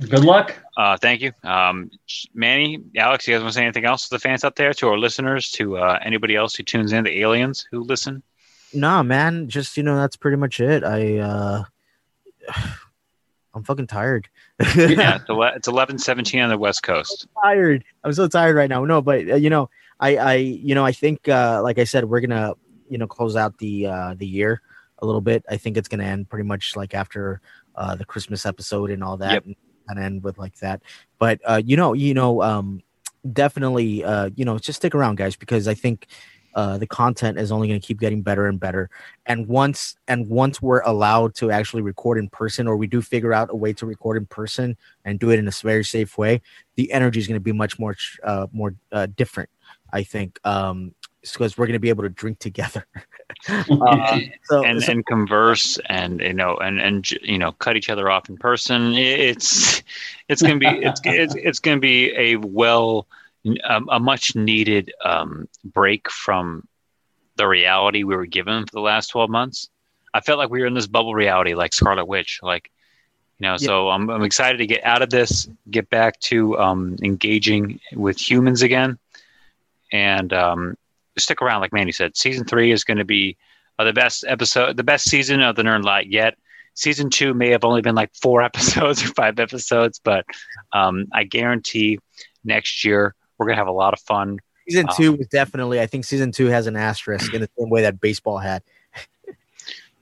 Good 0.00 0.24
luck. 0.24 0.56
Uh, 0.78 0.96
thank 0.96 1.20
you, 1.20 1.32
um, 1.42 1.90
Manny, 2.32 2.78
Alex. 2.96 3.28
You 3.28 3.34
guys 3.34 3.42
want 3.42 3.52
to 3.52 3.58
say 3.58 3.64
anything 3.64 3.84
else 3.84 4.08
to 4.08 4.14
the 4.14 4.18
fans 4.18 4.44
out 4.44 4.56
there, 4.56 4.72
to 4.72 4.88
our 4.88 4.98
listeners, 4.98 5.50
to 5.52 5.76
uh, 5.76 5.98
anybody 6.02 6.36
else 6.36 6.54
who 6.54 6.62
tunes 6.62 6.92
in, 6.92 7.04
the 7.04 7.20
aliens 7.20 7.66
who 7.70 7.82
listen? 7.82 8.22
nah, 8.72 9.02
man, 9.02 9.48
just 9.48 9.76
you 9.76 9.82
know, 9.82 9.96
that's 9.96 10.16
pretty 10.16 10.36
much 10.36 10.60
it. 10.60 10.84
I 10.84 11.18
uh 11.18 11.64
I'm 13.54 13.64
fucking 13.64 13.88
tired. 13.88 14.28
Yeah, 14.76 15.16
it's 15.20 15.28
ele- 15.30 15.42
it's 15.56 15.68
eleven 15.68 15.98
seventeen 15.98 16.40
on 16.40 16.50
the 16.50 16.58
West 16.58 16.82
Coast. 16.82 17.26
tired. 17.42 17.84
I'm 18.04 18.12
so 18.12 18.28
tired 18.28 18.56
right 18.56 18.68
now. 18.68 18.84
No, 18.84 19.00
but 19.02 19.28
uh, 19.30 19.34
you 19.36 19.50
know, 19.50 19.70
I, 20.00 20.16
I, 20.16 20.34
you 20.36 20.74
know, 20.74 20.84
I 20.84 20.92
think, 20.92 21.28
uh, 21.28 21.60
like 21.62 21.78
I 21.78 21.84
said, 21.84 22.04
we're 22.04 22.20
gonna, 22.20 22.54
you 22.88 22.98
know, 22.98 23.06
close 23.06 23.36
out 23.36 23.58
the 23.58 23.86
uh, 23.86 24.14
the 24.16 24.26
year 24.26 24.60
a 24.98 25.06
little 25.06 25.20
bit. 25.20 25.44
I 25.48 25.56
think 25.56 25.76
it's 25.76 25.88
gonna 25.88 26.04
end 26.04 26.28
pretty 26.28 26.46
much 26.46 26.76
like 26.76 26.94
after 26.94 27.40
uh, 27.76 27.94
the 27.94 28.04
Christmas 28.04 28.44
episode 28.46 28.90
and 28.90 29.02
all 29.04 29.16
that, 29.18 29.32
Yep. 29.32 29.44
and, 29.46 29.56
and 29.88 29.98
end 29.98 30.22
with 30.22 30.38
like 30.38 30.56
that. 30.58 30.82
But 31.18 31.40
uh, 31.44 31.60
you 31.64 31.76
know, 31.76 31.92
you 31.94 32.14
know, 32.14 32.42
um, 32.42 32.82
definitely, 33.32 34.04
uh, 34.04 34.30
you 34.34 34.44
know, 34.44 34.58
just 34.58 34.78
stick 34.78 34.94
around, 34.94 35.16
guys, 35.16 35.36
because 35.36 35.68
I 35.68 35.74
think 35.74 36.06
uh, 36.54 36.78
the 36.78 36.86
content 36.86 37.38
is 37.38 37.52
only 37.52 37.68
going 37.68 37.80
to 37.80 37.86
keep 37.86 38.00
getting 38.00 38.22
better 38.22 38.46
and 38.46 38.58
better. 38.58 38.90
And 39.26 39.46
once 39.46 39.96
and 40.08 40.28
once 40.28 40.60
we're 40.60 40.80
allowed 40.80 41.34
to 41.36 41.50
actually 41.50 41.82
record 41.82 42.18
in 42.18 42.28
person, 42.28 42.66
or 42.66 42.76
we 42.76 42.86
do 42.86 43.00
figure 43.02 43.32
out 43.32 43.50
a 43.50 43.56
way 43.56 43.72
to 43.74 43.86
record 43.86 44.16
in 44.16 44.26
person 44.26 44.76
and 45.04 45.18
do 45.18 45.30
it 45.30 45.38
in 45.38 45.46
a 45.48 45.52
very 45.62 45.84
safe 45.84 46.18
way, 46.18 46.42
the 46.76 46.92
energy 46.92 47.20
is 47.20 47.26
going 47.26 47.36
to 47.36 47.40
be 47.40 47.52
much 47.52 47.78
more 47.78 47.96
uh, 48.24 48.46
more 48.52 48.74
uh, 48.92 49.06
different. 49.16 49.50
I 49.92 50.02
think 50.02 50.38
um, 50.44 50.94
because 51.22 51.58
we're 51.58 51.66
going 51.66 51.74
to 51.74 51.80
be 51.80 51.90
able 51.90 52.04
to 52.04 52.08
drink 52.08 52.38
together. 52.38 52.86
Uh, 53.48 54.18
so, 54.44 54.64
and 54.64 54.82
so- 54.82 54.92
and 54.92 55.06
converse 55.06 55.78
and 55.88 56.20
you 56.20 56.34
know 56.34 56.56
and 56.56 56.80
and 56.80 57.10
you 57.22 57.38
know 57.38 57.52
cut 57.52 57.76
each 57.76 57.88
other 57.88 58.10
off 58.10 58.28
in 58.28 58.36
person 58.36 58.92
it's 58.92 59.82
it's 60.28 60.42
gonna 60.42 60.58
be 60.58 60.66
it's 60.66 61.00
it's, 61.04 61.34
it's 61.36 61.58
gonna 61.58 61.80
be 61.80 62.12
a 62.16 62.36
well 62.36 63.06
a, 63.46 63.80
a 63.90 64.00
much 64.00 64.34
needed 64.34 64.92
um 65.04 65.48
break 65.64 66.10
from 66.10 66.66
the 67.36 67.46
reality 67.46 68.04
we 68.04 68.16
were 68.16 68.26
given 68.26 68.66
for 68.66 68.72
the 68.72 68.80
last 68.80 69.08
12 69.08 69.30
months. 69.30 69.70
I 70.12 70.20
felt 70.20 70.38
like 70.38 70.50
we 70.50 70.60
were 70.60 70.66
in 70.66 70.74
this 70.74 70.86
bubble 70.86 71.14
reality 71.14 71.54
like 71.54 71.72
scarlet 71.72 72.06
witch 72.06 72.40
like 72.42 72.70
you 73.38 73.46
know 73.46 73.56
so 73.56 73.88
I'm, 73.88 74.10
I'm 74.10 74.24
excited 74.24 74.58
to 74.58 74.66
get 74.66 74.84
out 74.84 75.02
of 75.02 75.10
this 75.10 75.48
get 75.70 75.88
back 75.88 76.18
to 76.20 76.58
um 76.58 76.96
engaging 77.02 77.80
with 77.94 78.18
humans 78.18 78.62
again. 78.62 78.98
And 79.92 80.32
um 80.32 80.76
stick 81.18 81.42
around 81.42 81.60
like 81.60 81.72
Manny 81.72 81.92
said 81.92 82.16
season 82.16 82.46
three 82.46 82.72
is 82.72 82.84
going 82.84 82.98
to 82.98 83.04
be 83.04 83.36
uh, 83.78 83.84
the 83.84 83.92
best 83.92 84.24
episode, 84.28 84.76
the 84.76 84.84
best 84.84 85.08
season 85.08 85.40
of 85.40 85.56
the 85.56 85.62
Nerd 85.62 85.84
Lot 85.84 86.06
yet. 86.06 86.36
Season 86.74 87.08
two 87.08 87.34
may 87.34 87.48
have 87.50 87.64
only 87.64 87.80
been 87.80 87.94
like 87.94 88.14
four 88.14 88.42
episodes 88.50 89.02
or 89.02 89.08
five 89.08 89.40
episodes, 89.40 89.98
but 90.02 90.26
um, 90.72 91.06
I 91.12 91.24
guarantee 91.24 91.98
next 92.44 92.84
year 92.84 93.14
we're 93.40 93.46
gonna 93.46 93.56
have 93.56 93.66
a 93.66 93.72
lot 93.72 93.94
of 93.94 94.00
fun. 94.00 94.38
season 94.68 94.86
uh, 94.88 94.92
two 94.94 95.12
was 95.14 95.26
definitely. 95.28 95.80
I 95.80 95.86
think 95.86 96.04
season 96.04 96.30
two 96.30 96.46
has 96.46 96.66
an 96.68 96.76
asterisk 96.76 97.32
in 97.34 97.40
the 97.40 97.48
same 97.58 97.70
way 97.70 97.82
that 97.82 98.00
baseball 98.00 98.38
had. 98.38 98.62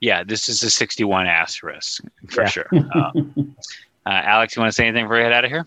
Yeah, 0.01 0.23
this 0.23 0.47
is 0.47 0.63
a 0.63 0.69
61 0.69 1.27
asterisk 1.27 2.01
for 2.29 2.43
Yeah. 2.43 2.47
sure. 2.47 2.67
Uh, 2.73 3.11
uh, 4.05 4.09
Alex, 4.09 4.55
you 4.55 4.61
want 4.61 4.71
to 4.71 4.73
say 4.73 4.87
anything 4.87 5.03
before 5.03 5.17
we 5.17 5.23
head 5.23 5.33
out 5.33 5.43
of 5.43 5.51
here? 5.51 5.65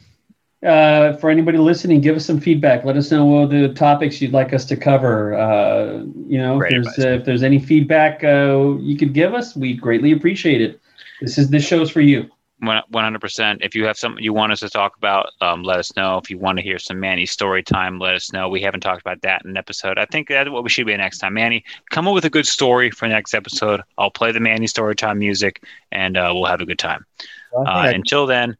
Uh, 0.66 1.14
for 1.18 1.28
anybody 1.28 1.58
listening, 1.58 2.00
give 2.00 2.16
us 2.16 2.24
some 2.24 2.40
feedback. 2.40 2.82
Let 2.82 2.96
us 2.96 3.10
know 3.10 3.26
what 3.26 3.50
the 3.50 3.74
topics 3.74 4.22
you'd 4.22 4.32
like 4.32 4.54
us 4.54 4.64
to 4.66 4.76
cover. 4.76 5.34
Uh, 5.34 6.04
you 6.26 6.38
know, 6.38 6.56
Great 6.58 6.72
if 6.72 6.84
there's 6.84 6.98
uh, 6.98 7.08
if 7.18 7.24
there's 7.26 7.42
any 7.42 7.58
feedback 7.58 8.24
uh, 8.24 8.76
you 8.80 8.96
could 8.96 9.12
give 9.12 9.34
us, 9.34 9.54
we 9.54 9.74
greatly 9.74 10.12
appreciate 10.12 10.62
it. 10.62 10.80
This 11.20 11.36
is 11.36 11.50
this 11.50 11.66
show's 11.66 11.90
for 11.90 12.00
you. 12.00 12.30
One 12.62 12.84
hundred 13.04 13.20
percent. 13.20 13.60
If 13.62 13.74
you 13.74 13.84
have 13.86 13.98
something 13.98 14.22
you 14.22 14.32
want 14.32 14.52
us 14.52 14.60
to 14.60 14.70
talk 14.70 14.96
about, 14.96 15.30
um, 15.40 15.64
let 15.64 15.78
us 15.80 15.96
know. 15.96 16.16
If 16.18 16.30
you 16.30 16.38
want 16.38 16.58
to 16.58 16.62
hear 16.62 16.78
some 16.78 17.00
Manny 17.00 17.26
story 17.26 17.60
time, 17.62 17.98
let 17.98 18.14
us 18.14 18.32
know. 18.32 18.48
We 18.48 18.60
haven't 18.62 18.82
talked 18.82 19.00
about 19.00 19.20
that 19.22 19.42
in 19.44 19.50
an 19.50 19.56
episode. 19.56 19.98
I 19.98 20.04
think 20.06 20.28
that's 20.28 20.48
what 20.48 20.62
we 20.62 20.70
should 20.70 20.86
be 20.86 20.96
next 20.96 21.18
time. 21.18 21.34
Manny, 21.34 21.64
come 21.90 22.06
up 22.06 22.14
with 22.14 22.24
a 22.24 22.30
good 22.30 22.46
story 22.46 22.90
for 22.92 23.08
next 23.08 23.34
episode. 23.34 23.80
I'll 23.98 24.12
play 24.12 24.30
the 24.30 24.38
Manny 24.38 24.68
story 24.68 24.94
time 24.94 25.18
music, 25.18 25.64
and 25.90 26.16
uh, 26.16 26.30
we'll 26.32 26.44
have 26.46 26.60
a 26.60 26.64
good 26.66 26.78
time. 26.78 27.04
Well, 27.52 27.66
Uh, 27.66 27.90
until 27.92 28.26
then, 28.26 28.56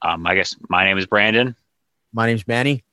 um, 0.00 0.26
I 0.26 0.34
guess 0.34 0.56
my 0.70 0.84
name 0.84 0.96
is 0.96 1.04
Brandon, 1.06 1.54
my 2.14 2.26
name's 2.26 2.48
Manny. 2.48 2.84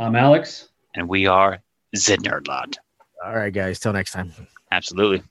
I'm 0.00 0.16
Alex. 0.16 0.68
and 0.96 1.08
we 1.08 1.26
are 1.28 1.60
the 1.92 1.98
Nerd 2.18 2.48
Lot. 2.48 2.76
All 3.24 3.34
right, 3.36 3.52
guys. 3.52 3.78
Till 3.78 3.92
next 3.92 4.10
time. 4.12 4.32
Absolutely. 4.72 5.22